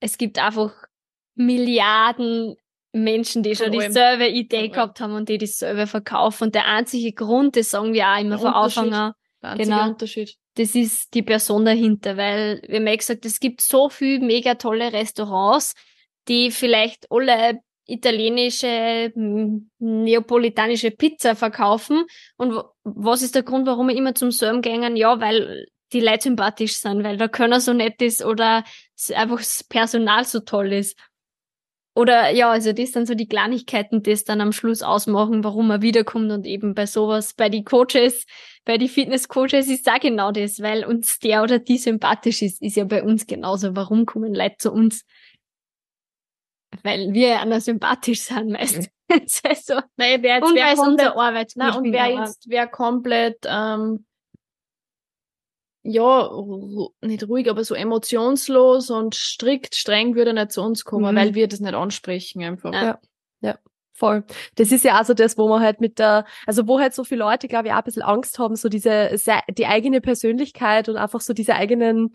es 0.00 0.18
gibt 0.18 0.38
einfach 0.38 0.72
Milliarden 1.34 2.56
Menschen, 2.94 3.42
die 3.42 3.56
schon 3.56 3.72
dieselbe 3.72 4.28
Idee 4.28 4.68
gehabt 4.68 5.00
haben 5.00 5.14
und 5.14 5.28
die 5.28 5.36
dieselbe 5.36 5.86
verkaufen. 5.86 6.44
Und 6.44 6.54
der 6.54 6.66
einzige 6.66 7.12
Grund, 7.12 7.56
das 7.56 7.70
sagen 7.70 7.92
wir 7.92 8.06
auch 8.06 8.20
immer 8.20 8.38
von 8.38 8.52
Anfang 8.52 8.92
an, 8.94 9.12
genau, 9.58 9.88
Unterschied. 9.88 10.36
das 10.54 10.74
ist 10.76 11.12
die 11.12 11.22
Person 11.22 11.64
dahinter, 11.64 12.16
weil 12.16 12.62
wir 12.68 12.78
haben 12.78 12.86
ja 12.86 12.96
gesagt, 12.96 13.26
es 13.26 13.40
gibt 13.40 13.60
so 13.60 13.88
viel 13.88 14.20
mega 14.20 14.54
tolle 14.54 14.92
Restaurants, 14.92 15.74
die 16.28 16.52
vielleicht 16.52 17.10
alle 17.10 17.60
italienische, 17.86 19.12
neapolitanische 19.78 20.90
Pizza 20.92 21.34
verkaufen. 21.34 22.04
Und 22.36 22.62
was 22.84 23.22
ist 23.22 23.34
der 23.34 23.42
Grund, 23.42 23.66
warum 23.66 23.88
wir 23.88 23.96
immer 23.96 24.14
zum 24.14 24.30
selben 24.30 24.62
gängen? 24.62 24.96
Ja, 24.96 25.20
weil 25.20 25.66
die 25.92 26.00
Leute 26.00 26.22
sympathisch 26.22 26.76
sind, 26.76 27.02
weil 27.04 27.16
der 27.16 27.28
Könner 27.28 27.60
so 27.60 27.72
nett 27.72 28.00
ist 28.00 28.24
oder 28.24 28.64
einfach 29.14 29.38
das 29.38 29.64
Personal 29.64 30.24
so 30.24 30.40
toll 30.40 30.72
ist. 30.72 30.96
Oder 31.96 32.30
ja, 32.30 32.50
also 32.50 32.72
das 32.72 32.90
sind 32.90 33.06
so 33.06 33.14
die 33.14 33.28
Kleinigkeiten, 33.28 34.02
die 34.02 34.10
es 34.10 34.24
dann 34.24 34.40
am 34.40 34.52
Schluss 34.52 34.82
ausmachen, 34.82 35.44
warum 35.44 35.70
er 35.70 35.80
wiederkommt 35.80 36.32
und 36.32 36.44
eben 36.44 36.74
bei 36.74 36.86
sowas, 36.86 37.34
bei 37.34 37.48
die 37.48 37.62
Coaches, 37.62 38.26
bei 38.64 38.78
die 38.78 38.88
Fitness-Coaches 38.88 39.68
ist 39.68 39.86
da 39.86 39.98
genau 39.98 40.32
das, 40.32 40.60
weil 40.60 40.84
uns 40.84 41.20
der 41.20 41.44
oder 41.44 41.60
die 41.60 41.78
sympathisch 41.78 42.42
ist, 42.42 42.60
ist 42.62 42.76
ja 42.76 42.84
bei 42.84 43.04
uns 43.04 43.26
genauso. 43.26 43.76
Warum 43.76 44.06
kommen 44.06 44.34
Leute 44.34 44.56
zu 44.58 44.72
uns? 44.72 45.04
Weil 46.82 47.12
wir 47.12 47.28
ja 47.28 47.42
einer 47.42 47.60
sympathisch 47.60 48.22
sind 48.22 48.50
meistens. 48.50 48.88
also, 49.44 49.80
nein, 49.96 50.22
wer 50.22 50.36
jetzt, 50.36 50.44
und 50.44 50.54
wer 50.56 50.74
komplett, 50.74 50.88
unser 50.88 51.16
Arbeit. 51.16 51.52
Nein, 51.54 51.76
und 51.76 51.92
wer 51.92 52.06
jetzt, 52.10 52.48
wer 52.48 52.66
komplett, 52.66 53.38
ähm, 53.46 54.04
ja, 55.84 56.30
nicht 57.02 57.28
ruhig, 57.28 57.50
aber 57.50 57.62
so 57.62 57.74
emotionslos 57.74 58.90
und 58.90 59.14
strikt, 59.14 59.76
streng 59.76 60.14
würde 60.14 60.32
nicht 60.32 60.50
zu 60.50 60.62
uns 60.62 60.84
kommen, 60.84 61.14
mhm. 61.14 61.18
weil 61.18 61.34
wir 61.34 61.46
das 61.46 61.60
nicht 61.60 61.74
ansprechen 61.74 62.42
einfach. 62.42 62.72
Ja. 62.72 62.98
ja. 63.42 63.58
Voll. 63.92 64.24
Das 64.56 64.72
ist 64.72 64.82
ja 64.82 64.96
also 64.96 65.12
das, 65.12 65.36
wo 65.36 65.46
man 65.46 65.62
halt 65.62 65.80
mit 65.80 65.98
der, 65.98 66.24
also 66.46 66.66
wo 66.66 66.80
halt 66.80 66.94
so 66.94 67.04
viele 67.04 67.20
Leute, 67.20 67.48
glaube 67.48 67.68
ich, 67.68 67.74
auch 67.74 67.78
ein 67.78 67.84
bisschen 67.84 68.02
Angst 68.02 68.38
haben, 68.38 68.56
so 68.56 68.68
diese, 68.68 69.14
die 69.50 69.66
eigene 69.66 70.00
Persönlichkeit 70.00 70.88
und 70.88 70.96
einfach 70.96 71.20
so 71.20 71.34
diese 71.34 71.54
eigenen 71.54 72.12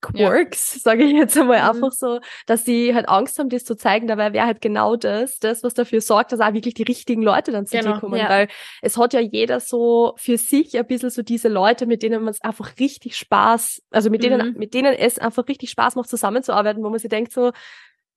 Quirks, 0.00 0.74
ja. 0.74 0.80
sage 0.80 1.04
ich 1.04 1.12
jetzt 1.12 1.36
einmal 1.36 1.60
mhm. 1.60 1.68
einfach 1.68 1.92
so, 1.92 2.20
dass 2.46 2.64
sie 2.64 2.94
halt 2.94 3.08
Angst 3.08 3.38
haben, 3.38 3.48
das 3.48 3.64
zu 3.64 3.76
zeigen. 3.76 4.06
Dabei 4.06 4.32
wäre 4.32 4.46
halt 4.46 4.60
genau 4.60 4.96
das, 4.96 5.38
das, 5.38 5.62
was 5.62 5.74
dafür 5.74 6.00
sorgt, 6.00 6.32
dass 6.32 6.40
auch 6.40 6.52
wirklich 6.52 6.74
die 6.74 6.84
richtigen 6.84 7.22
Leute 7.22 7.52
dann 7.52 7.66
zu 7.66 7.76
genau. 7.76 7.94
dir 7.94 8.00
kommen. 8.00 8.18
Ja. 8.18 8.28
Weil 8.28 8.48
es 8.82 8.96
hat 8.96 9.12
ja 9.12 9.20
jeder 9.20 9.60
so 9.60 10.14
für 10.16 10.38
sich 10.38 10.78
ein 10.78 10.86
bisschen 10.86 11.10
so 11.10 11.22
diese 11.22 11.48
Leute, 11.48 11.86
mit 11.86 12.02
denen 12.02 12.22
man 12.22 12.30
es 12.30 12.40
einfach 12.42 12.78
richtig 12.78 13.16
Spaß, 13.16 13.82
also 13.90 14.10
mit 14.10 14.22
denen, 14.22 14.52
mhm. 14.52 14.58
mit 14.58 14.74
denen 14.74 14.94
es 14.94 15.18
einfach 15.18 15.46
richtig 15.48 15.70
Spaß 15.70 15.96
macht, 15.96 16.08
zusammenzuarbeiten, 16.08 16.82
wo 16.82 16.90
man 16.90 16.98
sich 16.98 17.10
denkt 17.10 17.32
so, 17.32 17.52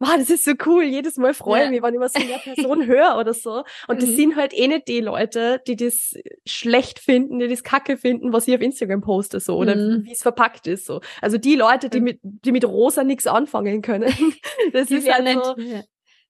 wow, 0.03 0.15
das 0.17 0.29
ist 0.29 0.43
so 0.43 0.53
cool, 0.65 0.83
jedes 0.83 1.17
Mal 1.17 1.33
freue 1.33 1.65
ich 1.65 1.69
mich, 1.71 1.81
wenn 1.81 1.93
ich 1.93 1.99
was 1.99 2.13
von 2.13 2.27
der 2.27 2.37
Person 2.37 2.85
höre 2.87 3.17
oder 3.17 3.33
so. 3.33 3.63
Und 3.87 4.01
das 4.01 4.09
mhm. 4.09 4.15
sind 4.15 4.35
halt 4.35 4.53
eh 4.53 4.67
nicht 4.67 4.87
die 4.87 5.01
Leute, 5.01 5.61
die 5.65 5.75
das 5.75 6.15
schlecht 6.45 6.99
finden, 6.99 7.39
die 7.39 7.47
das 7.47 7.63
kacke 7.63 7.97
finden, 7.97 8.33
was 8.33 8.47
ich 8.47 8.55
auf 8.55 8.61
Instagram 8.61 9.01
poste, 9.01 9.39
so, 9.39 9.55
oder 9.55 9.75
mhm. 9.75 10.05
wie 10.05 10.11
es 10.11 10.21
verpackt 10.21 10.67
ist, 10.67 10.85
so. 10.85 11.01
Also 11.21 11.37
die 11.37 11.55
Leute, 11.55 11.89
die 11.89 12.01
mit, 12.01 12.19
die 12.21 12.51
mit 12.51 12.65
rosa 12.65 13.03
nichts 13.03 13.27
anfangen 13.27 13.81
können. 13.81 14.13
Das 14.71 14.87
die 14.87 14.95
ist 14.95 15.11
halt 15.11 15.43
so, 15.43 15.55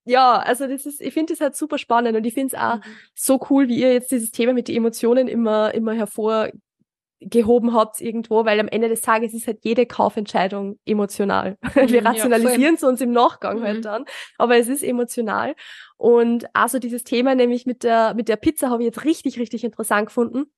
ja, 0.06 0.38
also 0.38 0.68
das 0.68 0.86
ist, 0.86 1.02
ich 1.02 1.14
finde 1.14 1.34
das 1.34 1.42
halt 1.42 1.56
super 1.56 1.78
spannend 1.78 2.18
und 2.18 2.26
ich 2.26 2.34
finde 2.34 2.56
es 2.56 2.62
auch 2.62 2.78
mhm. 2.78 2.82
so 3.16 3.40
cool, 3.50 3.68
wie 3.68 3.80
ihr 3.80 3.94
jetzt 3.94 4.12
dieses 4.12 4.32
Thema 4.32 4.54
mit 4.54 4.68
den 4.68 4.78
Emotionen 4.78 5.28
immer, 5.28 5.74
immer 5.74 5.94
hervor 5.94 6.50
gehoben 7.20 7.74
habt 7.74 8.02
irgendwo, 8.02 8.46
weil 8.46 8.60
am 8.60 8.68
Ende 8.68 8.90
des 8.90 9.02
Tages 9.02 9.34
ist 9.34 9.48
halt 9.48 9.60
jede 9.64 9.86
Kaufentscheidung 9.86 10.80
emotional. 10.86 11.58
Wir 11.74 12.02
mhm, 12.02 12.08
rationalisieren 12.08 12.76
es 12.76 12.82
ja, 12.82 12.88
uns 12.88 13.02
im 13.02 13.12
Nachgang 13.12 13.62
halt 13.62 13.62
mhm. 13.62 13.66
halt 13.66 13.86
dann, 13.86 14.06
aber 14.38 14.58
es 14.58 14.68
ist 14.68 14.84
emotional. 14.84 15.56
Und 15.98 16.46
also 16.54 16.80
dieses 16.80 17.04
Thema 17.04 17.36
nämlich 17.36 17.66
mit 17.66 17.84
der, 17.84 18.14
mit 18.14 18.28
der 18.28 18.36
Pizza 18.36 18.70
habe 18.70 18.84
ich 18.84 18.88
jetzt 18.88 19.06
richtig, 19.06 19.40
richtig 19.40 19.64
interessant 19.64 20.08
gefunden. 20.08 20.52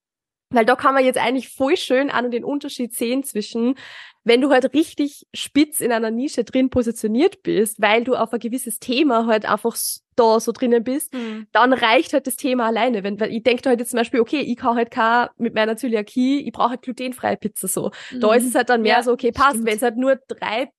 Weil 0.49 0.65
da 0.65 0.75
kann 0.75 0.93
man 0.93 1.03
jetzt 1.03 1.17
eigentlich 1.17 1.49
voll 1.49 1.75
schön 1.75 2.09
an 2.09 2.29
den 2.31 2.43
Unterschied 2.43 2.93
sehen 2.93 3.23
zwischen, 3.23 3.75
wenn 4.23 4.41
du 4.41 4.49
halt 4.49 4.73
richtig 4.73 5.25
spitz 5.33 5.81
in 5.81 5.91
einer 5.91 6.11
Nische 6.11 6.43
drin 6.43 6.69
positioniert 6.69 7.41
bist, 7.43 7.81
weil 7.81 8.03
du 8.03 8.15
auf 8.15 8.31
ein 8.31 8.39
gewisses 8.39 8.79
Thema 8.79 9.25
halt 9.25 9.45
einfach 9.45 9.75
da 10.15 10.39
so 10.39 10.51
drinnen 10.51 10.83
bist, 10.83 11.13
mhm. 11.13 11.47
dann 11.51 11.73
reicht 11.73 12.13
halt 12.13 12.27
das 12.27 12.35
Thema 12.35 12.67
alleine. 12.67 13.03
Wenn, 13.03 13.19
weil 13.19 13.31
ich 13.31 13.43
denke 13.43 13.67
halt 13.67 13.79
jetzt 13.79 13.89
zum 13.91 13.97
Beispiel, 13.97 14.19
okay, 14.19 14.41
ich 14.41 14.55
kann 14.55 14.75
halt 14.75 14.91
kein 14.91 15.29
mit 15.37 15.55
meiner 15.55 15.77
Zöliakie, 15.77 16.45
ich 16.45 16.51
brauche 16.51 16.71
halt 16.71 16.81
glutenfreie 16.83 17.37
Pizza 17.37 17.67
so. 17.67 17.91
Mhm. 18.11 18.19
Da 18.19 18.33
ist 18.33 18.47
es 18.47 18.55
halt 18.55 18.69
dann 18.69 18.81
mehr 18.81 18.97
ja, 18.97 19.03
so, 19.03 19.11
okay, 19.11 19.31
passt, 19.31 19.65
wenn 19.65 19.75
es 19.75 19.81
halt 19.81 19.97
nur 19.97 20.19
drei 20.27 20.69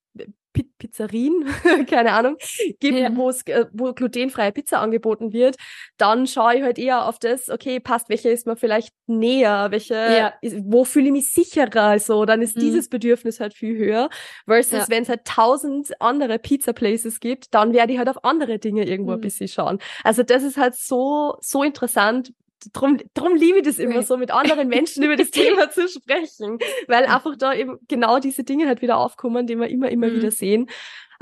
Pizzerien, 0.78 1.44
keine 1.88 2.12
Ahnung, 2.12 2.36
gibt, 2.80 2.98
ja. 2.98 3.14
wo 3.14 3.28
es, 3.28 3.42
äh, 3.46 3.66
wo 3.72 3.92
glutenfreie 3.92 4.52
Pizza 4.52 4.80
angeboten 4.80 5.32
wird, 5.32 5.56
dann 5.96 6.26
schaue 6.26 6.56
ich 6.56 6.62
halt 6.62 6.78
eher 6.78 7.06
auf 7.06 7.18
das, 7.18 7.48
okay, 7.48 7.80
passt, 7.80 8.08
welche 8.08 8.30
ist 8.30 8.46
mir 8.46 8.56
vielleicht 8.56 8.94
näher, 9.06 9.68
welche, 9.70 9.94
ja. 9.94 10.32
ist, 10.40 10.56
wo 10.64 10.84
fühle 10.84 11.06
ich 11.06 11.12
mich 11.12 11.30
sicherer, 11.30 11.98
so, 11.98 12.24
dann 12.24 12.42
ist 12.42 12.56
mhm. 12.56 12.60
dieses 12.60 12.88
Bedürfnis 12.88 13.40
halt 13.40 13.54
viel 13.54 13.76
höher, 13.76 14.08
versus 14.46 14.72
ja. 14.72 14.86
wenn 14.88 15.02
es 15.02 15.08
halt 15.08 15.24
tausend 15.24 16.00
andere 16.00 16.38
Pizza 16.38 16.72
Places 16.72 17.20
gibt, 17.20 17.54
dann 17.54 17.72
werde 17.72 17.92
ich 17.92 17.98
halt 17.98 18.08
auf 18.08 18.24
andere 18.24 18.58
Dinge 18.58 18.84
irgendwo 18.84 19.12
mhm. 19.12 19.18
ein 19.18 19.22
bisschen 19.22 19.48
schauen. 19.48 19.78
Also 20.04 20.22
das 20.22 20.42
ist 20.42 20.56
halt 20.56 20.74
so, 20.74 21.36
so 21.40 21.62
interessant, 21.62 22.32
drum, 22.72 22.98
drum 23.14 23.34
liebe 23.34 23.58
ich 23.58 23.64
das 23.64 23.78
immer 23.78 24.02
so, 24.02 24.16
mit 24.16 24.30
anderen 24.30 24.68
Menschen 24.68 25.02
über 25.02 25.16
das 25.16 25.30
Thema 25.32 25.70
zu 25.70 25.88
sprechen, 25.88 26.58
weil 26.88 27.04
einfach 27.04 27.36
da 27.36 27.54
eben 27.54 27.78
genau 27.88 28.18
diese 28.18 28.44
Dinge 28.44 28.66
halt 28.66 28.82
wieder 28.82 28.98
aufkommen, 28.98 29.46
die 29.46 29.56
wir 29.56 29.68
immer, 29.68 29.88
immer 29.88 30.08
mhm. 30.08 30.16
wieder 30.16 30.30
sehen. 30.30 30.68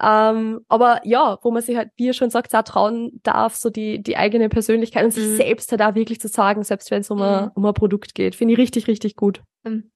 Ähm, 0.02 0.64
aber 0.68 1.00
ja, 1.04 1.38
wo 1.42 1.50
man 1.50 1.62
sich 1.62 1.76
halt, 1.76 1.90
wie 1.96 2.06
ihr 2.06 2.14
schon 2.14 2.30
sagt, 2.30 2.54
auch 2.54 2.62
trauen 2.62 3.20
darf, 3.22 3.54
so 3.54 3.70
die, 3.70 4.02
die 4.02 4.16
eigene 4.16 4.48
Persönlichkeit 4.48 5.04
und 5.04 5.16
mhm. 5.16 5.20
sich 5.20 5.36
selbst 5.36 5.70
halt 5.70 5.82
auch 5.82 5.94
wirklich 5.94 6.20
zu 6.20 6.28
sagen, 6.28 6.64
selbst 6.64 6.90
wenn 6.90 7.02
es 7.02 7.10
um, 7.10 7.18
mhm. 7.18 7.50
um 7.54 7.64
ein 7.64 7.74
Produkt 7.74 8.14
geht. 8.14 8.34
Finde 8.34 8.54
ich 8.54 8.58
richtig, 8.58 8.88
richtig 8.88 9.14
gut. 9.14 9.42
Mhm. 9.62 9.90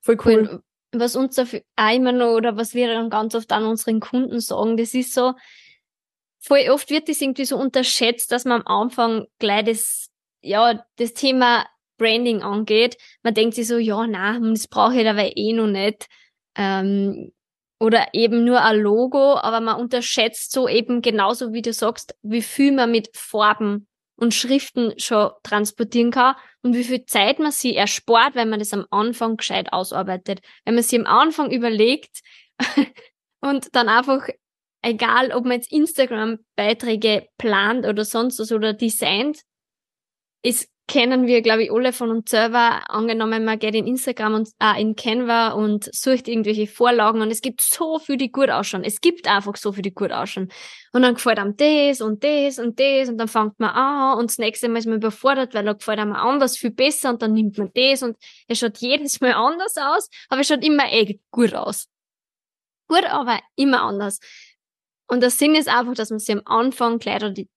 Voll 0.00 0.18
cool. 0.24 0.62
Was 0.92 1.16
uns 1.16 1.34
dafür 1.34 1.62
immer 1.92 2.12
noch, 2.12 2.34
oder 2.34 2.56
was 2.56 2.72
wir 2.72 2.86
dann 2.86 3.10
ganz 3.10 3.34
oft 3.34 3.50
an 3.52 3.64
unseren 3.64 4.00
Kunden 4.00 4.40
sagen, 4.40 4.76
das 4.76 4.94
ist 4.94 5.12
so, 5.12 5.34
voll 6.38 6.68
oft 6.70 6.90
wird 6.90 7.08
das 7.08 7.20
irgendwie 7.20 7.46
so 7.46 7.56
unterschätzt, 7.56 8.30
dass 8.30 8.44
man 8.44 8.62
am 8.62 8.82
Anfang 8.82 9.26
gleich 9.38 9.64
das 9.64 10.10
ja, 10.44 10.84
das 10.96 11.14
Thema 11.14 11.66
Branding 11.98 12.42
angeht, 12.42 12.96
man 13.22 13.34
denkt 13.34 13.54
sich 13.54 13.66
so, 13.66 13.78
ja, 13.78 14.06
na, 14.06 14.38
das 14.38 14.68
brauche 14.68 14.96
ich 14.96 15.04
dabei 15.04 15.32
eh 15.34 15.52
noch 15.52 15.66
nicht. 15.66 16.06
Ähm, 16.56 17.32
oder 17.80 18.06
eben 18.12 18.44
nur 18.44 18.62
ein 18.62 18.78
Logo, 18.78 19.36
aber 19.36 19.60
man 19.60 19.80
unterschätzt 19.80 20.52
so 20.52 20.68
eben 20.68 21.02
genauso, 21.02 21.52
wie 21.52 21.62
du 21.62 21.72
sagst, 21.72 22.14
wie 22.22 22.42
viel 22.42 22.72
man 22.72 22.90
mit 22.90 23.10
Farben 23.14 23.86
und 24.16 24.32
Schriften 24.32 24.94
schon 24.98 25.30
transportieren 25.42 26.10
kann 26.10 26.36
und 26.62 26.74
wie 26.74 26.84
viel 26.84 27.04
Zeit 27.04 27.38
man 27.40 27.50
sie 27.50 27.74
erspart, 27.74 28.36
wenn 28.36 28.48
man 28.48 28.60
das 28.60 28.72
am 28.72 28.86
Anfang 28.90 29.36
gescheit 29.36 29.72
ausarbeitet. 29.72 30.40
Wenn 30.64 30.74
man 30.74 30.84
sich 30.84 30.98
am 30.98 31.06
Anfang 31.06 31.50
überlegt 31.50 32.20
und 33.40 33.74
dann 33.74 33.88
einfach, 33.88 34.28
egal 34.82 35.32
ob 35.32 35.44
man 35.44 35.54
jetzt 35.54 35.72
Instagram-Beiträge 35.72 37.26
plant 37.38 37.86
oder 37.86 38.04
sonst 38.04 38.38
was 38.38 38.52
oder 38.52 38.72
designt, 38.72 39.42
es 40.44 40.68
kennen 40.86 41.26
wir, 41.26 41.40
glaube 41.40 41.64
ich, 41.64 41.72
alle 41.72 41.94
von 41.94 42.10
uns 42.10 42.30
selber. 42.30 42.90
Angenommen, 42.90 43.44
man 43.44 43.58
geht 43.58 43.74
in 43.74 43.86
Instagram 43.86 44.34
und 44.34 44.50
äh, 44.60 44.78
in 44.80 44.94
Canva 44.94 45.52
und 45.52 45.88
sucht 45.94 46.28
irgendwelche 46.28 46.66
Vorlagen 46.66 47.22
und 47.22 47.30
es 47.30 47.40
gibt 47.40 47.62
so 47.62 47.98
viel, 47.98 48.18
die 48.18 48.30
gut 48.30 48.50
ausschauen. 48.50 48.84
Es 48.84 49.00
gibt 49.00 49.26
einfach 49.26 49.56
so 49.56 49.72
viel, 49.72 49.82
die 49.82 49.94
gut 49.94 50.12
ausschauen. 50.12 50.52
Und 50.92 51.02
dann 51.02 51.14
gefällt 51.14 51.38
einem 51.38 51.56
das 51.56 52.02
und 52.02 52.22
das 52.22 52.58
und 52.58 52.78
das 52.78 53.08
und 53.08 53.16
dann 53.16 53.28
fängt 53.28 53.58
man 53.58 53.70
an 53.70 54.18
und 54.18 54.30
das 54.30 54.36
nächste 54.36 54.68
Mal 54.68 54.78
ist 54.78 54.86
man 54.86 54.96
überfordert, 54.96 55.54
weil 55.54 55.64
da 55.64 55.72
gefällt 55.72 55.98
einem 55.98 56.12
anders 56.12 56.58
viel 56.58 56.70
besser 56.70 57.10
und 57.10 57.22
dann 57.22 57.32
nimmt 57.32 57.56
man 57.56 57.70
das 57.74 58.02
und 58.02 58.18
es 58.46 58.58
schaut 58.58 58.76
jedes 58.78 59.22
Mal 59.22 59.32
anders 59.32 59.76
aus, 59.78 60.10
aber 60.28 60.42
es 60.42 60.48
schaut 60.48 60.62
immer 60.62 60.92
eh 60.92 61.18
gut 61.30 61.54
aus. 61.54 61.88
Gut, 62.88 63.04
aber 63.04 63.40
immer 63.56 63.80
anders. 63.80 64.20
Und 65.06 65.22
der 65.22 65.30
Sinn 65.30 65.54
ist 65.54 65.68
einfach, 65.68 65.94
dass 65.94 66.10
man 66.10 66.18
sich 66.18 66.34
am 66.34 66.42
Anfang 66.44 66.98
gleich 66.98 67.22
die, 67.32 67.48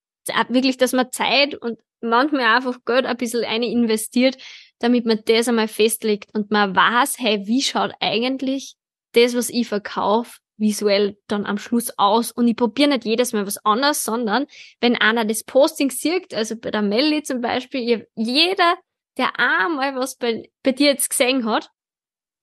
wirklich, 0.48 0.78
dass 0.78 0.94
man 0.94 1.12
Zeit 1.12 1.54
und 1.56 1.78
manchmal 2.02 2.56
einfach 2.56 2.84
Geld 2.86 3.06
ein 3.06 3.18
bisschen 3.18 3.44
eine 3.44 3.68
investiert, 3.68 4.38
damit 4.80 5.06
man 5.06 5.22
das 5.26 5.48
einmal 5.48 5.68
festlegt 5.68 6.34
und 6.34 6.52
man 6.52 6.76
weiß, 6.76 7.18
hey, 7.20 7.46
wie 7.46 7.62
schaut 7.62 7.94
eigentlich 8.00 8.76
das, 9.14 9.36
was 9.36 9.50
ich 9.50 9.68
verkaufe, 9.68 10.40
visuell 10.58 11.18
dann 11.28 11.46
am 11.46 11.58
Schluss 11.58 11.92
aus. 11.98 12.32
Und 12.32 12.48
ich 12.48 12.56
probiere 12.56 12.90
nicht 12.90 13.06
jedes 13.06 13.34
Mal 13.34 13.48
was 13.48 13.64
anderes, 13.66 14.04
sondern 14.04 14.48
wenn 14.82 14.96
einer 14.96 15.26
das 15.26 15.44
Posting 15.44 15.92
sieht, 15.92 16.34
also 16.34 16.56
bei 16.56 16.72
der 16.72 16.82
Melli 16.82 17.24
zum 17.24 17.42
Beispiel, 17.42 18.08
jeder, 18.16 18.76
der 19.18 19.40
einmal 19.40 19.96
was 19.96 20.16
bei, 20.18 20.50
bei 20.64 20.72
dir 20.72 20.92
jetzt 20.92 21.10
gesehen 21.10 21.46
hat, 21.46 21.70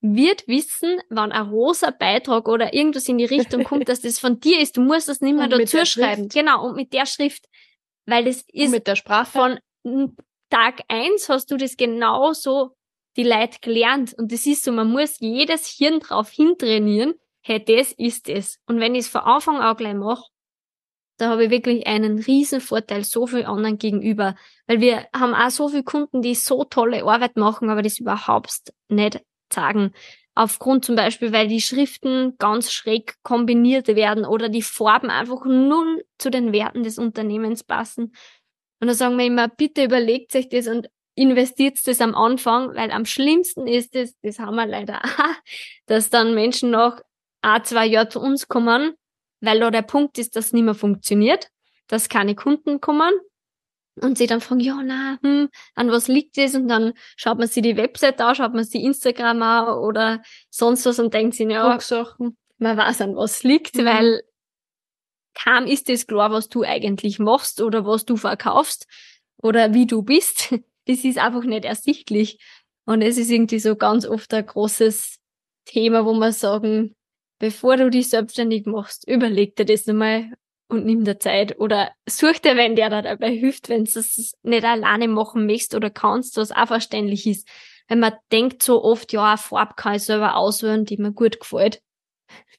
wird 0.00 0.46
wissen, 0.46 1.00
wann 1.08 1.32
ein 1.32 1.48
rosa 1.48 1.90
Beitrag 1.90 2.46
oder 2.46 2.74
irgendwas 2.74 3.08
in 3.08 3.16
die 3.16 3.24
Richtung 3.24 3.64
kommt, 3.64 3.88
dass 3.88 4.02
das 4.02 4.18
von 4.18 4.38
dir 4.38 4.60
ist. 4.60 4.76
Du 4.76 4.82
musst 4.82 5.08
das 5.08 5.20
nicht 5.20 5.34
mehr 5.34 5.48
dazu 5.48 5.84
schreiben. 5.86 6.28
Genau, 6.28 6.66
und 6.66 6.76
mit 6.76 6.92
der 6.92 7.06
Schrift. 7.06 7.46
Weil 8.06 8.24
das 8.24 8.44
ist 8.52 8.70
mit 8.70 8.86
der 8.86 8.96
Sprache. 8.96 9.30
von 9.30 9.58
Tag 10.50 10.82
eins 10.88 11.28
hast 11.28 11.50
du 11.50 11.56
das 11.56 11.76
genauso 11.76 12.76
die 13.16 13.24
Leute 13.24 13.58
gelernt. 13.60 14.14
Und 14.14 14.32
das 14.32 14.46
ist 14.46 14.64
so, 14.64 14.72
man 14.72 14.90
muss 14.90 15.18
jedes 15.20 15.66
Hirn 15.66 16.00
drauf 16.00 16.30
hintrainieren, 16.30 17.14
hey, 17.40 17.64
das 17.64 17.92
ist 17.92 18.28
es. 18.28 18.58
Und 18.66 18.80
wenn 18.80 18.94
ich 18.94 19.02
es 19.02 19.08
von 19.08 19.22
Anfang 19.22 19.56
an 19.58 19.76
gleich 19.76 19.94
mache, 19.94 20.24
da 21.16 21.30
habe 21.30 21.44
ich 21.44 21.50
wirklich 21.50 21.86
einen 21.86 22.18
riesen 22.18 22.60
Vorteil 22.60 23.04
so 23.04 23.26
viel 23.26 23.44
anderen 23.44 23.78
gegenüber. 23.78 24.34
Weil 24.66 24.80
wir 24.80 25.06
haben 25.14 25.34
auch 25.34 25.50
so 25.50 25.68
viele 25.68 25.84
Kunden, 25.84 26.22
die 26.22 26.34
so 26.34 26.64
tolle 26.64 27.04
Arbeit 27.04 27.36
machen, 27.36 27.70
aber 27.70 27.82
das 27.82 28.00
überhaupt 28.00 28.72
nicht 28.88 29.22
sagen. 29.52 29.92
Aufgrund 30.36 30.84
zum 30.84 30.96
Beispiel, 30.96 31.32
weil 31.32 31.46
die 31.46 31.60
Schriften 31.60 32.36
ganz 32.38 32.72
schräg 32.72 33.14
kombiniert 33.22 33.86
werden 33.88 34.24
oder 34.24 34.48
die 34.48 34.62
Farben 34.62 35.08
einfach 35.10 35.44
null 35.44 36.04
zu 36.18 36.30
den 36.30 36.52
Werten 36.52 36.82
des 36.82 36.98
Unternehmens 36.98 37.62
passen. 37.62 38.12
Und 38.80 38.88
da 38.88 38.94
sagen 38.94 39.16
wir 39.16 39.26
immer, 39.26 39.48
bitte 39.48 39.84
überlegt 39.84 40.34
euch 40.34 40.48
das 40.48 40.66
und 40.66 40.88
investiert 41.14 41.78
das 41.86 42.00
am 42.00 42.16
Anfang, 42.16 42.74
weil 42.74 42.90
am 42.90 43.06
schlimmsten 43.06 43.68
ist 43.68 43.94
es, 43.94 44.18
das 44.22 44.40
haben 44.40 44.56
wir 44.56 44.66
leider 44.66 45.04
auch, 45.04 45.34
dass 45.86 46.10
dann 46.10 46.34
Menschen 46.34 46.70
nach 46.70 47.00
ein, 47.42 47.64
zwei 47.64 47.86
Jahren 47.86 48.10
zu 48.10 48.20
uns 48.20 48.48
kommen, 48.48 48.94
weil 49.40 49.60
da 49.60 49.70
der 49.70 49.82
Punkt 49.82 50.18
ist, 50.18 50.34
dass 50.34 50.46
es 50.46 50.52
nicht 50.52 50.64
mehr 50.64 50.74
funktioniert, 50.74 51.48
dass 51.86 52.08
keine 52.08 52.34
Kunden 52.34 52.80
kommen 52.80 53.12
und 54.00 54.18
sie 54.18 54.26
dann 54.26 54.40
fragen, 54.40 54.60
ja, 54.60 54.80
na, 54.82 55.18
hm, 55.22 55.48
an 55.74 55.90
was 55.90 56.08
liegt 56.08 56.36
das? 56.36 56.54
Und 56.54 56.68
dann 56.68 56.94
schaut 57.16 57.38
man 57.38 57.48
sich 57.48 57.62
die 57.62 57.76
Website 57.76 58.20
an, 58.20 58.34
schaut 58.34 58.54
man 58.54 58.64
sich 58.64 58.82
Instagram 58.82 59.42
an 59.42 59.78
oder 59.78 60.22
sonst 60.50 60.84
was 60.86 60.98
und 60.98 61.14
denkt 61.14 61.34
sich, 61.34 61.48
ja, 61.48 61.78
man 62.58 62.76
weiß 62.76 63.00
an 63.02 63.16
was 63.16 63.42
liegt, 63.42 63.76
mhm. 63.76 63.84
weil 63.84 64.22
kaum 65.34 65.66
ist 65.66 65.88
es 65.90 66.06
klar, 66.06 66.30
was 66.30 66.48
du 66.48 66.62
eigentlich 66.62 67.18
machst 67.18 67.60
oder 67.60 67.86
was 67.86 68.04
du 68.04 68.16
verkaufst 68.16 68.86
oder 69.36 69.74
wie 69.74 69.86
du 69.86 70.02
bist. 70.02 70.54
Das 70.86 71.02
ist 71.02 71.16
einfach 71.16 71.44
nicht 71.44 71.64
ersichtlich. 71.64 72.38
Und 72.84 73.00
es 73.00 73.16
ist 73.16 73.30
irgendwie 73.30 73.58
so 73.58 73.74
ganz 73.74 74.04
oft 74.04 74.34
ein 74.34 74.44
großes 74.44 75.16
Thema, 75.64 76.04
wo 76.04 76.12
man 76.12 76.30
sagen, 76.30 76.94
bevor 77.38 77.78
du 77.78 77.88
dich 77.88 78.10
selbstständig 78.10 78.66
machst, 78.66 79.08
überleg 79.08 79.56
dir 79.56 79.64
das 79.64 79.86
nochmal 79.86 80.34
und 80.74 80.86
nimm 80.86 81.04
dir 81.04 81.18
Zeit 81.18 81.58
oder 81.58 81.90
such 82.08 82.40
dir 82.40 82.56
wenn 82.56 82.76
der 82.76 82.90
da 82.90 83.02
dabei 83.02 83.30
hilft, 83.30 83.68
wenn 83.68 83.84
du 83.84 83.98
es 83.98 84.34
nicht 84.42 84.64
alleine 84.64 85.08
machen 85.08 85.46
möchtest 85.46 85.74
oder 85.74 85.90
kannst, 85.90 86.36
was 86.36 86.52
auch 86.52 86.66
verständlich 86.66 87.26
ist. 87.26 87.48
Wenn 87.88 88.00
man 88.00 88.14
denkt 88.32 88.62
so 88.62 88.82
oft, 88.82 89.12
ja, 89.12 89.30
eine 89.30 89.38
Farbe 89.38 89.74
kann 89.76 89.96
ich 89.96 90.02
selber 90.02 90.36
auswählen, 90.36 90.84
die 90.84 90.96
mir 90.96 91.12
gut 91.12 91.40
gefällt. 91.40 91.82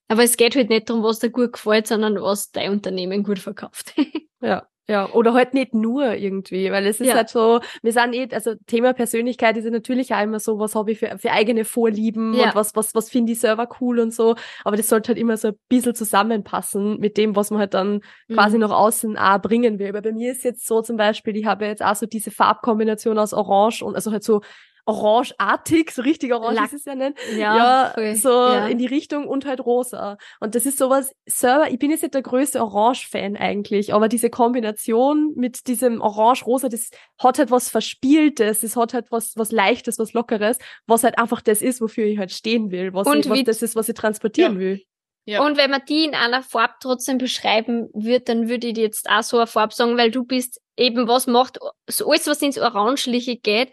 Aber 0.07 0.23
es 0.23 0.37
geht 0.37 0.55
halt 0.55 0.69
nicht 0.69 0.89
darum, 0.89 1.03
was 1.03 1.19
dir 1.19 1.31
gut 1.31 1.53
gefällt, 1.53 1.87
sondern 1.87 2.21
was 2.21 2.51
dein 2.51 2.71
Unternehmen 2.71 3.23
gut 3.23 3.39
verkauft. 3.39 3.93
ja. 4.41 4.67
Ja, 4.87 5.09
oder 5.13 5.33
halt 5.33 5.55
nicht 5.55 5.73
nur 5.73 6.13
irgendwie, 6.13 6.71
weil 6.71 6.85
es 6.85 6.99
ist 7.01 7.07
ja. 7.07 7.15
halt 7.15 7.29
so, 7.29 7.59
wir 7.81 7.91
sind 7.91 8.13
eh, 8.13 8.27
also 8.31 8.53
Thema 8.67 8.93
Persönlichkeit 8.93 9.57
ist 9.57 9.65
ja 9.65 9.71
natürlich 9.71 10.13
auch 10.13 10.21
immer 10.21 10.39
so, 10.39 10.59
was 10.59 10.75
habe 10.75 10.91
ich 10.91 10.99
für, 10.99 11.17
für 11.17 11.31
eigene 11.31 11.65
Vorlieben 11.65 12.35
ja. 12.35 12.45
und 12.45 12.55
was, 12.55 12.75
was, 12.75 12.93
was 12.93 13.09
finde 13.09 13.31
ich 13.31 13.39
selber 13.39 13.67
cool 13.81 13.99
und 13.99 14.13
so, 14.13 14.35
aber 14.63 14.77
das 14.77 14.87
sollte 14.87 15.09
halt 15.09 15.17
immer 15.17 15.37
so 15.37 15.47
ein 15.49 15.55
bisschen 15.69 15.95
zusammenpassen 15.95 16.99
mit 16.99 17.17
dem, 17.17 17.35
was 17.35 17.49
man 17.49 17.61
halt 17.61 17.73
dann 17.73 18.01
mhm. 18.27 18.33
quasi 18.35 18.59
nach 18.59 18.69
außen 18.69 19.17
auch 19.17 19.41
bringen 19.41 19.79
will. 19.79 19.91
Weil 19.91 20.03
bei 20.03 20.11
mir 20.11 20.31
ist 20.31 20.43
jetzt 20.43 20.67
so 20.67 20.83
zum 20.83 20.97
Beispiel, 20.97 21.35
ich 21.35 21.45
habe 21.45 21.65
jetzt 21.65 21.83
auch 21.83 21.95
so 21.95 22.05
diese 22.05 22.29
Farbkombination 22.29 23.17
aus 23.17 23.33
Orange 23.33 23.83
und 23.83 23.95
also 23.95 24.11
halt 24.11 24.23
so 24.23 24.41
orangeartig, 24.85 25.91
so 25.91 26.03
richtig 26.03 26.33
orange 26.33 26.55
Lack. 26.55 26.65
ist 26.65 26.73
es 26.73 26.85
ja 26.85 26.95
nicht. 26.95 27.17
Ja, 27.35 27.93
ja 27.97 28.15
so 28.15 28.29
ja. 28.29 28.67
in 28.67 28.77
die 28.77 28.85
Richtung 28.85 29.27
und 29.27 29.45
halt 29.45 29.59
rosa. 29.65 30.17
Und 30.39 30.55
das 30.55 30.65
ist 30.65 30.77
sowas, 30.77 31.13
selber, 31.25 31.71
ich 31.71 31.79
bin 31.79 31.89
jetzt 31.89 32.03
nicht 32.03 32.13
der 32.13 32.21
größte 32.21 32.61
Orange-Fan 32.61 33.35
eigentlich, 33.35 33.93
aber 33.93 34.07
diese 34.07 34.29
Kombination 34.29 35.33
mit 35.35 35.67
diesem 35.67 36.01
Orange-Rosa, 36.01 36.69
das 36.69 36.91
hat 37.19 37.39
halt 37.39 37.51
was 37.51 37.69
Verspieltes, 37.69 38.61
das 38.61 38.75
hat 38.75 38.93
halt 38.93 39.11
was, 39.11 39.35
was 39.35 39.51
Leichtes, 39.51 39.97
was 39.97 40.13
Lockeres, 40.13 40.59
was 40.85 41.03
halt 41.03 41.17
einfach 41.17 41.41
das 41.41 41.61
ist, 41.61 41.81
wofür 41.81 42.05
ich 42.05 42.19
halt 42.19 42.31
stehen 42.31 42.69
will, 42.71 42.93
was, 42.93 43.07
und 43.07 43.25
ich, 43.25 43.29
was 43.29 43.43
das 43.43 43.61
ist, 43.61 43.75
was 43.75 43.89
ich 43.89 43.95
transportieren 43.95 44.53
ja. 44.53 44.59
will. 44.59 44.83
Ja. 45.27 45.43
Und 45.43 45.57
wenn 45.57 45.71
man 45.71 45.81
die 45.89 46.05
in 46.05 46.13
einer 46.13 46.43
Farbe 46.43 46.75
trotzdem 46.79 47.17
beschreiben 47.17 47.89
würde, 47.93 48.21
dann 48.21 48.47
würde 48.47 48.67
ich 48.67 48.75
dir 48.75 48.83
jetzt 48.83 49.09
auch 49.09 49.23
so 49.23 49.37
eine 49.37 49.47
Farbe 49.47 49.73
sagen, 49.73 49.97
weil 49.97 50.11
du 50.11 50.23
bist 50.23 50.61
eben, 50.77 51.07
was 51.07 51.25
macht, 51.25 51.57
so 51.87 52.11
alles, 52.11 52.27
was 52.27 52.43
ins 52.43 52.59
Orangeliche 52.59 53.37
geht 53.37 53.71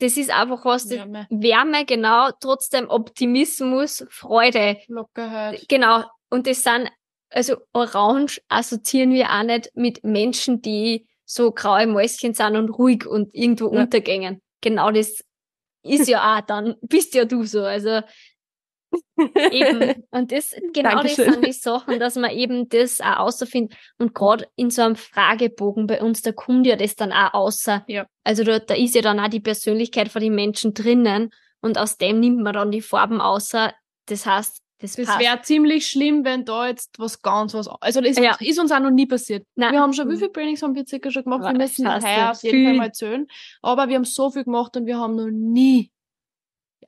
das 0.00 0.16
ist 0.16 0.30
einfach 0.30 0.64
was, 0.64 0.90
Wärme. 0.90 1.26
Wärme, 1.30 1.84
genau, 1.84 2.30
trotzdem 2.40 2.88
Optimismus, 2.88 4.04
Freude. 4.10 4.78
Lockerheit. 4.88 5.64
Genau. 5.68 6.04
Und 6.30 6.46
das 6.46 6.62
sind, 6.62 6.90
also 7.30 7.56
Orange 7.72 8.40
assoziieren 8.48 9.12
wir 9.12 9.30
auch 9.30 9.44
nicht 9.44 9.70
mit 9.74 10.04
Menschen, 10.04 10.62
die 10.62 11.06
so 11.24 11.52
graue 11.52 11.86
Mäuschen 11.86 12.34
sind 12.34 12.56
und 12.56 12.70
ruhig 12.70 13.06
und 13.06 13.34
irgendwo 13.34 13.72
ja. 13.72 13.82
untergängen. 13.82 14.42
Genau 14.60 14.90
das 14.90 15.22
ist 15.82 16.08
ja 16.08 16.36
auch 16.36 16.40
dann, 16.42 16.74
bist 16.82 17.14
ja 17.14 17.24
du 17.24 17.44
so. 17.44 17.62
Also 17.62 18.00
eben. 19.16 20.04
Und 20.10 20.32
das, 20.32 20.54
genau 20.72 20.90
Dankeschön. 20.90 21.26
das 21.26 21.34
sind 21.34 21.46
die 21.46 21.52
Sachen, 21.52 21.98
dass 21.98 22.16
man 22.16 22.30
eben 22.30 22.68
das 22.68 23.00
auch 23.00 23.18
außerfindet. 23.18 23.76
Und 23.98 24.14
gerade 24.14 24.46
in 24.56 24.70
so 24.70 24.82
einem 24.82 24.96
Fragebogen 24.96 25.86
bei 25.86 26.00
uns, 26.00 26.22
da 26.22 26.32
kommt 26.32 26.66
ja 26.66 26.76
das 26.76 26.96
dann 26.96 27.12
auch 27.12 27.34
außer. 27.34 27.84
Ja. 27.86 28.06
Also 28.24 28.44
da, 28.44 28.58
da 28.58 28.74
ist 28.74 28.94
ja 28.94 29.02
dann 29.02 29.20
auch 29.20 29.28
die 29.28 29.40
Persönlichkeit 29.40 30.08
von 30.08 30.22
den 30.22 30.34
Menschen 30.34 30.74
drinnen. 30.74 31.30
Und 31.60 31.78
aus 31.78 31.96
dem 31.96 32.20
nimmt 32.20 32.42
man 32.42 32.54
dann 32.54 32.70
die 32.70 32.82
Farben 32.82 33.20
außer. 33.20 33.72
Das 34.06 34.26
heißt, 34.26 34.64
das, 34.80 34.96
das 34.96 35.18
wäre 35.18 35.40
ziemlich 35.40 35.86
schlimm, 35.86 36.24
wenn 36.24 36.44
da 36.44 36.66
jetzt 36.66 36.98
was 36.98 37.22
ganz 37.22 37.54
was. 37.54 37.68
Also 37.80 38.02
das 38.02 38.18
ja. 38.18 38.36
ist 38.38 38.58
uns 38.58 38.70
auch 38.70 38.80
noch 38.80 38.90
nie 38.90 39.06
passiert. 39.06 39.46
Nein. 39.54 39.72
Wir 39.72 39.80
haben 39.80 39.94
schon, 39.94 40.10
wie 40.10 40.16
viele 40.16 40.30
Trainings 40.30 40.62
haben 40.62 40.74
wir 40.74 40.84
circa 40.86 41.10
schon 41.10 41.24
gemacht? 41.24 41.42
Wir 41.42 41.56
müssen 41.56 41.88
heuer 41.88 42.32
auf 42.32 42.42
jeden 42.42 42.66
Fall 42.66 42.76
mal 42.76 42.92
zählen. 42.92 43.26
Aber 43.62 43.88
wir 43.88 43.96
haben 43.96 44.04
so 44.04 44.30
viel 44.30 44.44
gemacht 44.44 44.76
und 44.76 44.84
wir 44.84 44.98
haben 44.98 45.14
noch 45.14 45.30
nie 45.30 45.90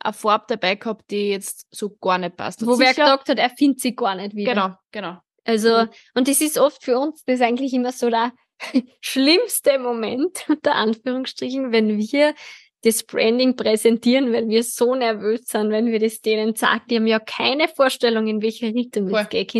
eine 0.00 0.12
Farbe 0.12 0.44
dabei 0.48 0.74
gehabt, 0.76 1.10
die 1.10 1.30
jetzt 1.30 1.66
so 1.70 1.90
gar 1.96 2.18
nicht 2.18 2.36
passt. 2.36 2.66
Wo 2.66 2.78
wer 2.78 2.94
gesagt 2.94 3.28
hat, 3.28 3.38
er 3.38 3.50
findet 3.50 3.80
sie 3.80 3.94
gar 3.94 4.14
nicht 4.14 4.34
wieder. 4.34 4.54
Genau, 4.54 4.74
genau. 4.92 5.18
Also, 5.44 5.82
mhm. 5.82 5.88
und 6.14 6.28
das 6.28 6.40
ist 6.40 6.58
oft 6.58 6.82
für 6.82 6.98
uns, 6.98 7.24
das 7.24 7.36
ist 7.36 7.42
eigentlich 7.42 7.72
immer 7.72 7.92
so 7.92 8.10
der 8.10 8.32
schlimmste 9.00 9.78
Moment, 9.78 10.44
unter 10.48 10.74
Anführungsstrichen, 10.74 11.72
wenn 11.72 11.98
wir 11.98 12.34
das 12.82 13.02
Branding 13.02 13.56
präsentieren, 13.56 14.32
weil 14.32 14.48
wir 14.48 14.62
so 14.62 14.94
nervös 14.94 15.46
sind, 15.46 15.70
wenn 15.70 15.86
wir 15.86 15.98
das 15.98 16.20
denen 16.20 16.54
sagen. 16.54 16.84
Die 16.88 16.96
haben 16.96 17.06
ja 17.06 17.18
keine 17.18 17.68
Vorstellung, 17.68 18.28
in 18.28 18.42
welche 18.42 18.66
Richtung 18.66 19.08
das 19.08 19.28
geht. 19.28 19.54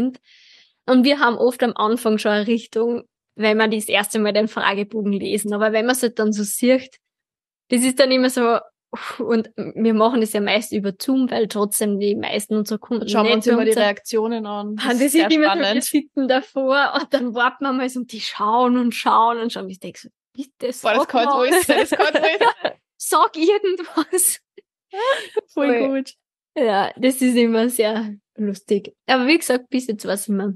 Und 0.86 1.04
wir 1.04 1.18
haben 1.18 1.36
oft 1.36 1.62
am 1.62 1.72
Anfang 1.74 2.18
schon 2.18 2.30
eine 2.30 2.46
Richtung, 2.46 3.02
wenn 3.34 3.58
wir 3.58 3.68
das 3.68 3.88
erste 3.88 4.20
Mal 4.20 4.32
den 4.32 4.46
Fragebogen 4.46 5.12
lesen. 5.12 5.52
Aber 5.52 5.72
wenn 5.72 5.86
man 5.86 5.96
es 5.96 6.02
halt 6.02 6.18
dann 6.20 6.32
so 6.32 6.44
sieht, 6.44 6.98
das 7.68 7.82
ist 7.82 7.98
dann 7.98 8.12
immer 8.12 8.30
so, 8.30 8.58
und 9.18 9.50
wir 9.56 9.94
machen 9.94 10.20
das 10.20 10.32
ja 10.32 10.40
meist 10.40 10.72
über 10.72 10.92
Zoom, 10.98 11.30
weil 11.30 11.48
trotzdem 11.48 11.98
die 11.98 12.14
meisten 12.14 12.56
unserer 12.56 12.78
Kunden 12.78 13.08
Schauen 13.08 13.26
wir 13.26 13.34
uns 13.34 13.46
immer 13.46 13.64
die 13.64 13.72
Reaktionen 13.72 14.46
an. 14.46 14.76
Das, 14.76 14.98
das 14.98 15.14
ist 15.14 15.32
immer 15.32 15.46
spannend. 15.46 15.84
so, 15.84 15.92
wir 15.92 16.02
sitzen 16.02 16.28
davor 16.28 16.92
und 17.00 17.12
dann 17.12 17.34
warten 17.34 17.64
wir 17.64 17.72
mal 17.72 17.88
so 17.88 18.00
und 18.00 18.12
die 18.12 18.20
schauen 18.20 18.76
und 18.76 18.94
schauen 18.94 19.38
und 19.38 19.52
schauen. 19.52 19.68
Ich 19.68 19.80
denke 19.80 19.98
so, 19.98 20.08
bitte 20.32 20.72
sag 20.72 20.94
Boah, 20.94 20.98
das 20.98 21.08
kann 21.08 21.28
ruhig 21.28 21.66
das 21.66 21.90
kann 21.90 22.14
Sag 22.98 23.36
irgendwas. 23.36 24.40
Voll, 25.48 25.68
Voll 25.68 25.88
gut. 25.88 26.14
Ja, 26.56 26.90
das 26.96 27.20
ist 27.20 27.36
immer 27.36 27.68
sehr 27.68 28.14
lustig. 28.36 28.94
Aber 29.06 29.26
wie 29.26 29.36
gesagt, 29.36 29.68
bis 29.68 29.86
jetzt 29.86 30.06
war 30.06 30.14
es 30.14 30.28
immer 30.28 30.54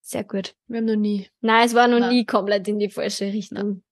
sehr 0.00 0.24
gut. 0.24 0.54
Wir 0.66 0.78
haben 0.78 0.86
noch 0.86 0.96
nie. 0.96 1.28
Nein, 1.40 1.66
es 1.66 1.74
war 1.74 1.86
noch 1.86 2.00
Nein. 2.00 2.10
nie 2.10 2.26
komplett 2.26 2.66
in 2.66 2.78
die 2.78 2.90
falsche 2.90 3.26
Richtung. 3.26 3.82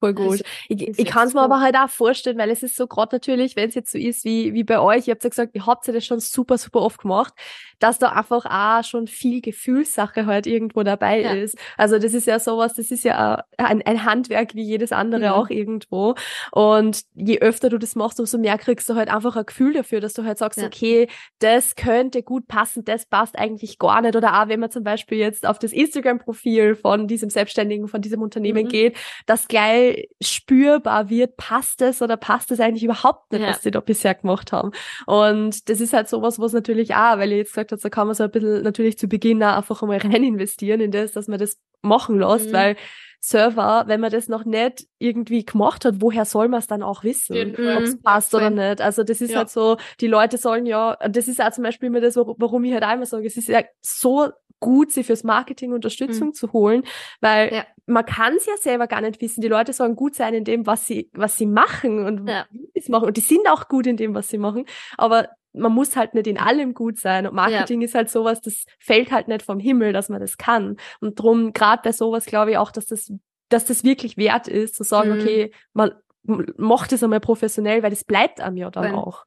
Voll 0.00 0.14
gut. 0.14 0.42
Ich 0.68 0.98
ich 0.98 1.06
kann 1.06 1.28
es 1.28 1.34
mir 1.34 1.42
aber 1.42 1.60
halt 1.60 1.76
auch 1.76 1.90
vorstellen, 1.90 2.38
weil 2.38 2.50
es 2.50 2.62
ist 2.62 2.74
so 2.74 2.86
gerade 2.86 3.14
natürlich, 3.14 3.54
wenn 3.54 3.68
es 3.68 3.74
jetzt 3.74 3.92
so 3.92 3.98
ist 3.98 4.24
wie, 4.24 4.54
wie 4.54 4.64
bei 4.64 4.80
euch, 4.80 5.06
ihr 5.06 5.12
habt 5.12 5.22
ja 5.22 5.28
gesagt, 5.28 5.54
ihr 5.54 5.66
habt 5.66 5.86
ja 5.86 5.92
das 5.92 6.06
schon 6.06 6.20
super, 6.20 6.56
super 6.56 6.80
oft 6.80 7.02
gemacht, 7.02 7.34
dass 7.80 7.98
da 7.98 8.08
einfach 8.08 8.46
auch 8.46 8.82
schon 8.82 9.06
viel 9.08 9.42
Gefühlssache 9.42 10.24
halt 10.24 10.46
irgendwo 10.46 10.82
dabei 10.84 11.20
ja. 11.20 11.32
ist. 11.32 11.58
Also 11.76 11.98
das 11.98 12.14
ist 12.14 12.26
ja 12.26 12.38
sowas, 12.38 12.72
das 12.74 12.90
ist 12.90 13.04
ja 13.04 13.44
ein, 13.58 13.82
ein 13.82 14.04
Handwerk 14.06 14.54
wie 14.54 14.62
jedes 14.62 14.90
andere 14.90 15.24
ja. 15.24 15.34
auch 15.34 15.50
irgendwo. 15.50 16.14
Und 16.50 17.02
je 17.14 17.40
öfter 17.40 17.68
du 17.68 17.76
das 17.76 17.94
machst, 17.94 18.20
umso 18.20 18.38
mehr 18.38 18.56
kriegst 18.56 18.88
du 18.88 18.94
halt 18.94 19.10
einfach 19.10 19.36
ein 19.36 19.44
Gefühl 19.44 19.74
dafür, 19.74 20.00
dass 20.00 20.14
du 20.14 20.24
halt 20.24 20.38
sagst, 20.38 20.60
ja. 20.60 20.66
okay, 20.66 21.08
das 21.40 21.76
könnte 21.76 22.22
gut 22.22 22.48
passen, 22.48 22.86
das 22.86 23.04
passt 23.04 23.38
eigentlich 23.38 23.78
gar 23.78 24.00
nicht. 24.00 24.16
Oder 24.16 24.42
auch 24.42 24.48
wenn 24.48 24.60
man 24.60 24.70
zum 24.70 24.82
Beispiel 24.82 25.18
jetzt 25.18 25.44
auf 25.44 25.58
das 25.58 25.72
Instagram-Profil 25.72 26.74
von 26.74 27.06
diesem 27.06 27.28
Selbstständigen, 27.28 27.86
von 27.86 28.00
diesem 28.00 28.22
Unternehmen 28.22 28.64
mhm. 28.64 28.70
geht, 28.70 28.96
das 29.26 29.46
gleich 29.46 29.89
spürbar 30.22 31.10
wird, 31.10 31.36
passt 31.36 31.82
es 31.82 32.02
oder 32.02 32.16
passt 32.16 32.50
es 32.50 32.60
eigentlich 32.60 32.84
überhaupt 32.84 33.32
nicht, 33.32 33.42
ja. 33.42 33.48
was 33.48 33.62
sie 33.62 33.70
da 33.70 33.80
bisher 33.80 34.14
gemacht 34.14 34.52
haben. 34.52 34.72
Und 35.06 35.68
das 35.68 35.80
ist 35.80 35.92
halt 35.92 36.08
sowas, 36.08 36.38
was 36.38 36.52
natürlich 36.52 36.94
auch, 36.94 37.18
weil 37.18 37.30
ihr 37.32 37.38
jetzt 37.38 37.50
gesagt 37.50 37.72
habt, 37.72 37.84
da 37.84 37.88
kann 37.88 38.06
man 38.06 38.14
so 38.14 38.24
ein 38.24 38.30
bisschen 38.30 38.62
natürlich 38.62 38.98
zu 38.98 39.08
Beginn 39.08 39.42
auch 39.42 39.56
einfach 39.56 39.82
einmal 39.82 39.98
rein 40.02 40.24
investieren 40.24 40.80
in 40.80 40.90
das, 40.90 41.12
dass 41.12 41.28
man 41.28 41.38
das 41.38 41.58
machen 41.82 42.18
lässt, 42.18 42.48
mhm. 42.48 42.52
weil 42.52 42.76
Server, 43.20 43.84
wenn 43.86 44.00
man 44.00 44.10
das 44.10 44.28
noch 44.28 44.46
nicht 44.46 44.86
irgendwie 44.98 45.44
gemacht 45.44 45.84
hat, 45.84 45.96
woher 45.98 46.24
soll 46.24 46.48
man 46.48 46.60
es 46.60 46.66
dann 46.66 46.82
auch 46.82 47.04
wissen, 47.04 47.54
ob 47.54 47.82
es 47.82 48.00
passt 48.00 48.34
oder 48.34 48.48
nicht? 48.48 48.80
Also 48.80 49.04
das 49.04 49.20
ist 49.20 49.32
ja. 49.32 49.38
halt 49.38 49.50
so, 49.50 49.76
die 50.00 50.06
Leute 50.06 50.38
sollen 50.38 50.64
ja, 50.64 50.96
das 51.08 51.28
ist 51.28 51.40
auch 51.40 51.50
zum 51.50 51.64
Beispiel 51.64 51.88
immer 51.88 52.00
das, 52.00 52.16
warum 52.16 52.64
ich 52.64 52.72
halt 52.72 52.82
einmal 52.82 53.06
sage, 53.06 53.26
es 53.26 53.36
ist 53.36 53.48
ja 53.48 53.62
so 53.82 54.30
gut, 54.58 54.92
sie 54.92 55.04
fürs 55.04 55.24
Marketing 55.24 55.72
Unterstützung 55.72 56.28
mhm. 56.28 56.34
zu 56.34 56.52
holen, 56.52 56.82
weil 57.20 57.52
ja. 57.52 57.66
man 57.86 58.06
kann 58.06 58.36
es 58.36 58.46
ja 58.46 58.56
selber 58.58 58.86
gar 58.86 59.00
nicht 59.00 59.20
wissen. 59.20 59.40
Die 59.40 59.48
Leute 59.48 59.72
sollen 59.72 59.96
gut 59.96 60.14
sein 60.14 60.34
in 60.34 60.44
dem, 60.44 60.66
was 60.66 60.86
sie, 60.86 61.10
was 61.12 61.36
sie 61.36 61.46
machen 61.46 62.06
und 62.06 62.28
ja. 62.28 62.46
wie 62.50 62.70
sie 62.72 62.78
es 62.80 62.88
machen. 62.88 63.06
Und 63.06 63.16
die 63.16 63.22
sind 63.22 63.48
auch 63.48 63.68
gut 63.68 63.86
in 63.86 63.96
dem, 63.96 64.14
was 64.14 64.28
sie 64.28 64.38
machen. 64.38 64.66
Aber 64.96 65.28
man 65.52 65.72
muss 65.72 65.96
halt 65.96 66.14
nicht 66.14 66.26
in 66.26 66.38
allem 66.38 66.74
gut 66.74 66.98
sein. 66.98 67.26
Und 67.26 67.34
Marketing 67.34 67.80
ja. 67.80 67.86
ist 67.86 67.94
halt 67.94 68.10
sowas, 68.10 68.40
das 68.40 68.64
fällt 68.78 69.10
halt 69.10 69.28
nicht 69.28 69.42
vom 69.42 69.58
Himmel, 69.58 69.92
dass 69.92 70.08
man 70.08 70.20
das 70.20 70.38
kann. 70.38 70.76
Und 71.00 71.18
drum, 71.18 71.52
gerade 71.52 71.82
bei 71.82 71.92
sowas 71.92 72.26
glaube 72.26 72.52
ich 72.52 72.58
auch, 72.58 72.70
dass 72.70 72.86
das, 72.86 73.12
dass 73.48 73.64
das 73.64 73.84
wirklich 73.84 74.16
wert 74.16 74.48
ist, 74.48 74.76
zu 74.76 74.84
sagen, 74.84 75.14
mhm. 75.14 75.20
okay, 75.20 75.52
man 75.72 75.92
macht 76.22 76.92
es 76.92 77.02
einmal 77.02 77.20
professionell, 77.20 77.82
weil 77.82 77.90
das 77.90 78.04
bleibt 78.04 78.40
einem 78.40 78.56
ja 78.56 78.70
dann 78.70 78.84
Weil, 78.84 78.94
auch. 78.94 79.24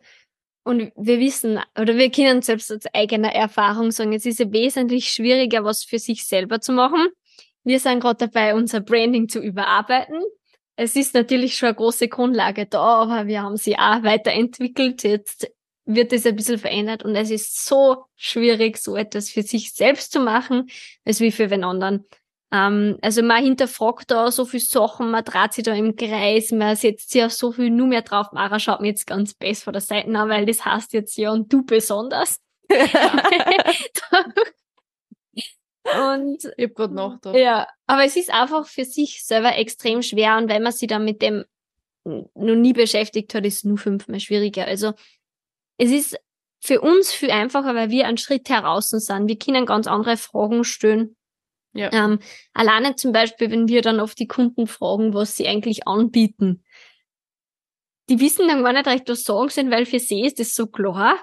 Und 0.64 0.94
wir 0.96 1.20
wissen, 1.20 1.60
oder 1.78 1.98
wir 1.98 2.10
können 2.10 2.42
selbst 2.42 2.72
aus 2.72 2.86
eigener 2.94 3.34
Erfahrung 3.34 3.92
sagen, 3.92 4.14
es 4.14 4.26
ist 4.26 4.40
ja 4.40 4.52
wesentlich 4.52 5.10
schwieriger, 5.10 5.66
was 5.66 5.84
für 5.84 6.00
sich 6.00 6.26
selber 6.26 6.62
zu 6.62 6.72
machen. 6.72 7.08
Wir 7.64 7.80
sind 7.80 8.00
gerade 8.00 8.28
dabei, 8.28 8.56
unser 8.56 8.80
Branding 8.80 9.28
zu 9.28 9.40
überarbeiten. 9.40 10.22
Es 10.76 10.96
ist 10.96 11.14
natürlich 11.14 11.56
schon 11.56 11.68
eine 11.68 11.76
große 11.76 12.08
Grundlage 12.08 12.66
da, 12.66 12.80
aber 12.80 13.28
wir 13.28 13.42
haben 13.44 13.58
sie 13.58 13.78
auch 13.78 14.04
weiterentwickelt. 14.04 15.04
Jetzt 15.04 15.52
wird 15.86 16.13
es 16.13 16.26
ein 16.26 16.36
bisschen 16.36 16.60
verändert 16.60 17.04
und 17.04 17.15
es 17.15 17.30
ist 17.30 17.65
so 17.65 18.06
schwierig, 18.15 18.78
so 18.78 18.96
etwas 18.96 19.30
für 19.30 19.43
sich 19.43 19.74
selbst 19.74 20.12
zu 20.12 20.19
machen, 20.19 20.69
als 21.06 21.19
wie 21.19 21.32
für 21.32 21.48
den 21.48 21.63
anderen. 21.63 22.06
Ähm, 22.52 22.98
also 23.02 23.24
man 23.24 23.43
hinterfragt 23.43 24.12
da 24.12 24.32
so 24.32 24.46
viel 24.46 24.60
Sachen, 24.60 25.12
man 25.12 25.26
dreht 25.26 25.54
sich 25.54 25.63
da 25.63 25.74
im 25.74 25.96
Kreis, 25.96 26.52
man 26.52 26.76
setzt 26.76 27.10
sich 27.10 27.24
auf 27.24 27.34
so 27.34 27.52
viel 27.52 27.69
nur 27.69 27.88
mehr 27.88 28.04
drauf. 28.04 28.28
Mara 28.32 28.60
schaut 28.60 28.80
mir 28.80 28.89
jetzt 28.89 29.08
ganz 29.08 29.34
best 29.34 29.63
von 29.63 29.74
der 29.74 29.82
Seite 29.82 30.08
an, 30.08 30.30
weil 30.30 30.46
das 30.46 30.63
heißt 30.63 30.93
jetzt 30.93 31.17
ja 31.17 31.32
und 31.32 31.52
du 31.52 31.65
besonders. 31.65 32.39
und 32.69 32.80
ich 36.58 36.65
hab 36.65 36.76
grad 36.76 36.91
nachgedacht. 36.91 37.36
Ja, 37.36 37.67
aber 37.88 38.06
es 38.06 38.15
ist 38.15 38.32
einfach 38.32 38.67
für 38.67 38.86
sich 38.86 39.26
selber 39.26 39.58
extrem 39.58 40.02
schwer 40.02 40.38
und 40.38 40.48
wenn 40.48 40.63
man 40.63 40.72
sich 40.72 40.88
dann 40.88 41.04
mit 41.04 41.22
dem 41.22 41.43
noch 42.06 42.56
nie 42.56 42.74
beschäftigt 42.74 43.34
hat, 43.34 43.46
ist 43.46 43.58
es 43.58 43.63
nur 43.63 43.78
fünfmal 43.78 44.19
schwieriger. 44.19 44.65
Also 44.65 44.93
es 45.78 45.92
ist 45.92 46.18
für 46.60 46.82
uns 46.82 47.12
viel 47.12 47.32
einfacher, 47.32 47.76
weil 47.76 47.90
wir 47.90 48.08
einen 48.08 48.18
Schritt 48.18 48.50
heraus 48.50 48.90
sind. 48.90 49.28
Wir 49.28 49.38
können 49.38 49.66
ganz 49.66 49.88
andere 49.88 50.18
Fragen 50.18 50.64
stellen 50.64 51.16
ja. 51.74 51.92
Ähm, 51.92 52.20
alleine 52.54 52.96
zum 52.96 53.12
Beispiel, 53.12 53.52
wenn 53.52 53.68
wir 53.68 53.82
dann 53.82 54.00
auf 54.00 54.16
die 54.16 54.28
Kunden 54.28 54.68
fragen, 54.68 55.14
was 55.14 55.36
sie 55.36 55.48
eigentlich 55.48 55.88
anbieten. 55.88 56.64
Die 58.10 58.20
wissen 58.20 58.48
dann 58.48 58.64
gar 58.64 58.74
nicht 58.74 58.88
recht, 58.88 59.10
was 59.10 59.24
sagen 59.24 59.50
sind, 59.50 59.72
weil 59.72 59.86
für 59.86 60.00
sie 60.00 60.22
ist 60.22 60.40
das 60.40 60.54
so 60.54 60.68
klar. 60.68 61.18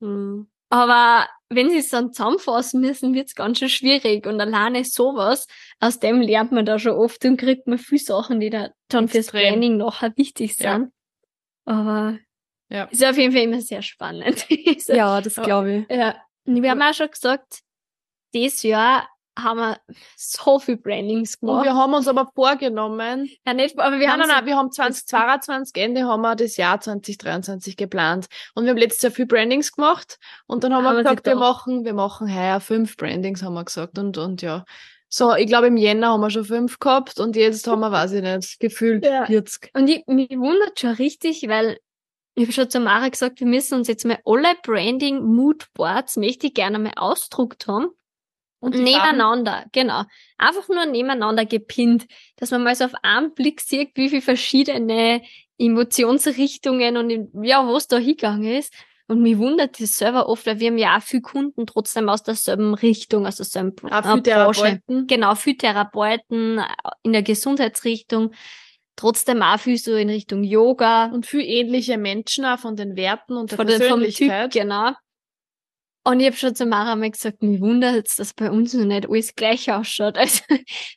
Mhm. 0.00 0.50
Aber 0.68 1.28
wenn 1.48 1.70
sie 1.70 1.78
es 1.78 1.88
dann 1.88 2.12
zusammenfassen 2.12 2.80
müssen, 2.80 3.14
wird 3.14 3.28
es 3.28 3.34
ganz 3.34 3.58
schön 3.58 3.68
schwierig. 3.68 4.26
Und 4.26 4.40
alleine 4.40 4.84
sowas, 4.84 5.46
aus 5.78 6.00
dem 6.00 6.20
lernt 6.20 6.52
man 6.52 6.66
da 6.66 6.78
schon 6.78 6.92
oft 6.92 7.24
und 7.24 7.36
kriegt 7.36 7.66
man 7.66 7.78
viel 7.78 7.98
Sachen, 7.98 8.40
die 8.40 8.50
da 8.50 8.70
dann 8.88 9.04
Extrem. 9.04 9.08
fürs 9.08 9.26
Training 9.26 9.76
nachher 9.76 10.12
wichtig 10.16 10.56
sind. 10.56 10.66
Ja. 10.66 10.86
Aber 11.66 12.18
ja. 12.74 12.84
ist 12.84 13.04
auf 13.04 13.16
jeden 13.16 13.32
Fall 13.32 13.42
immer 13.42 13.60
sehr 13.60 13.82
spannend. 13.82 14.46
ja, 14.88 15.20
das 15.20 15.34
glaube 15.36 15.86
ich. 15.88 15.96
Ja. 15.96 16.16
Und 16.46 16.62
wir 16.62 16.70
haben 16.70 16.82
auch 16.82 16.92
schon 16.92 17.10
gesagt, 17.10 17.60
dieses 18.34 18.62
Jahr 18.62 19.08
haben 19.38 19.58
wir 19.58 19.78
so 20.16 20.58
viel 20.58 20.76
Brandings 20.76 21.40
gemacht. 21.40 21.58
Und 21.58 21.64
wir 21.64 21.74
haben 21.74 21.94
uns 21.94 22.06
aber 22.06 22.30
vorgenommen. 22.34 23.28
Ja, 23.46 23.54
nicht, 23.54 23.78
aber 23.78 23.98
wir 23.98 24.06
nein, 24.06 24.10
haben. 24.10 24.20
Nein, 24.20 24.28
nein, 24.28 24.46
wir 24.46 24.56
haben 24.56 24.70
2022 24.70 25.82
Ende 25.82 26.04
haben 26.04 26.22
wir 26.22 26.36
das 26.36 26.56
Jahr 26.56 26.80
2023 26.80 27.76
geplant. 27.76 28.26
Und 28.54 28.64
wir 28.64 28.70
haben 28.70 28.78
letztes 28.78 29.02
Jahr 29.02 29.12
viel 29.12 29.26
Brandings 29.26 29.72
gemacht. 29.72 30.18
Und 30.46 30.64
dann 30.64 30.72
haben, 30.74 30.84
haben 30.84 30.96
wir 30.96 31.02
gesagt, 31.02 31.26
wir 31.26 31.36
machen, 31.36 31.84
wir 31.84 31.94
machen 31.94 32.32
heuer 32.32 32.60
fünf 32.60 32.96
Brandings, 32.96 33.42
haben 33.42 33.54
wir 33.54 33.64
gesagt. 33.64 33.98
Und, 33.98 34.18
und 34.18 34.42
ja. 34.42 34.64
So, 35.08 35.34
ich 35.34 35.46
glaube, 35.46 35.68
im 35.68 35.76
Jänner 35.76 36.08
haben 36.08 36.20
wir 36.20 36.30
schon 36.30 36.44
fünf 36.44 36.80
gehabt 36.80 37.20
und 37.20 37.36
jetzt 37.36 37.68
haben 37.68 37.80
wir, 37.80 37.92
weiß 37.92 38.12
ich 38.12 38.22
nicht, 38.22 38.58
gefühlt 38.58 39.04
ja. 39.04 39.26
40. 39.26 39.70
Und 39.72 39.86
ich, 39.86 40.04
mich 40.08 40.30
wundert 40.30 40.80
schon 40.80 40.90
richtig, 40.90 41.46
weil 41.46 41.78
ich 42.34 42.44
habe 42.44 42.52
schon 42.52 42.70
zu 42.70 42.80
Mara 42.80 43.08
gesagt, 43.08 43.40
wir 43.40 43.46
müssen 43.46 43.74
uns 43.74 43.88
jetzt 43.88 44.04
mal 44.04 44.18
alle 44.24 44.54
Branding 44.62 45.22
Moodboards, 45.22 46.16
möchte 46.16 46.48
ich 46.48 46.54
gerne 46.54 46.78
mal 46.78 46.92
ausdruckt 46.96 47.66
haben 47.66 47.88
und 48.64 48.74
nebeneinander, 48.74 49.52
Farben? 49.52 49.70
genau. 49.72 50.02
Einfach 50.38 50.68
nur 50.68 50.86
nebeneinander 50.86 51.44
gepinnt, 51.44 52.06
dass 52.36 52.50
man 52.50 52.64
mal 52.64 52.74
so 52.74 52.84
auf 52.84 52.94
einen 53.02 53.34
Blick 53.34 53.60
sieht, 53.60 53.90
wie 53.94 54.08
viele 54.08 54.22
verschiedene 54.22 55.22
Emotionsrichtungen 55.58 56.96
und 56.96 57.44
ja, 57.44 57.66
was 57.68 57.88
da 57.88 57.98
hingegangen 57.98 58.56
ist. 58.56 58.72
Und 59.06 59.20
mich 59.20 59.36
wundert 59.36 59.78
das 59.80 59.98
selber 59.98 60.30
oft, 60.30 60.46
weil 60.46 60.60
wir 60.60 60.68
haben 60.68 60.78
ja 60.78 60.96
auch 60.96 61.02
viele 61.02 61.20
Kunden 61.20 61.66
trotzdem 61.66 62.08
aus 62.08 62.22
derselben 62.22 62.72
Richtung, 62.72 63.26
aus 63.26 63.36
derselben 63.36 63.74
auch 63.90 63.98
äh, 63.98 64.02
Physiotherapeuten. 64.02 65.06
Genau, 65.06 65.34
Physiotherapeuten 65.34 66.58
äh, 66.58 66.64
in 67.02 67.12
der 67.12 67.22
Gesundheitsrichtung. 67.22 68.32
Trotzdem 68.96 69.42
auch 69.42 69.58
viel 69.58 69.78
so 69.78 69.94
in 69.94 70.08
Richtung 70.08 70.44
Yoga. 70.44 71.06
Und 71.06 71.26
viel 71.26 71.40
ähnliche 71.40 71.98
Menschen 71.98 72.44
auch 72.44 72.58
von 72.58 72.76
den 72.76 72.96
Werten 72.96 73.36
und 73.36 73.50
der 73.50 73.56
von 73.56 73.66
Persönlichkeit. 73.66 74.52
Typ, 74.52 74.62
genau. 74.62 74.92
Und 76.06 76.20
ich 76.20 76.26
habe 76.26 76.36
schon 76.36 76.54
zu 76.54 76.66
Mara 76.66 76.96
mal 76.96 77.10
gesagt, 77.10 77.42
mich 77.42 77.62
wundert 77.62 78.18
dass 78.18 78.34
bei 78.34 78.50
uns 78.50 78.74
noch 78.74 78.84
nicht 78.84 79.08
alles 79.08 79.34
gleich 79.34 79.72
ausschaut. 79.72 80.18
Also, 80.24 80.42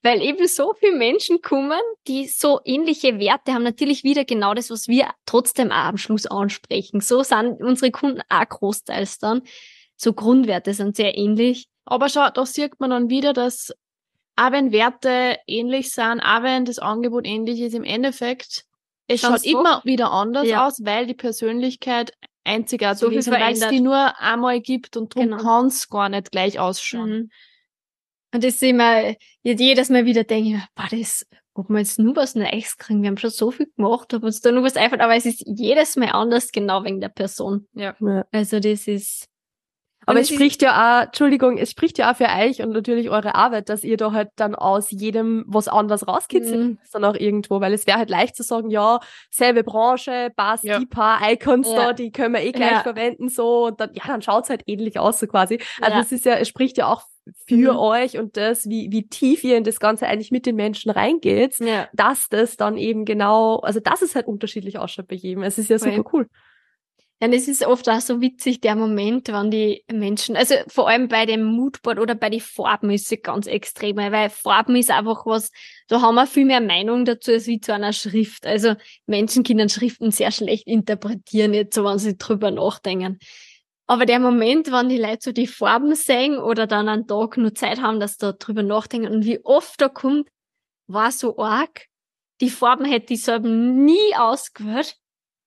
weil 0.03 0.21
eben 0.21 0.47
so 0.47 0.73
viele 0.77 0.97
Menschen 0.97 1.41
kommen, 1.41 1.79
die 2.07 2.27
so 2.27 2.60
ähnliche 2.65 3.17
Werte 3.17 3.53
haben. 3.53 3.63
Natürlich 3.63 4.03
wieder 4.03 4.25
genau 4.25 4.53
das, 4.53 4.69
was 4.69 4.89
wir 4.89 5.07
trotzdem 5.25 5.71
auch 5.71 5.86
am 5.86 5.97
Schluss 5.97 6.25
ansprechen. 6.25 6.99
So 6.99 7.23
sind 7.23 7.62
unsere 7.62 7.91
Kunden 7.91 8.21
auch 8.27 8.49
großteils 8.49 9.17
dann. 9.19 9.43
So 9.95 10.12
Grundwerte 10.12 10.73
sind 10.73 10.97
sehr 10.97 11.17
ähnlich. 11.17 11.67
Aber 11.86 12.10
schau, 12.10 12.29
da 12.29 12.45
sieht 12.45 12.77
man 12.81 12.89
dann 12.89 13.10
wieder, 13.10 13.31
dass 13.31 13.73
auch 14.38 14.52
wenn 14.52 14.71
Werte 14.71 15.38
ähnlich 15.47 15.91
sind, 15.91 16.21
auch 16.21 16.43
wenn 16.43 16.63
das 16.63 16.80
Angebot 16.80 17.26
ähnlich 17.26 17.60
ist, 17.60 17.73
im 17.73 17.84
Endeffekt, 17.84 18.65
es 19.08 19.21
schaut 19.21 19.43
immer 19.43 19.82
wieder 19.84 20.12
anders 20.12 20.47
ja. 20.47 20.65
aus, 20.65 20.80
weil 20.84 21.08
die 21.08 21.13
Persönlichkeit 21.13 22.13
einzigartig 22.43 23.00
so 23.00 23.10
ist, 23.10 23.32
weil 23.32 23.54
es 23.54 23.67
die 23.67 23.82
nur 23.82 24.19
einmal 24.19 24.62
gibt 24.62 24.95
und 24.95 25.15
darum 25.15 25.32
genau. 25.32 25.43
kann 25.43 25.65
es 25.67 25.89
gar 25.89 26.10
nicht 26.10 26.32
gleich 26.32 26.60
ausschauen. 26.60 27.10
Mhm. 27.10 27.30
Und 28.34 28.43
das 28.43 28.56
ist 28.56 28.63
immer, 28.63 29.15
jedes 29.41 29.89
Mal 29.89 30.06
wieder 30.06 30.23
denke 30.23 30.58
ich, 30.58 30.76
boah, 30.76 30.88
das, 30.91 31.26
ob 31.54 31.69
wir 31.69 31.80
jetzt 31.80 31.97
nur 31.97 32.15
was 32.15 32.36
Neues 32.36 32.78
kriegen, 32.78 33.02
wir 33.02 33.10
haben 33.10 33.17
schon 33.17 33.32
so 33.32 33.52
viel 33.52 33.71
gemacht, 33.76 34.13
ob 34.13 34.23
uns 34.23 34.41
da 34.41 34.52
nur 34.52 34.63
was 34.63 34.76
einfällt, 34.76 35.02
aber 35.02 35.15
es 35.15 35.26
ist 35.26 35.43
jedes 35.45 35.95
Mal 35.95 36.12
anders, 36.12 36.52
genau 36.52 36.84
wegen 36.84 37.00
der 37.00 37.10
Person. 37.10 37.67
Ja. 37.73 37.95
Also 38.32 38.60
das 38.60 38.88
ist, 38.88 39.28
aber 40.08 40.22
es 40.22 40.30
spricht 40.30 40.62
ja 40.62 41.00
auch, 41.00 41.06
Entschuldigung, 41.06 41.58
es 41.58 41.72
spricht 41.72 41.98
ja 41.98 42.12
auch 42.12 42.15
für 42.15 42.28
euch 42.28 42.62
und 42.62 42.72
natürlich 42.72 43.10
eure 43.10 43.36
Arbeit, 43.36 43.70
dass 43.70 43.84
ihr 43.84 43.98
da 43.98 44.13
halt 44.13 44.30
dann 44.38 44.56
aus 44.56 44.89
jedem 44.89 45.43
was 45.48 45.67
anderes 45.67 46.08
rauskitzeln 46.08 46.67
mhm. 46.67 46.78
dann 46.93 47.06
auch 47.06 47.15
irgendwo, 47.15 47.60
weil 47.60 47.74
es 47.74 47.86
wäre 47.86 47.98
halt 47.98 48.10
leicht 48.10 48.36
zu 48.36 48.43
sagen, 48.43 48.70
ja, 48.70 49.00
selbe 49.30 49.63
Branche, 49.63 50.32
passt, 50.36 50.63
ja. 50.63 50.80
die 50.80 50.86
paar 50.86 51.20
Icons 51.30 51.70
ja. 51.70 51.76
da, 51.76 51.93
die 51.93 52.12
können 52.12 52.34
wir 52.34 52.41
eh 52.41 52.53
gleich 52.53 52.72
ja. 52.72 52.84
verwenden, 52.84 53.28
so, 53.28 53.68
und 53.68 53.82
dann, 53.82 53.91
ja, 53.93 54.03
dann 54.08 54.22
schaut's 54.22 54.49
halt 54.49 54.64
ähnlich 54.66 54.97
aus, 54.97 55.20
so 55.20 55.28
quasi. 55.28 55.60
Also 55.82 55.99
es 55.99 56.12
ist 56.12 56.26
ja, 56.26 56.36
es 56.36 56.47
spricht 56.47 56.78
ja 56.78 56.88
auch 56.88 57.03
für 57.45 57.74
mhm. 57.74 57.78
euch 57.78 58.18
und 58.18 58.38
das, 58.38 58.70
wie, 58.70 58.88
wie 58.91 59.08
tief 59.08 59.43
ihr 59.43 59.58
in 59.58 59.64
das 59.64 59.80
Ganze 59.80 60.08
eigentlich 60.08 60.32
mit 60.32 60.45
den 60.45 60.55
Menschen 60.55 60.89
reingeht, 60.89 61.60
ja. 61.60 61.88
dass 61.93 62.30
das 62.30 62.58
dann 62.58 62.78
eben 62.78 63.05
genau, 63.05 63.58
also 63.58 63.80
dass 63.80 64.01
es 64.01 64.16
halt 64.16 64.28
unterschiedlich 64.28 64.80
ausschaut 64.80 65.08
bei 65.08 65.16
jedem. 65.16 65.43
Es 65.43 65.58
ist 65.58 65.70
ja 65.70 65.80
super 65.80 66.03
cool. 66.14 66.30
Ja, 67.20 67.28
das 67.30 67.47
ist 67.47 67.65
oft 67.65 67.89
auch 67.89 67.99
so 67.99 68.22
witzig, 68.22 68.61
der 68.61 68.76
Moment, 68.76 69.30
wann 69.30 69.49
die 69.49 69.84
Menschen, 69.91 70.36
also 70.36 70.53
vor 70.68 70.88
allem 70.88 71.07
bei 71.07 71.26
dem 71.26 71.43
Moodboard 71.45 71.97
oder 71.97 72.13
bei 72.13 72.30
den 72.30 72.41
Farben 72.41 72.91
ist 72.91 73.11
es 73.11 73.22
ganz 73.24 73.47
extrem, 73.47 73.97
weil 73.97 74.30
Farben 74.30 74.76
ist 74.76 74.91
einfach 74.91 75.26
was, 75.26 75.49
da 75.88 75.99
haben 76.01 76.13
wir 76.13 76.28
viel 76.28 76.45
mehr 76.45 76.61
Meinung 76.61 77.05
dazu 77.05 77.32
als 77.32 77.47
wie 77.47 77.59
zu 77.59 77.74
einer 77.74 77.91
Schrift. 77.91 78.45
Also 78.45 78.76
Menschen 79.07 79.43
können 79.43 79.68
Schriften 79.68 80.11
sehr 80.11 80.30
schlecht 80.30 80.68
interpretieren, 80.68 81.55
jetzt 81.55 81.74
so, 81.74 81.86
wenn 81.86 81.97
sie 81.97 82.18
drüber 82.18 82.51
nachdenken. 82.51 83.18
Aber 83.88 84.05
der 84.05 84.20
Moment, 84.20 84.72
wann 84.72 84.89
die 84.89 84.99
Leute 84.99 85.20
so 85.22 85.32
die 85.32 85.47
Farben 85.47 85.95
sehen 85.95 86.38
oder 86.38 86.68
dann 86.68 86.88
einen 86.88 87.07
Tag 87.07 87.38
nur 87.38 87.55
Zeit 87.55 87.82
haben, 87.82 87.99
dass 87.99 88.18
da 88.18 88.34
drüber 88.34 88.61
nachdenken 88.61 89.07
und 89.07 89.26
wie 89.26 89.43
oft 89.43 89.82
da 89.82 89.89
kommt, 89.89 90.30
war 90.86 91.11
so 91.11 91.39
arg. 91.39 91.88
Die 92.41 92.51
Farben 92.51 92.86
hätte 92.86 93.15
ich 93.15 93.24
selber 93.24 93.49
nie 93.49 94.15
ausgewählt, 94.15 94.97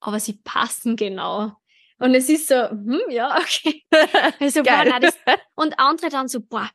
aber 0.00 0.18
sie 0.18 0.32
passen 0.42 0.96
genau. 0.96 1.52
Und 2.00 2.14
es 2.14 2.28
ist 2.28 2.48
so, 2.48 2.54
hm, 2.54 3.02
ja, 3.10 3.38
okay. 3.40 3.84
Also, 4.40 4.62
boah, 4.62 4.84
nein, 4.84 5.02
das, 5.02 5.16
und 5.54 5.78
andere 5.78 6.08
dann 6.08 6.28
so, 6.28 6.40
boah, 6.40 6.68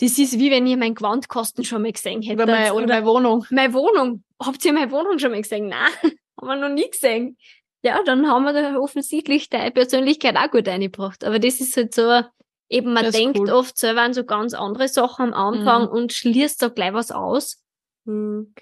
das 0.00 0.18
ist 0.18 0.38
wie 0.38 0.50
wenn 0.50 0.66
ihr 0.66 0.76
mein 0.76 0.94
Gewandkosten 0.94 1.64
schon 1.64 1.82
mal 1.82 1.92
gesehen 1.92 2.22
hättet. 2.22 2.42
Oder, 2.42 2.52
meine, 2.52 2.74
oder, 2.74 2.84
oder 2.84 2.94
meine 2.94 3.06
Wohnung. 3.06 3.46
Meine 3.50 3.72
Wohnung. 3.74 4.24
Habt 4.40 4.64
ihr 4.64 4.72
meine 4.72 4.90
Wohnung 4.90 5.18
schon 5.18 5.30
mal 5.30 5.42
gesehen? 5.42 5.68
Nein, 5.68 5.92
haben 6.40 6.46
wir 6.46 6.56
noch 6.56 6.74
nie 6.74 6.88
gesehen. 6.88 7.36
Ja, 7.82 8.02
dann 8.02 8.28
haben 8.28 8.44
wir 8.44 8.52
da 8.52 8.76
offensichtlich 8.78 9.48
deine 9.48 9.70
Persönlichkeit 9.70 10.36
auch 10.36 10.50
gut 10.50 10.68
eingebracht. 10.68 11.24
Aber 11.24 11.38
das 11.38 11.60
ist 11.60 11.76
halt 11.76 11.94
so, 11.94 12.22
eben 12.68 12.92
man 12.92 13.10
denkt 13.10 13.38
cool. 13.38 13.50
oft 13.50 13.78
selber 13.78 14.02
an 14.02 14.12
so 14.12 14.24
ganz 14.24 14.52
andere 14.52 14.88
Sachen 14.88 15.32
am 15.32 15.54
Anfang 15.54 15.84
mhm. 15.84 15.88
und 15.88 16.12
schließt 16.12 16.60
da 16.60 16.68
gleich 16.68 16.92
was 16.92 17.10
aus. 17.10 17.62
Mhm. 18.04 18.54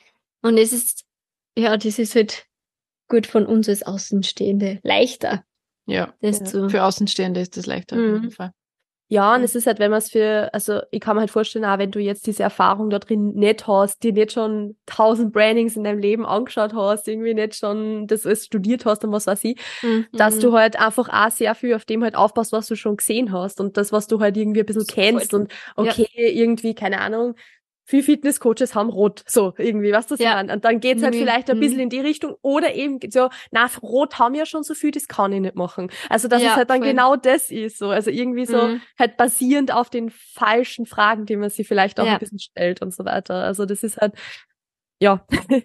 Und 0.43 0.59
es 0.59 0.73
ist, 0.73 1.05
ja, 1.57 1.77
das 1.77 1.99
ist 1.99 2.15
halt 2.15 2.47
gut 3.09 3.27
von 3.27 3.47
uns 3.47 3.69
als 3.69 3.83
Außenstehende 3.83 4.79
leichter. 4.85 5.45
Ja, 5.89 6.13
das. 6.21 6.45
Zu 6.45 6.69
für 6.69 6.85
Außenstehende 6.85 7.41
ist 7.41 7.57
das 7.57 7.67
leichter 7.67 7.97
mhm. 7.97 8.15
auf 8.15 8.23
jeden 8.23 8.31
Fall. 8.31 8.53
Ja, 9.11 9.35
und 9.35 9.43
es 9.43 9.55
ist 9.55 9.67
halt, 9.67 9.79
wenn 9.79 9.91
man 9.91 10.01
es 10.01 10.11
für, 10.11 10.53
also 10.53 10.83
ich 10.91 11.01
kann 11.01 11.17
mir 11.17 11.21
halt 11.21 11.31
vorstellen, 11.31 11.65
auch 11.65 11.79
wenn 11.79 11.91
du 11.91 11.99
jetzt 11.99 12.27
diese 12.27 12.43
Erfahrung 12.43 12.91
da 12.91 12.99
drin 12.99 13.33
nicht 13.33 13.67
hast, 13.67 14.03
dir 14.03 14.13
nicht 14.13 14.33
schon 14.33 14.77
tausend 14.85 15.33
Brandings 15.33 15.77
in 15.77 15.85
deinem 15.85 15.99
Leben 15.99 16.27
angeschaut 16.27 16.75
hast, 16.75 17.09
irgendwie 17.09 17.33
nicht 17.33 17.57
schon 17.57 18.07
das 18.07 18.27
alles 18.27 18.45
studiert 18.45 18.85
hast 18.85 19.05
und 19.05 19.13
was 19.13 19.27
weiß 19.27 19.45
ich, 19.45 19.59
mhm. 19.81 20.07
dass 20.13 20.39
du 20.39 20.53
halt 20.53 20.79
einfach 20.79 21.09
auch 21.09 21.31
sehr 21.31 21.55
viel 21.55 21.75
auf 21.75 21.87
dem 21.87 22.05
halt 22.05 22.17
aufpasst, 22.17 22.53
was 22.53 22.67
du 22.67 22.77
schon 22.77 22.99
gesehen 22.99 23.33
hast 23.33 23.63
und 23.63 23.79
das, 23.79 23.93
was 23.93 24.09
du 24.09 24.21
halt 24.21 24.37
irgendwie 24.37 24.61
ein 24.61 24.67
bisschen 24.67 24.87
kennst 24.87 25.33
und 25.33 25.51
okay, 25.75 26.07
ja. 26.13 26.29
irgendwie, 26.29 26.75
keine 26.75 27.01
Ahnung, 27.01 27.35
viele 27.89 28.03
Fitnesscoaches 28.03 28.75
haben 28.75 28.91
rot, 28.91 29.25
so 29.27 29.55
irgendwie, 29.57 29.93
was 29.93 30.07
das 30.07 30.21
ja. 30.21 30.37
An. 30.37 30.51
Und 30.51 30.65
dann 30.67 30.79
geht's 30.79 31.03
halt 31.03 31.15
mhm. 31.15 31.21
vielleicht 31.21 31.49
ein 31.49 31.59
bisschen 31.59 31.81
in 31.81 31.89
die 31.89 32.01
Richtung 32.01 32.37
oder 32.43 32.75
eben 32.75 32.99
so, 33.11 33.31
na, 33.51 33.71
rot 33.83 34.19
haben 34.19 34.35
ja 34.35 34.45
schon 34.45 34.63
so 34.63 34.75
viel, 34.75 34.91
das 34.91 35.09
kann 35.09 35.33
ich 35.33 35.41
nicht 35.41 35.57
machen. 35.57 35.91
Also, 36.11 36.29
dass 36.29 36.43
ja, 36.43 36.51
es 36.51 36.57
halt 36.57 36.69
dann 36.69 36.81
voll. 36.81 36.89
genau 36.89 37.17
das 37.17 37.51
ist, 37.51 37.79
so. 37.79 37.89
Also 37.89 38.11
irgendwie 38.11 38.45
so 38.45 38.69
mhm. 38.69 38.83
halt 38.99 39.17
basierend 39.17 39.73
auf 39.73 39.89
den 39.89 40.11
falschen 40.11 40.85
Fragen, 40.85 41.25
die 41.25 41.37
man 41.37 41.49
sich 41.49 41.67
vielleicht 41.67 41.99
auch 41.99 42.05
ja. 42.05 42.13
ein 42.13 42.19
bisschen 42.19 42.39
stellt 42.39 42.83
und 42.83 42.95
so 42.95 43.07
weiter. 43.07 43.37
Also, 43.37 43.65
das 43.65 43.83
ist 43.83 43.97
halt, 43.97 44.15
ja. 45.01 45.27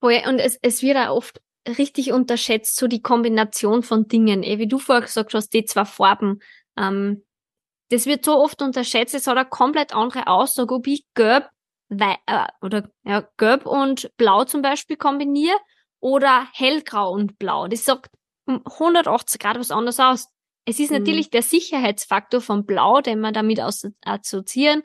Und 0.00 0.38
es, 0.38 0.58
es 0.60 0.82
wird 0.82 0.98
auch 0.98 1.16
oft 1.16 1.40
richtig 1.66 2.12
unterschätzt, 2.12 2.76
so 2.76 2.88
die 2.88 3.00
Kombination 3.00 3.82
von 3.82 4.06
Dingen. 4.06 4.42
Eh, 4.42 4.58
wie 4.58 4.68
du 4.68 4.78
vorher 4.78 5.00
gesagt 5.00 5.32
hast, 5.32 5.54
die 5.54 5.64
zwei 5.64 5.86
Farben. 5.86 6.40
Ähm, 6.76 7.22
das 7.94 8.06
wird 8.06 8.24
so 8.24 8.36
oft 8.36 8.60
unterschätzt, 8.60 9.14
es 9.14 9.26
hat 9.26 9.36
eine 9.36 9.48
komplett 9.48 9.94
andere 9.94 10.26
Aussage, 10.26 10.74
ob 10.74 10.86
ich 10.86 11.04
gelb 11.14 11.48
wei 11.88 12.16
äh, 12.26 12.46
oder 12.60 12.90
ja, 13.04 13.28
gelb 13.36 13.66
und 13.66 14.10
blau 14.16 14.44
zum 14.44 14.62
Beispiel 14.62 14.96
kombiniere 14.96 15.56
oder 16.00 16.48
hellgrau 16.52 17.12
und 17.12 17.38
blau. 17.38 17.68
Das 17.68 17.84
sagt 17.84 18.10
um 18.46 18.62
180 18.66 19.40
Grad 19.40 19.58
was 19.58 19.70
anderes 19.70 20.00
aus. 20.00 20.28
Es 20.66 20.80
ist 20.80 20.90
mhm. 20.90 20.98
natürlich 20.98 21.30
der 21.30 21.42
Sicherheitsfaktor 21.42 22.40
von 22.40 22.66
Blau, 22.66 23.00
den 23.00 23.20
wir 23.20 23.32
damit 23.32 23.60
assoziieren. 23.60 24.82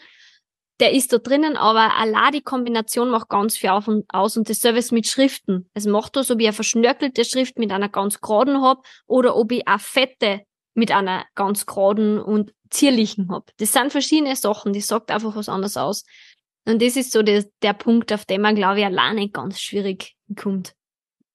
Der 0.80 0.94
ist 0.94 1.12
da 1.12 1.18
drinnen, 1.18 1.58
aber 1.58 1.98
allein 1.98 2.32
die 2.32 2.42
Kombination 2.42 3.10
macht 3.10 3.28
ganz 3.28 3.58
viel 3.58 3.70
auf 3.70 3.88
und 3.88 4.06
aus 4.14 4.38
und 4.38 4.50
das 4.50 4.60
Service 4.60 4.92
mit 4.92 5.08
Schriften. 5.08 5.70
Es 5.74 5.86
macht 5.86 6.16
das, 6.16 6.32
ob 6.32 6.40
ich 6.40 6.48
eine 6.48 6.54
verschnörkelte 6.54 7.26
Schrift 7.26 7.58
mit 7.58 7.72
einer 7.72 7.90
ganz 7.90 8.22
geraden 8.22 8.62
hab 8.62 8.86
oder 9.08 9.36
ob 9.36 9.52
ich 9.52 9.68
eine 9.68 9.80
fette 9.80 10.46
mit 10.80 10.92
einer 10.92 11.26
ganz 11.36 11.66
geraden 11.66 12.20
und 12.20 12.54
zierlichen 12.70 13.30
hab. 13.30 13.52
Das 13.58 13.72
sind 13.74 13.92
verschiedene 13.92 14.36
Sachen, 14.36 14.74
die 14.74 14.82
sagt 14.82 15.12
einfach 15.12 15.36
was 15.36 15.50
anderes 15.50 15.78
aus. 15.78 16.04
Und 16.66 16.82
das 16.82 16.96
ist 16.96 17.12
so 17.12 17.24
der, 17.24 17.46
der 17.62 17.74
Punkt, 17.74 18.14
auf 18.14 18.26
den 18.26 18.42
man, 18.42 18.56
glaube 18.56 18.80
ich, 18.80 18.86
alleine 18.86 19.30
ganz 19.30 19.60
schwierig 19.60 20.16
kommt. 20.36 20.74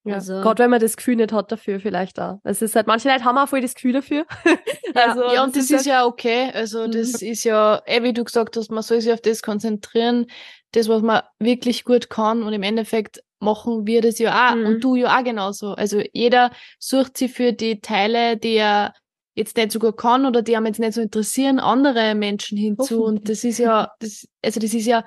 Ja, 0.05 0.17
also, 0.17 0.35
Gerade 0.35 0.63
wenn 0.63 0.71
man 0.71 0.81
das 0.81 0.97
Gefühl 0.97 1.17
nicht 1.17 1.33
hat 1.33 1.51
dafür, 1.51 1.81
vielleicht 1.81 2.21
auch. 2.21 2.39
Es 2.45 2.61
ist 2.61 2.77
halt, 2.77 2.87
manche 2.87 3.09
Leute 3.09 3.25
haben 3.25 3.39
auch 3.39 3.49
voll 3.49 3.63
das 3.63 3.75
Gefühl 3.75 3.95
dafür. 3.95 4.27
also, 4.95 5.33
ja, 5.33 5.43
und 5.43 5.57
das, 5.57 5.69
das 5.69 5.71
ist, 5.71 5.81
ist 5.81 5.87
ja 5.87 6.05
okay. 6.05 6.51
Also, 6.53 6.87
das 6.87 7.23
mhm. 7.23 7.29
ist 7.29 7.45
ja, 7.45 7.83
eh, 7.87 8.03
wie 8.03 8.13
du 8.13 8.23
gesagt 8.23 8.57
hast, 8.57 8.71
man 8.71 8.83
soll 8.83 9.01
sich 9.01 9.13
auf 9.13 9.23
das 9.23 9.43
konzentrieren, 9.43 10.27
das, 10.73 10.89
was 10.89 11.01
man 11.01 11.23
wirklich 11.39 11.85
gut 11.85 12.11
kann. 12.11 12.43
Und 12.43 12.53
im 12.53 12.63
Endeffekt 12.63 13.23
machen 13.41 13.87
wir 13.87 14.03
das 14.03 14.19
ja 14.19 14.51
auch. 14.51 14.57
Mhm. 14.57 14.67
Und 14.67 14.85
du 14.85 14.95
ja 14.95 15.19
auch 15.19 15.25
genauso. 15.25 15.73
Also, 15.73 16.03
jeder 16.13 16.51
sucht 16.79 17.17
sich 17.17 17.33
für 17.33 17.55
die 17.55 17.81
Teile, 17.81 18.37
die 18.37 18.57
er 18.57 18.93
jetzt 19.35 19.57
nicht 19.57 19.73
so 19.73 19.79
gut 19.79 19.97
kann 19.97 20.27
oder 20.27 20.43
die 20.43 20.57
haben 20.57 20.67
jetzt 20.67 20.79
nicht 20.79 20.95
so 20.95 21.01
interessieren, 21.01 21.59
andere 21.59 22.15
Menschen 22.15 22.57
hinzu. 22.57 23.03
Und 23.05 23.29
das 23.29 23.45
ist 23.45 23.59
ja, 23.59 23.93
das, 23.99 24.29
also 24.43 24.61
das 24.61 24.75
ist 24.75 24.87
ja, 24.87 25.05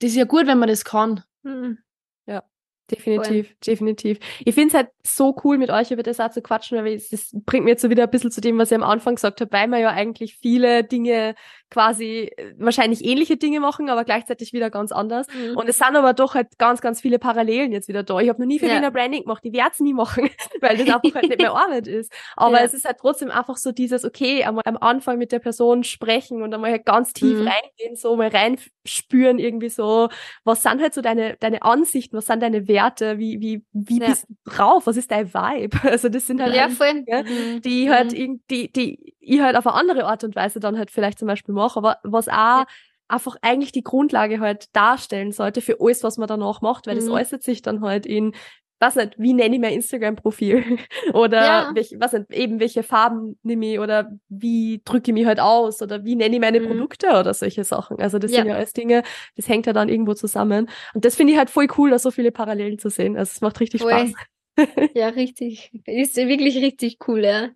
das 0.00 0.10
ist 0.10 0.16
ja 0.16 0.24
gut, 0.24 0.46
wenn 0.46 0.58
man 0.58 0.68
das 0.68 0.84
kann. 0.84 1.22
Mhm. 1.42 1.78
Ja. 2.26 2.42
Definitiv, 2.90 3.46
Voll. 3.46 3.56
definitiv. 3.66 4.18
Ich 4.44 4.54
finde 4.54 4.68
es 4.68 4.74
halt 4.74 4.88
so 5.04 5.36
cool, 5.42 5.58
mit 5.58 5.70
euch 5.70 5.90
über 5.90 6.02
das 6.02 6.20
auch 6.20 6.30
zu 6.30 6.42
quatschen, 6.42 6.78
weil 6.84 7.00
das 7.10 7.30
bringt 7.32 7.64
mir 7.64 7.72
jetzt 7.72 7.82
so 7.82 7.90
wieder 7.90 8.04
ein 8.04 8.10
bisschen 8.10 8.30
zu 8.30 8.40
dem, 8.40 8.58
was 8.58 8.70
ich 8.70 8.76
am 8.76 8.84
Anfang 8.84 9.16
gesagt 9.16 9.40
habe, 9.40 9.52
weil 9.52 9.68
wir 9.68 9.78
ja 9.78 9.90
eigentlich 9.90 10.36
viele 10.36 10.84
Dinge 10.84 11.34
quasi 11.72 12.30
äh, 12.36 12.54
wahrscheinlich 12.58 13.04
ähnliche 13.04 13.36
Dinge 13.36 13.58
machen, 13.58 13.88
aber 13.88 14.04
gleichzeitig 14.04 14.52
wieder 14.52 14.70
ganz 14.70 14.92
anders. 14.92 15.26
Mhm. 15.28 15.56
Und 15.56 15.68
es 15.68 15.78
sind 15.78 15.96
aber 15.96 16.12
doch 16.12 16.34
halt 16.34 16.58
ganz, 16.58 16.82
ganz 16.82 17.00
viele 17.00 17.18
Parallelen 17.18 17.72
jetzt 17.72 17.88
wieder 17.88 18.02
da. 18.02 18.20
Ich 18.20 18.28
habe 18.28 18.40
noch 18.40 18.46
nie 18.46 18.58
für 18.58 18.66
ja. 18.66 18.90
Branding 18.90 19.22
gemacht, 19.22 19.42
ich 19.44 19.54
werde 19.54 19.70
es 19.72 19.80
nie 19.80 19.94
machen, 19.94 20.28
weil 20.60 20.76
das 20.76 20.88
einfach 20.94 21.14
halt 21.14 21.28
nicht 21.28 21.40
mehr 21.40 21.54
Arbeit 21.54 21.88
ist. 21.88 22.12
Aber 22.36 22.58
ja. 22.58 22.64
es 22.64 22.74
ist 22.74 22.84
halt 22.84 22.98
trotzdem 23.00 23.30
einfach 23.30 23.56
so 23.56 23.72
dieses, 23.72 24.04
okay, 24.04 24.44
einmal 24.44 24.62
am 24.66 24.76
Anfang 24.76 25.18
mit 25.18 25.32
der 25.32 25.38
Person 25.38 25.82
sprechen 25.82 26.42
und 26.42 26.52
einmal 26.52 26.70
halt 26.70 26.84
ganz 26.84 27.12
tief 27.14 27.38
mhm. 27.38 27.48
reingehen, 27.48 27.96
so 27.96 28.16
mal 28.16 28.28
reinspüren 28.28 29.38
irgendwie 29.38 29.70
so, 29.70 30.10
was 30.44 30.62
sind 30.62 30.80
halt 30.82 30.92
so 30.92 31.00
deine, 31.00 31.36
deine 31.40 31.62
Ansichten, 31.62 32.16
was 32.16 32.26
sind 32.26 32.42
deine 32.42 32.68
Werte, 32.68 33.18
wie, 33.18 33.40
wie, 33.40 33.64
wie 33.72 33.98
ja. 33.98 34.08
bist 34.08 34.26
du 34.28 34.50
drauf, 34.50 34.86
was 34.92 34.98
ist 34.98 35.10
dein 35.10 35.32
Vibe? 35.32 35.78
Also 35.90 36.08
das 36.08 36.26
sind 36.26 36.40
halt 36.42 36.54
ja, 36.54 36.68
voll. 36.68 37.04
Dinge, 37.04 37.24
mhm. 37.24 37.62
die 37.62 37.90
halt, 37.90 38.12
mhm. 38.12 38.42
die, 38.50 38.70
die 38.70 39.14
ich 39.20 39.40
halt 39.40 39.56
auf 39.56 39.66
eine 39.66 39.76
andere 39.76 40.04
Art 40.04 40.22
und 40.22 40.36
Weise 40.36 40.60
dann 40.60 40.76
halt 40.76 40.90
vielleicht 40.90 41.18
zum 41.18 41.28
Beispiel 41.28 41.54
mache, 41.54 41.78
aber 41.78 41.98
was 42.02 42.28
auch 42.28 42.32
ja. 42.32 42.66
einfach 43.08 43.36
eigentlich 43.40 43.72
die 43.72 43.82
Grundlage 43.82 44.40
halt 44.40 44.74
darstellen 44.76 45.32
sollte 45.32 45.62
für 45.62 45.78
alles, 45.80 46.02
was 46.02 46.18
man 46.18 46.28
danach 46.28 46.60
macht, 46.60 46.86
weil 46.86 46.94
mhm. 46.96 47.00
das 47.00 47.08
äußert 47.08 47.42
sich 47.42 47.62
dann 47.62 47.80
halt 47.80 48.04
in 48.04 48.34
was 48.82 48.96
nicht, 48.96 49.14
wie 49.16 49.32
nenne 49.32 49.54
ich 49.54 49.60
mein 49.60 49.74
Instagram-Profil? 49.74 50.78
oder 51.14 51.44
ja. 51.44 51.70
welche, 51.72 52.00
was 52.00 52.12
nicht, 52.12 52.32
eben 52.32 52.58
welche 52.58 52.82
Farben 52.82 53.38
nehme 53.44 53.72
ich 53.72 53.78
oder 53.78 54.10
wie 54.28 54.82
drücke 54.84 55.12
ich 55.12 55.14
mich 55.14 55.24
halt 55.24 55.38
aus 55.38 55.80
oder 55.80 56.04
wie 56.04 56.16
nenne 56.16 56.34
ich 56.34 56.40
meine 56.40 56.60
mhm. 56.60 56.66
Produkte 56.66 57.06
oder 57.10 57.32
solche 57.32 57.62
Sachen. 57.62 58.00
Also 58.00 58.18
das 58.18 58.32
ja. 58.32 58.38
sind 58.38 58.48
ja 58.48 58.56
alles 58.56 58.72
Dinge, 58.72 59.04
das 59.36 59.48
hängt 59.48 59.66
ja 59.66 59.72
dann 59.72 59.88
irgendwo 59.88 60.14
zusammen. 60.14 60.68
Und 60.94 61.04
das 61.04 61.14
finde 61.14 61.32
ich 61.32 61.38
halt 61.38 61.48
voll 61.48 61.68
cool, 61.78 61.90
da 61.90 61.98
so 62.00 62.10
viele 62.10 62.32
Parallelen 62.32 62.78
zu 62.78 62.90
sehen. 62.90 63.16
Also 63.16 63.30
es 63.30 63.40
macht 63.40 63.60
richtig 63.60 63.82
voll. 63.82 63.92
Spaß. 63.92 64.12
ja, 64.94 65.08
richtig. 65.08 65.70
Ist 65.86 66.16
wirklich 66.16 66.56
richtig 66.56 66.98
cool, 67.06 67.24
ja. 67.24 67.50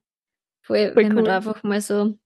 Voll, 0.62 0.92
voll 0.92 0.96
wenn 0.96 1.06
cool. 1.08 1.14
man 1.14 1.24
da 1.24 1.36
einfach 1.36 1.62
mal 1.62 1.80
so 1.80 2.18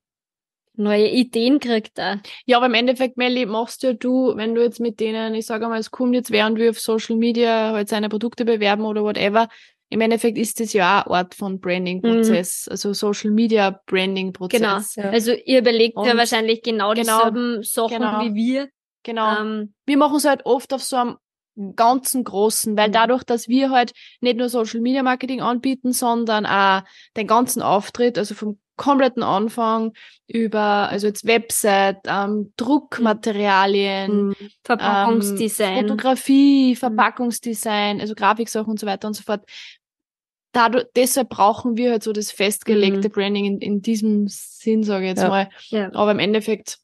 neue 0.75 1.09
Ideen 1.09 1.61
kriegt 1.61 1.99
da. 1.99 2.21
Ja, 2.47 2.57
aber 2.57 2.66
im 2.66 2.75
Endeffekt, 2.75 3.16
Melli, 3.16 3.47
machst 3.47 3.83
ja 3.83 3.93
du, 3.93 4.37
wenn 4.37 4.55
du 4.55 4.62
jetzt 4.62 4.81
mit 4.81 4.99
denen, 5.01 5.35
ich 5.35 5.47
sage 5.47 5.68
mal, 5.68 5.79
es 5.79 5.91
kommt 5.91 6.14
jetzt, 6.14 6.31
während 6.31 6.59
wir 6.59 6.71
auf 6.71 6.81
Social 6.81 7.16
Media 7.16 7.73
halt 7.73 7.89
seine 7.89 8.09
Produkte 8.09 8.45
bewerben 8.45 8.85
oder 8.85 9.03
whatever, 9.03 9.49
im 9.93 10.01
Endeffekt 10.01 10.39
ist 10.39 10.61
das 10.61 10.73
ja 10.73 11.01
auch 11.01 11.07
ein 11.07 11.12
Ort 11.12 11.35
von 11.35 11.61
Branding-Prozess, 11.61 12.66
mhm. 12.66 12.71
also 12.71 12.93
Social 12.93 13.33
Media 13.33 13.81
Branding-Prozess. 13.87 14.61
Genau. 14.61 14.79
Ja. 14.97 15.12
Also 15.12 15.33
ihr 15.33 15.59
überlegt 15.59 15.97
Und 15.97 16.07
ja 16.07 16.16
wahrscheinlich 16.16 16.62
genau, 16.62 16.95
genau 16.95 17.18
dieselben 17.18 17.62
Sachen 17.62 17.99
genau. 17.99 18.21
wie 18.23 18.35
wir. 18.35 18.68
Genau. 19.03 19.41
Ähm, 19.41 19.75
wir 19.87 19.97
machen 19.97 20.16
es 20.16 20.25
halt 20.25 20.47
oft 20.47 20.73
auf 20.73 20.83
so 20.83 20.97
einem 20.97 21.16
ganzen 21.77 22.25
Großen, 22.25 22.77
weil 22.77 22.89
mhm. 22.89 22.93
dadurch, 22.93 23.25
dass 23.25 23.49
wir 23.49 23.71
halt 23.71 23.93
nicht 24.21 24.37
nur 24.37 24.49
Social 24.49 24.81
Media 24.81 25.03
Marketing 25.03 25.41
anbieten, 25.41 25.93
sondern 25.93 26.47
auch 26.47 26.83
den 27.17 27.27
ganzen 27.27 27.63
Auftritt, 27.63 28.19
also 28.19 28.35
vom 28.35 28.59
kompletten 28.81 29.23
Anfang 29.23 29.93
über, 30.27 30.89
also 30.89 31.07
jetzt 31.07 31.27
Website, 31.27 31.99
ähm, 32.07 32.55
Druckmaterialien, 32.57 34.29
mhm. 34.29 34.37
Verpackungsdesign, 34.65 35.77
ähm, 35.77 35.89
Fotografie, 35.89 36.71
mhm. 36.71 36.77
Verpackungsdesign, 36.77 38.01
also 38.01 38.15
Grafiksachen 38.15 38.71
und 38.71 38.81
so 38.81 38.87
weiter 38.87 39.07
und 39.07 39.15
so 39.15 39.23
fort. 39.23 39.43
Dadurch, 40.53 40.87
deshalb 40.97 41.29
brauchen 41.29 41.77
wir 41.77 41.91
halt 41.91 42.03
so 42.03 42.13
das 42.15 42.33
festgelegte 42.33 43.09
mhm. 43.09 43.13
Branding 43.13 43.45
in, 43.45 43.59
in 43.59 43.83
diesem 43.83 44.27
Sinn, 44.29 44.83
sage 44.83 45.05
ich 45.05 45.11
jetzt 45.11 45.23
ja. 45.23 45.29
mal. 45.29 45.51
Ja. 45.69 45.93
Aber 45.93 46.13
im 46.13 46.19
Endeffekt 46.19 46.79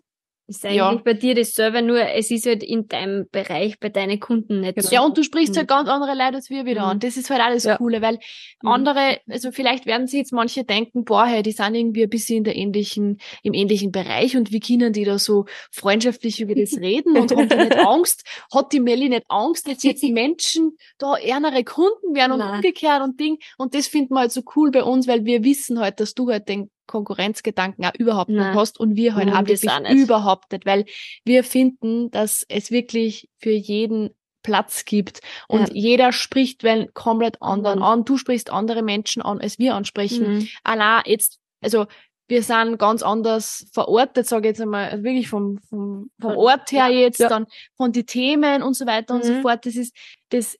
Ist 0.48 0.64
eigentlich 0.64 0.76
Ja. 0.76 0.94
bei 1.04 1.14
dir 1.14 1.34
dasselbe, 1.34 1.82
nur 1.82 1.98
es 2.00 2.30
ist 2.30 2.46
halt 2.46 2.62
in 2.62 2.86
deinem 2.86 3.26
Bereich, 3.32 3.80
bei 3.80 3.88
deinen 3.88 4.20
Kunden 4.20 4.60
nicht 4.60 4.80
so. 4.80 4.94
Ja, 4.94 5.04
und 5.04 5.18
du 5.18 5.24
sprichst 5.24 5.54
Mhm. 5.54 5.58
halt 5.58 5.68
ganz 5.68 5.88
andere 5.88 6.12
Leute 6.14 6.36
als 6.36 6.50
wir 6.50 6.64
wieder 6.66 6.82
Mhm. 6.82 6.86
an. 6.88 7.00
Das 7.00 7.16
ist 7.16 7.30
halt 7.30 7.40
das 7.52 7.64
Ja. 7.64 7.76
Coole, 7.78 8.00
weil 8.00 8.20
Mhm. 8.62 8.68
andere, 8.68 9.18
also 9.28 9.50
vielleicht 9.50 9.86
werden 9.86 10.06
sich 10.06 10.18
jetzt 10.18 10.32
manche 10.32 10.62
denken, 10.62 11.04
boah, 11.04 11.26
hey, 11.26 11.42
die 11.42 11.50
sind 11.50 11.74
irgendwie 11.74 12.04
ein 12.04 12.08
bisschen 12.10 12.38
in 12.38 12.44
der 12.44 12.54
ähnlichen, 12.54 13.18
im 13.42 13.54
ähnlichen 13.54 13.90
Bereich 13.90 14.36
und 14.36 14.52
wie 14.52 14.60
können 14.60 14.92
die 14.92 15.04
da 15.04 15.18
so 15.18 15.46
freundschaftlich 15.72 16.40
über 16.40 16.54
das 16.54 16.72
reden 16.80 17.16
und 17.16 17.32
haben 17.34 17.48
die 17.48 17.56
nicht 17.56 17.76
Angst? 17.78 18.22
Hat 18.54 18.72
die 18.72 18.80
Melli 18.80 19.08
nicht 19.08 19.24
Angst, 19.28 19.66
dass 19.66 19.82
jetzt 19.82 20.02
die 20.02 20.12
Menschen 20.12 20.76
da 20.98 21.16
ärmere 21.16 21.64
Kunden 21.64 22.14
werden 22.14 22.32
und 22.32 22.38
Nein. 22.38 22.54
umgekehrt 22.56 23.02
und 23.02 23.18
Ding? 23.18 23.38
Und 23.58 23.74
das 23.74 23.88
finden 23.88 24.14
wir 24.14 24.20
halt 24.20 24.32
so 24.32 24.42
cool 24.54 24.70
bei 24.70 24.84
uns, 24.84 25.08
weil 25.08 25.24
wir 25.24 25.42
wissen 25.42 25.80
halt, 25.80 25.98
dass 25.98 26.14
du 26.14 26.30
halt 26.30 26.48
den 26.48 26.70
Konkurrenzgedanken 26.86 27.84
auch 27.84 27.94
überhaupt 27.98 28.30
Nein. 28.30 28.48
nicht 28.48 28.56
hast 28.58 28.78
und 28.80 28.96
wir 28.96 29.14
halt 29.14 29.28
Mhm, 29.28 29.32
auch 29.34 29.40
das 29.40 29.48
wirklich 29.62 29.70
auch 29.70 29.80
nicht. 29.80 29.92
überhaupt 29.94 30.52
nicht, 30.52 30.66
weil 30.66 30.84
wir 31.24 31.44
finden, 31.44 32.10
dass 32.10 32.44
es 32.48 32.70
wirklich 32.70 33.28
für 33.38 33.50
jeden 33.50 34.10
Platz 34.42 34.84
gibt 34.84 35.20
und 35.48 35.68
Ja. 35.70 35.74
jeder 35.74 36.12
spricht 36.12 36.62
wenn 36.62 36.92
komplett 36.94 37.42
anderen 37.42 37.80
Mhm. 37.80 37.84
an. 37.84 38.04
Du 38.04 38.16
sprichst 38.16 38.50
andere 38.50 38.82
Menschen 38.82 39.20
an, 39.22 39.40
als 39.40 39.58
wir 39.58 39.74
ansprechen. 39.74 40.34
Mhm. 40.38 40.48
Allein 40.62 41.02
jetzt, 41.06 41.40
also 41.60 41.86
wir 42.28 42.42
sind 42.42 42.78
ganz 42.78 43.02
anders 43.02 43.66
verortet, 43.72 44.26
sage 44.26 44.48
ich 44.48 44.52
jetzt 44.52 44.60
einmal, 44.60 44.88
also 44.90 45.04
wirklich 45.04 45.28
vom, 45.28 45.58
vom, 45.68 46.10
vom 46.20 46.36
Ort 46.36 46.70
her 46.72 46.88
ja, 46.88 46.98
jetzt, 47.00 47.18
ja. 47.20 47.28
dann 47.28 47.46
von 47.76 47.92
die 47.92 48.04
Themen 48.04 48.62
und 48.62 48.74
so 48.74 48.86
weiter 48.86 49.14
und 49.14 49.24
so 49.24 49.32
Mhm. 49.32 49.42
fort. 49.42 49.64
Das 49.66 49.74
ist, 49.76 49.96
das, 50.30 50.56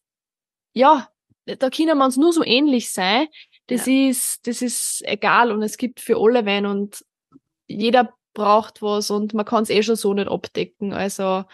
ja, 0.74 1.08
da 1.44 1.70
können 1.70 1.96
wir 1.98 2.04
uns 2.04 2.16
nur 2.16 2.32
so 2.32 2.44
ähnlich 2.44 2.92
sein. 2.92 3.28
Das 3.68 3.86
ist, 3.86 4.46
das 4.46 4.62
ist 4.62 5.02
egal 5.06 5.50
und 5.50 5.62
es 5.62 5.76
gibt 5.76 6.00
für 6.00 6.16
alle 6.18 6.44
wen 6.46 6.66
und 6.66 7.04
jeder 7.66 8.12
braucht 8.32 8.80
was 8.82 9.10
und 9.10 9.34
man 9.34 9.44
kann 9.44 9.62
es 9.64 9.70
eh 9.70 9.82
schon 9.82 9.96
so 9.96 10.14
nicht 10.14 10.28
abdecken. 10.28 10.92
Also 10.92 11.44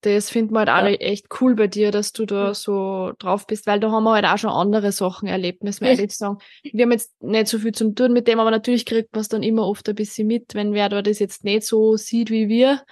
das 0.00 0.28
findet 0.28 0.50
man 0.52 0.68
halt 0.68 0.84
auch 0.84 1.00
Ja. 1.00 1.06
echt 1.06 1.26
cool 1.40 1.54
bei 1.54 1.66
dir, 1.66 1.90
dass 1.90 2.12
du 2.12 2.26
da 2.26 2.48
Ja. 2.48 2.54
so 2.54 3.12
drauf 3.18 3.46
bist, 3.46 3.66
weil 3.66 3.80
da 3.80 3.90
haben 3.90 4.04
wir 4.04 4.12
halt 4.14 4.26
auch 4.26 4.36
schon 4.36 4.50
andere 4.50 4.92
Sachen 4.92 5.28
erlebt, 5.28 5.62
müssen 5.64 5.82
wir 5.82 5.92
Ja. 5.92 5.96
ehrlich 5.98 6.16
sagen. 6.16 6.38
Wir 6.62 6.84
haben 6.84 6.92
jetzt 6.92 7.22
nicht 7.22 7.46
so 7.48 7.58
viel 7.58 7.72
zum 7.72 7.94
tun 7.94 8.12
mit 8.12 8.26
dem, 8.28 8.38
aber 8.40 8.50
natürlich 8.50 8.84
kriegt 8.84 9.12
man 9.12 9.20
es 9.22 9.28
dann 9.28 9.42
immer 9.42 9.66
oft 9.66 9.88
ein 9.88 9.94
bisschen 9.94 10.26
mit, 10.26 10.54
wenn 10.54 10.74
wer 10.74 10.88
da 10.90 11.00
das 11.00 11.20
jetzt 11.20 11.44
nicht 11.44 11.62
so 11.64 11.96
sieht 11.96 12.30
wie 12.30 12.48
wir. 12.48 12.82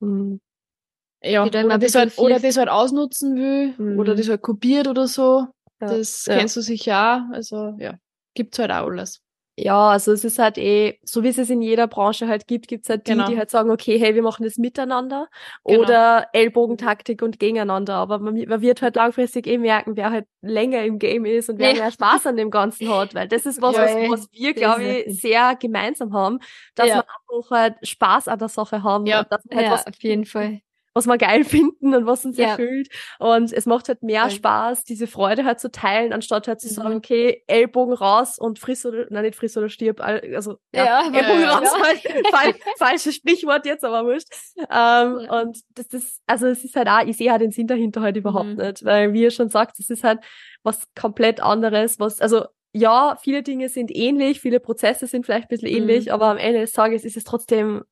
Mhm. 0.00 0.40
Ja, 1.22 1.44
oder 1.44 1.78
das, 1.78 1.94
halt, 1.94 2.18
oder 2.18 2.38
das 2.38 2.56
halt 2.58 2.68
ausnutzen 2.68 3.36
will, 3.36 3.74
Mhm. 3.78 3.98
oder 3.98 4.14
das 4.14 4.28
halt 4.28 4.42
kopiert 4.42 4.86
oder 4.88 5.06
so. 5.06 5.46
Ja. 5.90 5.98
Das 5.98 6.26
Ja. 6.26 6.36
kennst 6.38 6.56
du 6.56 6.60
sicher 6.60 7.26
auch. 7.30 7.34
Also 7.34 7.74
ja, 7.78 7.94
gibt's 8.34 8.58
halt 8.58 8.70
auch 8.70 8.86
alles. 8.86 9.20
Ja, 9.56 9.90
also 9.90 10.10
es 10.10 10.24
ist 10.24 10.40
halt 10.40 10.58
eh, 10.58 10.98
so 11.04 11.22
wie 11.22 11.28
es 11.28 11.38
es 11.38 11.48
in 11.48 11.62
jeder 11.62 11.86
Branche 11.86 12.26
halt 12.26 12.48
gibt, 12.48 12.66
gibt's 12.66 12.88
halt 12.88 13.06
die, 13.06 13.12
Genau. 13.12 13.26
die 13.28 13.38
halt 13.38 13.50
sagen, 13.50 13.70
okay, 13.70 14.00
hey, 14.00 14.16
wir 14.16 14.22
machen 14.22 14.42
das 14.42 14.56
miteinander 14.56 15.28
Genau. 15.64 15.78
oder 15.80 16.26
Ellbogentaktik 16.32 17.22
und 17.22 17.38
gegeneinander. 17.38 17.94
Aber 17.94 18.18
man, 18.18 18.34
man 18.48 18.60
wird 18.62 18.82
halt 18.82 18.96
langfristig 18.96 19.46
eh 19.46 19.56
merken, 19.58 19.96
wer 19.96 20.10
halt 20.10 20.26
länger 20.40 20.82
im 20.82 20.98
Game 20.98 21.24
ist 21.24 21.50
und 21.50 21.60
wer 21.60 21.72
mehr 21.72 21.92
Spaß 21.92 22.26
an 22.26 22.36
dem 22.36 22.50
Ganzen 22.50 22.88
hat, 22.92 23.14
weil 23.14 23.28
das 23.28 23.46
ist 23.46 23.62
was, 23.62 23.76
Ja, 23.76 23.82
was, 23.84 23.94
ey. 23.94 24.10
was 24.10 24.28
wir, 24.32 24.54
glaube 24.54 24.82
ich, 24.82 25.20
sehr 25.20 25.54
gemeinsam 25.54 26.12
haben, 26.14 26.40
dass 26.74 26.88
Ja. 26.88 26.96
wir 26.96 27.04
einfach 27.36 27.50
halt 27.52 27.86
Spaß 27.86 28.26
an 28.26 28.40
der 28.40 28.48
Sache 28.48 28.82
haben 28.82 29.06
Ja. 29.06 29.20
und 29.20 29.30
dass 29.30 29.44
wir 29.48 29.56
halt 29.56 29.66
Ja, 29.66 29.72
was 29.74 29.86
auf 29.86 30.02
jeden 30.02 30.24
Fall. 30.24 30.62
Was 30.94 31.06
wir 31.06 31.18
geil 31.18 31.44
finden 31.44 31.94
und 31.94 32.06
was 32.06 32.24
uns 32.24 32.38
Ja. 32.38 32.50
erfüllt. 32.50 32.88
Und 33.18 33.52
es 33.52 33.66
macht 33.66 33.88
halt 33.88 34.02
mehr 34.02 34.22
Voll. 34.22 34.30
Spaß, 34.30 34.84
diese 34.84 35.06
Freude 35.06 35.44
halt 35.44 35.60
zu 35.60 35.70
teilen, 35.70 36.12
anstatt 36.12 36.48
halt 36.48 36.60
zu 36.60 36.68
Mhm. 36.68 36.72
sagen, 36.72 36.94
okay, 36.96 37.42
Ellbogen 37.46 37.94
raus 37.94 38.38
und 38.38 38.58
friss 38.58 38.86
oder, 38.86 39.06
nein, 39.10 39.24
nicht 39.24 39.34
friss 39.36 39.56
oder 39.56 39.68
stirb, 39.68 40.00
al- 40.00 40.22
also, 40.34 40.58
ja, 40.72 40.84
Ja, 40.84 41.00
Ellbogen 41.12 41.42
ja, 41.42 41.50
raus, 41.58 41.68
ja. 42.04 42.10
Fall, 42.30 42.54
falsches 42.78 43.14
Sprichwort 43.16 43.66
jetzt, 43.66 43.84
aber 43.84 44.04
wurscht. 44.06 44.28
Ähm, 44.56 44.64
Ja. 44.70 45.40
Und 45.42 45.58
das 45.74 45.86
ist, 45.88 46.20
also 46.26 46.46
es 46.46 46.64
ist 46.64 46.76
halt 46.76 46.88
auch, 46.88 47.04
ich 47.06 47.16
sehe 47.16 47.30
halt 47.30 47.42
den 47.42 47.50
Sinn 47.50 47.66
dahinter 47.66 48.00
halt 48.00 48.16
überhaupt 48.16 48.46
Mhm. 48.50 48.56
nicht, 48.56 48.84
weil 48.84 49.12
wie 49.12 49.22
ihr 49.22 49.30
schon 49.30 49.48
sagt, 49.48 49.78
es 49.80 49.90
ist 49.90 50.04
halt 50.04 50.20
was 50.62 50.84
komplett 50.94 51.40
anderes, 51.40 51.98
was, 51.98 52.20
also, 52.20 52.44
ja, 52.76 53.16
viele 53.22 53.42
Dinge 53.42 53.68
sind 53.68 53.94
ähnlich, 53.94 54.40
viele 54.40 54.58
Prozesse 54.60 55.06
sind 55.06 55.24
vielleicht 55.26 55.44
ein 55.44 55.48
bisschen 55.48 55.70
Mhm. 55.70 55.76
ähnlich, 55.76 56.12
aber 56.12 56.26
am 56.26 56.38
Ende 56.38 56.60
des 56.60 56.72
Tages 56.72 57.04
ist 57.04 57.16
es 57.16 57.24
trotzdem, 57.24 57.84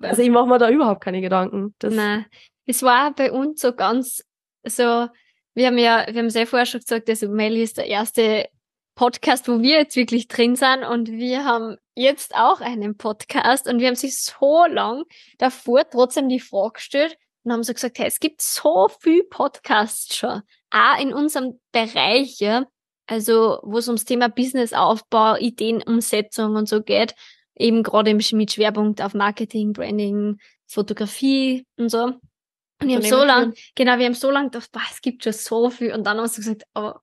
also 0.00 0.22
ich 0.22 0.30
mache 0.30 0.46
mir 0.46 0.58
da 0.58 0.70
überhaupt 0.70 1.02
keine 1.02 1.20
Gedanken. 1.20 1.74
Das, 1.78 1.94
Nein, 1.94 2.26
es 2.66 2.82
war 2.82 3.14
bei 3.14 3.32
uns 3.32 3.60
so 3.60 3.72
ganz 3.72 4.22
so, 4.64 5.08
wir 5.54 5.66
haben 5.66 5.78
ja, 5.78 6.06
wir 6.08 6.20
haben 6.20 6.30
sehr 6.30 6.46
vorher 6.46 6.66
schon 6.66 6.80
gesagt, 6.80 7.08
also 7.08 7.28
Melly 7.28 7.62
ist 7.62 7.78
der 7.78 7.86
erste 7.86 8.48
Podcast, 8.94 9.46
wo 9.48 9.60
wir 9.60 9.78
jetzt 9.78 9.96
wirklich 9.96 10.26
drin 10.26 10.56
sind 10.56 10.82
und 10.82 11.12
wir 11.12 11.44
haben 11.44 11.76
jetzt 11.94 12.34
auch 12.34 12.60
einen 12.60 12.96
Podcast 12.96 13.68
und 13.68 13.78
wir 13.78 13.88
haben 13.88 13.94
sich 13.94 14.18
so 14.18 14.64
lang 14.66 15.04
davor 15.38 15.88
trotzdem 15.88 16.28
die 16.28 16.40
Frage 16.40 16.74
gestellt 16.74 17.16
und 17.44 17.52
haben 17.52 17.62
so 17.62 17.74
gesagt, 17.74 17.98
hey, 17.98 18.06
es 18.06 18.20
gibt 18.20 18.42
so 18.42 18.88
viel 19.00 19.24
Podcasts 19.24 20.16
schon, 20.16 20.42
auch 20.70 21.00
in 21.00 21.12
unserem 21.12 21.60
Bereich, 21.72 22.40
ja, 22.40 22.66
also 23.06 23.60
wo 23.62 23.78
es 23.78 23.86
ums 23.86 24.04
Thema 24.04 24.28
Businessaufbau, 24.28 25.36
Ideenumsetzung 25.36 26.56
und 26.56 26.68
so 26.68 26.82
geht, 26.82 27.14
eben 27.58 27.82
gerade 27.82 28.14
mit 28.14 28.52
Schwerpunkt 28.52 29.02
auf 29.02 29.14
Marketing, 29.14 29.72
Branding, 29.72 30.38
Fotografie 30.66 31.66
und 31.76 31.88
so. 31.90 32.04
Und 32.04 32.88
wir 32.88 32.96
haben 32.96 33.02
so 33.02 33.20
Unternehmen 33.20 33.26
lang, 33.52 33.54
genau, 33.74 33.98
wir 33.98 34.04
haben 34.06 34.14
so 34.14 34.30
lange 34.30 34.50
gedacht, 34.50 34.70
boah, 34.72 34.82
es 34.90 35.00
gibt 35.00 35.24
schon 35.24 35.32
so 35.32 35.70
viel. 35.70 35.92
Und 35.94 36.04
dann 36.06 36.18
haben 36.18 36.28
sie 36.28 36.42
gesagt, 36.42 36.64
aber 36.74 37.00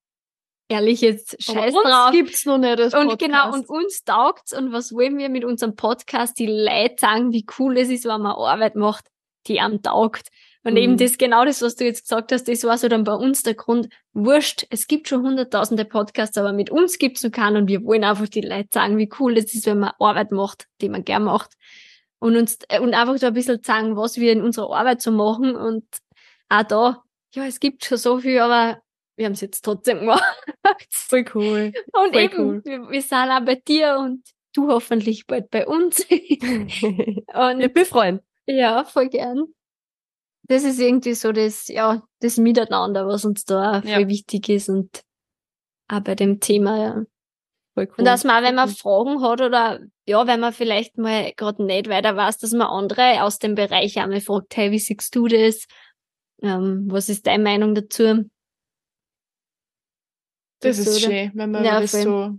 ehrlich, 0.70 1.02
jetzt 1.02 1.38
Aber 1.50 1.60
scheiß 1.62 1.74
uns 1.74 1.84
drauf. 1.84 2.12
gibt's 2.12 2.46
noch 2.46 2.58
nicht 2.60 2.80
als 2.80 2.94
Und 2.94 3.08
Podcast. 3.10 3.20
genau, 3.20 3.54
und 3.54 3.70
uns 3.70 4.04
taugt's. 4.04 4.54
Und 4.54 4.72
was 4.72 4.94
wollen 4.94 5.18
wir 5.18 5.30
mit 5.30 5.44
unserem 5.44 5.76
Podcast? 5.76 6.38
Die 6.38 6.48
Leute 6.48 6.96
sagen, 7.00 7.32
wie 7.32 7.46
cool 7.58 7.78
es 7.78 7.90
ist, 7.90 8.06
wenn 8.06 8.22
man 8.22 8.34
Arbeit 8.34 8.76
macht, 8.76 9.08
die 9.48 9.60
einem 9.60 9.82
taugt. 9.82 10.28
Und 10.66 10.72
Mhm. 10.74 10.78
eben 10.78 10.98
das, 10.98 11.18
genau 11.18 11.44
das, 11.46 11.62
was 11.62 11.76
du 11.76 11.84
jetzt 11.86 12.04
gesagt 12.04 12.32
hast, 12.32 12.48
das 12.48 12.64
war 12.64 12.78
so 12.78 12.88
dann 12.88 13.04
bei 13.04 13.14
uns 13.14 13.44
der 13.44 13.54
Grund. 13.56 13.90
Wurscht, 14.14 14.66
es 14.70 14.88
gibt 14.88 15.10
schon 15.10 15.22
hunderttausende 15.24 15.84
Podcasts, 15.86 16.38
aber 16.38 16.54
mit 16.54 16.70
uns 16.70 16.98
gibt's 16.98 17.24
noch 17.24 17.32
keinen 17.32 17.58
und 17.58 17.68
wir 17.68 17.84
wollen 17.84 18.04
einfach 18.06 18.30
die 18.30 18.42
Leute 18.42 18.70
sagen, 18.72 18.98
wie 18.98 19.10
cool 19.20 19.38
es 19.38 19.54
ist, 19.54 19.66
wenn 19.66 19.80
man 19.80 19.92
Arbeit 20.00 20.32
macht, 20.32 20.68
die 20.82 20.88
man 20.90 21.04
gern 21.04 21.24
macht. 21.24 21.52
Und 22.20 22.38
uns, 22.38 22.58
äh, 22.70 22.80
und 22.80 22.94
einfach 22.94 23.18
so 23.18 23.28
ein 23.28 23.34
bisschen 23.34 23.62
sagen, 23.64 23.98
was 23.98 24.18
wir 24.18 24.32
in 24.32 24.42
unserer 24.42 24.74
Arbeit 24.74 25.02
so 25.02 25.12
machen 25.12 25.56
und 25.58 25.84
auch 26.48 26.64
da, 26.64 27.04
ja, 27.36 27.46
es 27.46 27.60
gibt 27.60 27.84
schon 27.84 27.98
so 27.98 28.20
viel, 28.20 28.40
aber 28.40 28.82
wir 29.18 29.26
haben 29.26 29.34
es 29.34 29.42
jetzt 29.42 29.66
trotzdem 29.66 30.00
gemacht. 30.00 30.24
Voll 30.90 31.26
cool. 31.36 31.74
Und 31.92 32.14
Voll 32.14 32.22
eben, 32.22 32.38
cool. 32.40 32.62
wir, 32.64 32.90
wir 32.90 33.02
sind 33.02 33.30
auch 33.30 33.44
bei 33.44 33.56
dir 33.56 33.98
und 34.00 34.24
du 34.56 34.70
hoffentlich 34.70 35.28
bald 35.28 35.50
bei 35.50 35.68
uns. 35.68 36.00
und 36.10 37.60
Wird 37.60 37.76
mich 37.76 37.88
freuen. 37.90 38.22
ja, 38.46 38.86
voll 38.86 39.10
gern. 39.10 39.44
Das 40.44 40.64
ist 40.64 40.80
irgendwie 40.80 41.14
so 41.14 41.32
das, 41.32 41.68
ja, 41.68 42.04
das 42.20 42.38
Miteinander, 42.38 43.08
was 43.08 43.24
uns 43.26 43.46
da 43.46 43.82
Ja. 43.86 43.96
voll 43.96 44.08
wichtig 44.10 44.50
ist 44.50 44.70
und 44.70 45.04
auch 45.88 46.02
bei 46.02 46.16
dem 46.16 46.40
Thema, 46.40 46.78
ja. 46.78 47.04
Voll 47.76 47.86
cool. 47.88 47.94
Und 48.00 48.06
dass 48.06 48.24
man 48.24 48.44
auch, 48.44 48.48
wenn 48.48 48.56
man 48.56 48.70
Fragen 48.70 49.22
hat 49.22 49.42
oder 49.42 49.80
ja, 50.06 50.28
wenn 50.28 50.40
man 50.40 50.54
vielleicht 50.54 50.98
mal 50.98 51.32
gerade 51.36 51.64
nicht 51.64 51.90
weiter 51.90 52.16
weiß, 52.16 52.38
dass 52.40 52.52
man 52.52 52.68
andere 52.68 53.24
aus 53.24 53.40
dem 53.40 53.56
Bereich 53.56 53.98
einmal 54.00 54.22
fragt, 54.22 54.56
hey, 54.58 54.72
wie 54.72 54.80
siehst 54.80 55.16
du 55.16 55.28
das? 55.28 55.66
Ähm, 56.42 56.88
was 56.90 57.08
ist 57.10 57.26
deine 57.26 57.44
Meinung 57.44 57.74
dazu? 57.74 58.30
Das 60.60 60.78
Das 60.78 60.80
ist 60.88 61.02
so, 61.02 61.10
schön, 61.10 61.32
wenn 61.34 61.52
man 61.52 61.64
Ja, 61.66 61.80
das 61.80 61.92
so 61.92 62.38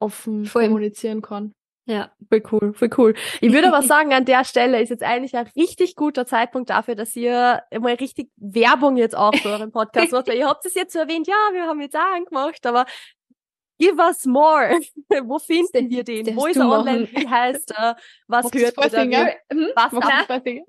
offen 0.00 0.44
Voll. 0.44 0.64
kommunizieren 0.66 1.22
kann. 1.22 1.54
Ja. 1.88 2.10
Voll 2.28 2.42
cool, 2.52 2.74
voll 2.74 2.90
cool. 2.98 3.14
Ich 3.40 3.50
würde 3.50 3.68
aber 3.68 3.82
sagen, 3.86 4.12
an 4.12 4.26
der 4.26 4.44
Stelle 4.44 4.80
ist 4.80 4.90
jetzt 4.90 5.02
eigentlich 5.02 5.34
ein 5.34 5.48
richtig 5.56 5.96
guter 5.96 6.26
Zeitpunkt 6.26 6.68
dafür, 6.68 6.94
dass 6.94 7.16
ihr 7.16 7.62
mal 7.80 7.94
richtig 7.94 8.30
Werbung 8.36 8.98
jetzt 8.98 9.16
auch 9.16 9.34
für 9.34 9.48
euren 9.48 9.72
Podcast 9.72 10.12
macht. 10.12 10.28
Weil 10.28 10.36
ihr 10.36 10.46
habt 10.46 10.66
es 10.66 10.74
jetzt 10.74 10.92
so 10.92 10.98
erwähnt, 10.98 11.26
ja, 11.26 11.34
wir 11.52 11.62
haben 11.62 11.80
jetzt 11.80 11.96
auch 11.96 12.14
angemacht, 12.14 12.66
aber 12.66 12.84
give 13.78 13.96
us 13.96 14.26
more. 14.26 14.78
Wo 15.24 15.38
finden 15.38 15.88
wir 15.88 16.04
den? 16.04 16.36
Wo 16.36 16.46
ist 16.46 16.58
er 16.58 16.68
online? 16.68 17.08
Wie 17.10 17.26
heißt 17.26 17.72
er? 17.74 17.96
Was 18.26 18.44
hört 18.52 18.76
ihr 18.76 18.90
da? 18.90 19.26
Hm? 19.50 19.68
Was 19.74 20.42
Finger? 20.42 20.64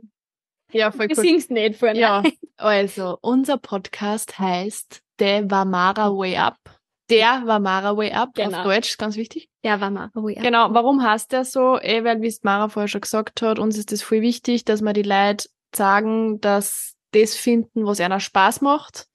Ja, 0.72 0.92
voll 0.92 1.08
cool. 1.10 1.16
singst 1.16 1.52
nicht 1.52 1.78
vorne. 1.78 2.00
Ja, 2.00 2.24
also 2.56 3.18
unser 3.22 3.58
Podcast 3.58 4.40
heißt 4.40 5.02
The 5.20 5.44
Vamara 5.46 6.16
Way 6.16 6.38
Up. 6.38 6.79
Der 7.10 7.42
Vamara 7.46 7.96
Way 7.98 8.12
Up 8.12 8.30
Genau. 8.36 8.58
auf 8.60 8.64
Deutsch, 8.64 8.98
ganz 8.98 9.16
wichtig. 9.16 9.50
Ja, 9.64 9.82
war 9.82 9.90
mal. 9.90 10.12
Oh, 10.16 10.28
ja. 10.28 10.42
Genau, 10.42 10.74
warum 10.74 11.04
heißt 11.04 11.32
der 11.32 11.44
so? 11.46 11.80
Eh, 11.80 12.04
weil, 12.04 12.22
wie 12.22 12.28
es 12.28 12.44
Mara 12.44 12.70
vorher 12.70 12.88
schon 12.88 13.02
gesagt 13.02 13.42
hat, 13.42 13.58
uns 13.60 13.78
ist 13.78 13.92
das 13.92 14.02
voll 14.02 14.22
wichtig, 14.22 14.66
dass 14.66 14.82
wir 14.82 14.94
die 14.94 15.02
Leute 15.04 15.50
sagen, 15.76 16.40
dass 16.42 16.94
das 17.12 17.36
finden, 17.36 17.86
was 17.86 18.00
einer 18.00 18.20
Spaß 18.20 18.62
macht 18.62 19.08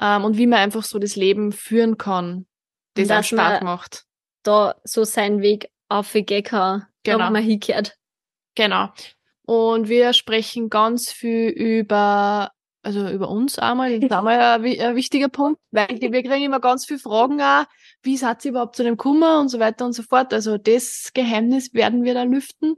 ähm, 0.00 0.24
und 0.24 0.36
wie 0.36 0.46
man 0.46 0.60
einfach 0.60 0.84
so 0.84 0.98
das 0.98 1.16
Leben 1.16 1.50
führen 1.52 1.98
kann, 1.98 2.46
das 2.94 3.10
einem 3.10 3.22
Spaß 3.24 3.62
macht. 3.62 4.04
Da 4.44 4.76
so 4.84 5.04
seinen 5.04 5.40
Weg 5.42 5.70
aufgehen 5.88 6.44
kann, 6.44 6.86
Genau. 7.02 7.30
man 7.30 7.42
hinkehrt. 7.42 7.96
Genau. 8.54 8.90
Und 9.42 9.88
wir 9.88 10.12
sprechen 10.12 10.70
ganz 10.70 11.10
viel 11.10 11.48
über 11.48 12.50
also 12.84 13.08
über 13.08 13.28
uns 13.28 13.58
einmal, 13.58 13.92
das 13.94 14.04
ist 14.04 14.12
einmal 14.12 14.38
ein, 14.40 14.80
ein 14.80 14.96
wichtiger 14.96 15.28
Punkt, 15.28 15.60
weil 15.70 15.88
wir 16.00 16.22
kriegen 16.22 16.44
immer 16.44 16.60
ganz 16.60 16.86
viele 16.86 17.00
Fragen 17.00 17.40
auch, 17.40 17.64
wie 18.02 18.16
seid 18.16 18.44
ihr 18.44 18.50
überhaupt 18.50 18.76
zu 18.76 18.82
dem 18.82 18.96
Kummer 18.96 19.40
und 19.40 19.48
so 19.48 19.58
weiter 19.58 19.86
und 19.86 19.92
so 19.94 20.02
fort. 20.02 20.32
Also 20.34 20.58
das 20.58 21.10
Geheimnis 21.14 21.72
werden 21.74 22.04
wir 22.04 22.14
da 22.14 22.22
lüften. 22.24 22.76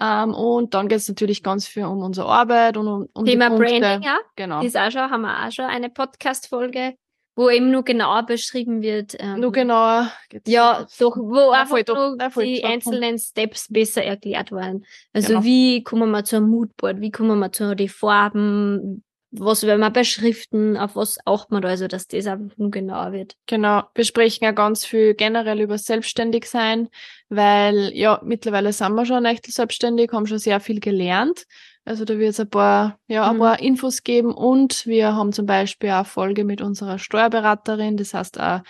Ähm, 0.00 0.32
und 0.32 0.74
dann 0.74 0.88
geht 0.88 0.98
es 0.98 1.08
natürlich 1.08 1.42
ganz 1.42 1.66
viel 1.66 1.84
um 1.84 1.98
unsere 1.98 2.28
Arbeit 2.28 2.76
und 2.76 2.86
um, 2.86 3.08
um 3.12 3.24
Thema 3.24 3.50
Branding, 3.50 4.02
ja. 4.02 4.18
Genau. 4.36 4.58
Das 4.58 4.66
ist 4.66 4.76
auch 4.76 4.90
schon, 4.90 5.10
haben 5.10 5.22
wir 5.22 5.46
auch 5.46 5.50
schon 5.50 5.64
eine 5.64 5.90
Podcast-Folge, 5.90 6.94
wo 7.34 7.50
eben 7.50 7.70
nur 7.70 7.84
genauer 7.84 8.24
beschrieben 8.24 8.82
wird. 8.82 9.16
Ähm, 9.18 9.40
Nur 9.40 9.52
genauer. 9.52 10.12
Ja, 10.46 10.86
doch, 10.98 11.16
wo 11.16 11.50
einfach 11.50 11.68
voll, 11.68 11.84
doch, 11.84 12.16
voll, 12.30 12.44
die 12.44 12.60
doch. 12.60 12.68
einzelnen 12.68 13.18
Steps 13.18 13.68
besser 13.72 14.02
erklärt 14.04 14.50
waren. 14.50 14.84
Also 15.12 15.28
Genau. 15.28 15.44
wie 15.44 15.82
kommen 15.84 16.10
wir 16.10 16.24
zu 16.24 16.36
einem 16.36 16.48
Moodboard, 16.48 17.00
wie 17.00 17.12
kommen 17.12 17.38
wir 17.38 17.52
zu 17.52 17.76
den 17.76 17.88
Farben, 17.88 19.04
was 19.30 19.62
will 19.62 19.78
man 19.78 19.92
beschriften, 19.92 20.76
auf 20.76 20.96
was 20.96 21.18
achtet 21.26 21.50
man 21.50 21.62
da, 21.62 21.68
also 21.68 21.86
dass 21.86 22.06
das 22.08 22.26
einfach 22.26 22.56
nur 22.56 22.70
genauer 22.70 23.12
wird. 23.12 23.36
Genau, 23.46 23.82
wir 23.94 24.04
sprechen 24.04 24.44
ja 24.44 24.52
ganz 24.52 24.84
viel 24.84 25.14
generell 25.14 25.60
über 25.60 25.78
Selbstständigsein, 25.78 26.88
weil 27.28 27.90
ja, 27.94 28.20
mittlerweile 28.24 28.72
sind 28.72 28.94
wir 28.94 29.04
schon 29.06 29.24
echt 29.24 29.46
selbstständig, 29.46 30.12
haben 30.12 30.26
schon 30.26 30.38
sehr 30.38 30.60
viel 30.60 30.80
gelernt. 30.80 31.44
Also 31.84 32.04
da 32.04 32.18
wird 32.18 32.30
es 32.30 32.40
ein 32.40 32.50
paar, 32.50 32.98
ja, 33.06 33.28
ein 33.28 33.36
Mhm. 33.36 33.40
paar 33.40 33.60
Infos 33.60 34.02
geben 34.02 34.32
und 34.34 34.86
wir 34.86 35.14
haben 35.14 35.32
zum 35.32 35.46
Beispiel 35.46 35.90
auch 35.90 35.94
eine 35.96 36.04
Folge 36.04 36.44
mit 36.44 36.60
unserer 36.60 36.98
Steuerberaterin, 36.98 37.96
das 37.96 38.12
heißt 38.14 38.38
auch 38.40 38.60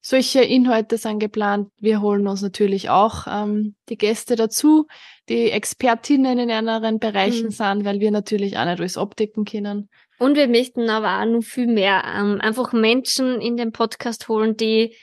solche 0.00 0.42
Inhalte 0.42 0.96
sind 0.98 1.18
geplant. 1.18 1.68
Wir 1.78 2.00
holen 2.00 2.26
uns 2.26 2.42
natürlich 2.42 2.88
auch 2.90 3.26
ähm, 3.28 3.74
die 3.88 3.98
Gäste 3.98 4.36
dazu, 4.36 4.86
die 5.28 5.50
Expertinnen 5.50 6.38
in 6.38 6.50
anderen 6.50 6.98
Bereichen 6.98 7.46
Mhm. 7.46 7.50
sind, 7.50 7.84
weil 7.84 8.00
wir 8.00 8.10
natürlich 8.10 8.56
auch 8.56 8.64
nicht 8.64 8.80
alles 8.80 8.96
abdecken 8.96 9.44
können. 9.44 9.88
Und 10.18 10.36
wir 10.36 10.48
möchten 10.48 10.88
aber 10.90 11.20
auch 11.20 11.26
noch 11.26 11.42
viel 11.42 11.66
mehr 11.66 12.02
ähm, 12.16 12.40
einfach 12.40 12.72
Menschen 12.72 13.40
in 13.40 13.56
den 13.56 13.72
Podcast 13.72 14.28
holen, 14.28 14.56
die 14.56 14.94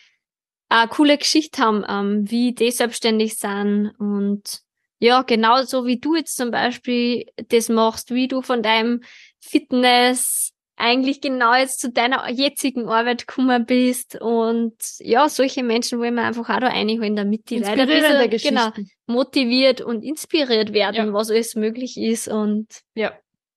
eine 0.70 0.90
coole 0.90 1.18
Geschichte 1.18 1.62
haben, 1.62 1.84
ähm, 1.88 2.30
wie 2.30 2.54
die 2.54 2.72
selbstständig 2.72 3.38
sind 3.38 3.92
und 4.00 4.62
ja, 5.00 5.22
genauso 5.22 5.86
wie 5.86 6.00
du 6.00 6.16
jetzt 6.16 6.36
zum 6.36 6.50
Beispiel 6.50 7.28
das 7.50 7.70
machst, 7.70 8.14
wie 8.14 8.28
du 8.28 8.42
von 8.42 8.64
deinem 8.64 9.02
Fitness 9.40 10.54
eigentlich 10.78 11.22
genau 11.22 11.56
jetzt 11.56 11.80
zu 11.80 11.92
deiner 11.92 12.30
jetzigen 12.30 12.88
Arbeit 12.88 13.28
gekommen 13.28 13.66
bist 13.66 14.16
und 14.22 14.76
ja, 15.00 15.28
solche 15.28 15.64
Menschen 15.64 16.00
wollen 16.00 16.14
wir 16.16 16.24
einfach 16.24 16.44
auch 16.50 16.60
da 16.60 16.68
reinholen, 16.68 17.16
damit 17.16 17.50
die 17.50 17.58
Leute 17.60 17.82
ein 17.82 18.30
bisschen, 18.30 18.54
genau, 18.56 18.70
motiviert 19.08 19.82
und 19.82 20.04
inspiriert 20.04 20.74
werden, 20.74 21.08
Ja. 21.08 21.14
was 21.14 21.32
alles 21.32 21.56
möglich 21.56 21.98
ist 21.98 22.28
und 22.28 22.68
Ja. 22.94 23.12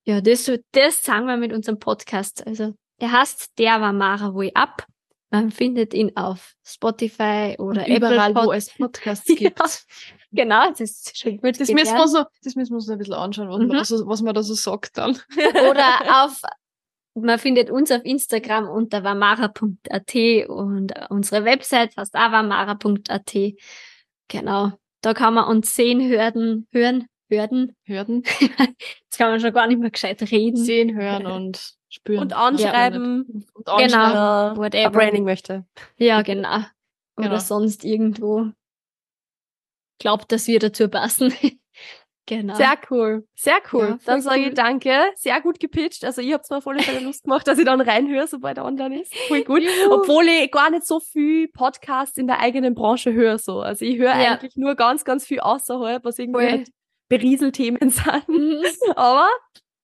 ja, 0.05 0.21
das, 0.21 0.51
das 0.73 1.03
sagen 1.03 1.27
wir 1.27 1.37
mit 1.37 1.53
unserem 1.53 1.79
Podcast. 1.79 2.47
Also, 2.47 2.75
er 2.99 3.13
heißt 3.13 3.59
Der 3.59 3.81
war 3.81 3.93
Mara 3.93 4.33
wohl 4.35 4.51
ab. 4.55 4.87
Man 5.33 5.53
findet 5.53 5.95
ihn 5.95 6.17
auf 6.17 6.55
Spotify 6.67 7.55
oder 7.59 7.83
Und 7.87 7.97
überall, 7.97 8.31
Apple 8.31 8.35
wo 8.43 8.47
Pod 8.47 8.57
es 8.57 8.71
Podcasts 8.79 9.29
Ja. 9.29 9.35
gibt. 9.37 9.61
Genau, 10.33 10.69
das 10.71 10.81
ist 10.81 11.19
schon 11.19 11.39
gut 11.39 11.61
Das 11.61 11.69
müssen, 11.69 11.97
wir 11.97 12.09
so, 12.09 12.25
das 12.45 12.55
müssen 12.57 12.71
wir 12.73 12.77
uns 12.77 12.87
noch 12.87 12.95
ein 12.95 12.99
bisschen 12.99 13.15
anschauen, 13.15 13.49
was, 13.71 13.91
Mhm. 13.91 13.97
so, 13.97 14.07
was 14.07 14.23
man 14.23 14.35
da 14.35 14.43
so 14.43 14.55
sagt 14.55 14.97
dann. 14.99 15.19
Oder 15.71 15.85
auf, 16.25 16.41
man 17.15 17.39
findet 17.39 17.71
uns 17.71 17.91
auf 17.91 18.05
Instagram 18.05 18.69
unter 18.69 19.03
wamara.at 19.05 20.15
und 20.49 20.93
unsere 21.11 21.45
Website 21.45 21.97
heißt 21.97 22.15
auch 22.15 22.33
wamara.at. 22.33 23.35
Genau. 24.29 24.73
Da 25.03 25.15
kann 25.15 25.35
man 25.35 25.49
uns 25.49 25.75
sehen, 25.75 26.01
hören, 26.09 26.67
hören, 26.73 27.07
hören. 27.29 27.75
Hörden, 27.85 28.23
Jetzt 29.03 29.19
kann 29.19 29.31
man 29.31 29.41
schon 29.41 29.53
gar 29.53 29.67
nicht 29.67 29.79
mehr 29.81 29.91
gescheit 29.91 30.21
reden. 30.31 30.57
sehen, 30.57 30.95
hören 30.97 31.27
und 31.27 31.75
spüren. 31.89 32.23
Und 32.23 32.33
anschreiben, 32.33 33.47
Und 33.55 33.67
Genau. 33.67 33.77
anschreiben. 33.77 34.57
wer 34.57 34.57
Whatever. 34.57 34.91
Branding 34.91 35.25
möchte. 35.25 35.65
Ja, 35.97 36.23
genau. 36.23 36.57
Oder 37.17 37.29
Genau. 37.29 37.39
sonst 37.39 37.85
irgendwo 37.85 38.51
glaubt, 39.99 40.33
dass 40.33 40.47
wir 40.47 40.59
dazu 40.59 40.89
passen. 40.89 41.33
genau. 42.39 42.55
Sehr 42.55 42.79
cool. 42.91 43.27
Sehr 43.35 43.59
cool. 43.73 43.89
Ja, 43.91 43.99
dann 44.07 44.23
sage 44.23 44.41
cool. 44.41 44.47
ich 44.49 44.55
danke. 44.55 44.93
Sehr 45.17 45.41
gut 45.41 45.61
gepitcht. 45.61 46.05
Also 46.05 46.23
ich 46.23 46.33
hab's 46.33 46.49
mir 46.49 46.63
voll 46.63 46.79
Fälle 46.81 47.01
Lust 47.01 47.25
gemacht, 47.25 47.47
dass 47.47 47.59
ich 47.59 47.65
dann 47.67 47.81
reinhöre, 47.81 48.27
sobald 48.27 48.57
er 48.59 48.65
online 48.65 49.03
ist. 49.03 49.15
Voll 49.29 49.43
gut. 49.45 49.61
Juhu. 49.63 49.93
Obwohl 49.95 50.27
ich 50.29 50.51
gar 50.51 50.71
nicht 50.71 50.87
so 50.87 51.01
viel 51.01 51.49
Podcasts 51.49 52.17
in 52.17 52.27
der 52.27 52.39
eigenen 52.41 52.75
Branche 52.75 53.13
höre. 53.13 53.39
So. 53.39 53.61
Also 53.61 53.85
ich 53.85 53.99
höre 53.99 54.17
Ja. 54.19 54.33
eigentlich 54.33 54.57
nur 54.57 54.75
ganz, 54.77 55.05
ganz 55.05 55.27
viel 55.27 55.41
außerhalb, 55.41 56.05
was 56.05 56.19
irgendwie 56.19 56.41
Voll. 56.41 56.51
halt 56.51 56.69
Berieselthemen 57.09 57.91
sind. 57.91 58.29
Mhm. 58.29 58.65
Aber 58.97 59.29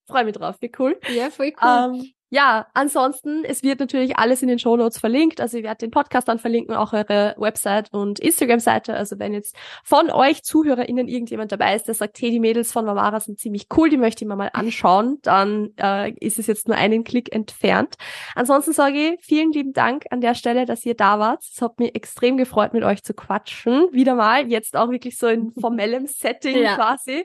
freue 0.07 0.25
mich 0.25 0.35
drauf. 0.35 0.57
Wie 0.61 0.71
cool. 0.79 0.99
ja, 1.15 1.31
voll 1.31 1.53
cool. 1.63 1.95
Ähm, 1.95 2.13
ja, 2.29 2.67
ansonsten, 2.75 3.45
es 3.45 3.63
wird 3.63 3.79
natürlich 3.79 4.19
alles 4.19 4.43
in 4.43 4.49
den 4.49 4.59
Show 4.59 4.77
Notes 4.77 4.99
verlinkt. 4.99 5.41
Also 5.41 5.59
ich 5.59 5.63
werde 5.65 5.79
den 5.79 5.93
Podcast 5.93 6.27
dann 6.27 6.41
verlinken, 6.41 6.75
auch 6.75 6.93
eure 6.93 7.35
Website 7.39 7.93
und 7.93 8.19
Instagram-Seite. 8.19 8.95
Also 8.95 9.19
wenn 9.21 9.33
jetzt 9.33 9.57
von 9.85 10.11
euch 10.11 10.43
ZuhörerInnen 10.43 11.07
irgendjemand 11.07 11.53
dabei 11.53 11.77
ist, 11.77 11.87
der 11.87 11.95
sagt, 11.95 12.21
hey, 12.21 12.31
die 12.33 12.41
Mädels 12.41 12.73
von 12.73 12.85
Mamara 12.85 13.21
sind 13.21 13.39
ziemlich 13.39 13.69
cool, 13.77 13.91
die 13.91 13.97
möchte 13.97 14.25
ich 14.25 14.29
mir 14.29 14.35
mal 14.35 14.51
anschauen, 14.53 15.19
dann 15.23 15.71
äh, 15.81 16.13
ist 16.19 16.41
es 16.41 16.49
jetzt 16.49 16.67
nur 16.67 16.77
einen 16.77 17.05
Klick 17.05 17.33
entfernt. 17.33 17.95
Ansonsten 18.35 18.73
sage 18.73 19.15
ich 19.15 19.25
vielen 19.25 19.53
lieben 19.53 19.73
Dank 19.73 20.07
an 20.11 20.21
der 20.21 20.35
Stelle, 20.35 20.67
dass 20.67 20.85
ihr 20.85 20.95
da 20.95 21.21
wart. 21.21 21.45
Es 21.49 21.63
hat 21.63 21.79
mich 21.79 21.95
extrem 21.95 22.37
gefreut, 22.37 22.73
mit 22.73 22.83
euch 22.83 23.05
zu 23.05 23.15
quatschen. 23.15 23.89
Wieder 23.93 24.17
mal, 24.17 24.49
jetzt 24.49 24.77
auch 24.77 24.91
wirklich 24.91 25.17
so 25.17 25.29
in 25.29 25.53
formellem 25.61 26.07
Setting 26.09 26.59
Ja. 26.59 26.75
quasi. 26.75 27.25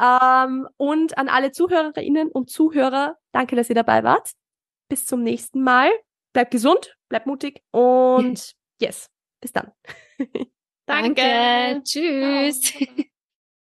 Ähm, 0.00 0.68
und 0.76 1.16
an 1.18 1.28
alle 1.28 1.52
Zuhörerinnen 1.52 2.30
und 2.30 2.50
Zuhörer, 2.50 3.16
danke, 3.32 3.56
dass 3.56 3.68
ihr 3.68 3.74
dabei 3.74 4.02
wart. 4.02 4.32
Bis 4.88 5.06
zum 5.06 5.22
nächsten 5.22 5.62
Mal. 5.62 5.90
Bleibt 6.32 6.50
gesund, 6.50 6.96
bleibt 7.08 7.26
mutig 7.26 7.62
und 7.70 8.54
yes, 8.80 9.08
bis 9.40 9.52
dann. 9.52 9.72
Danke. 10.86 11.80
Tschüss. 11.84 12.60
Ciao. 12.60 13.04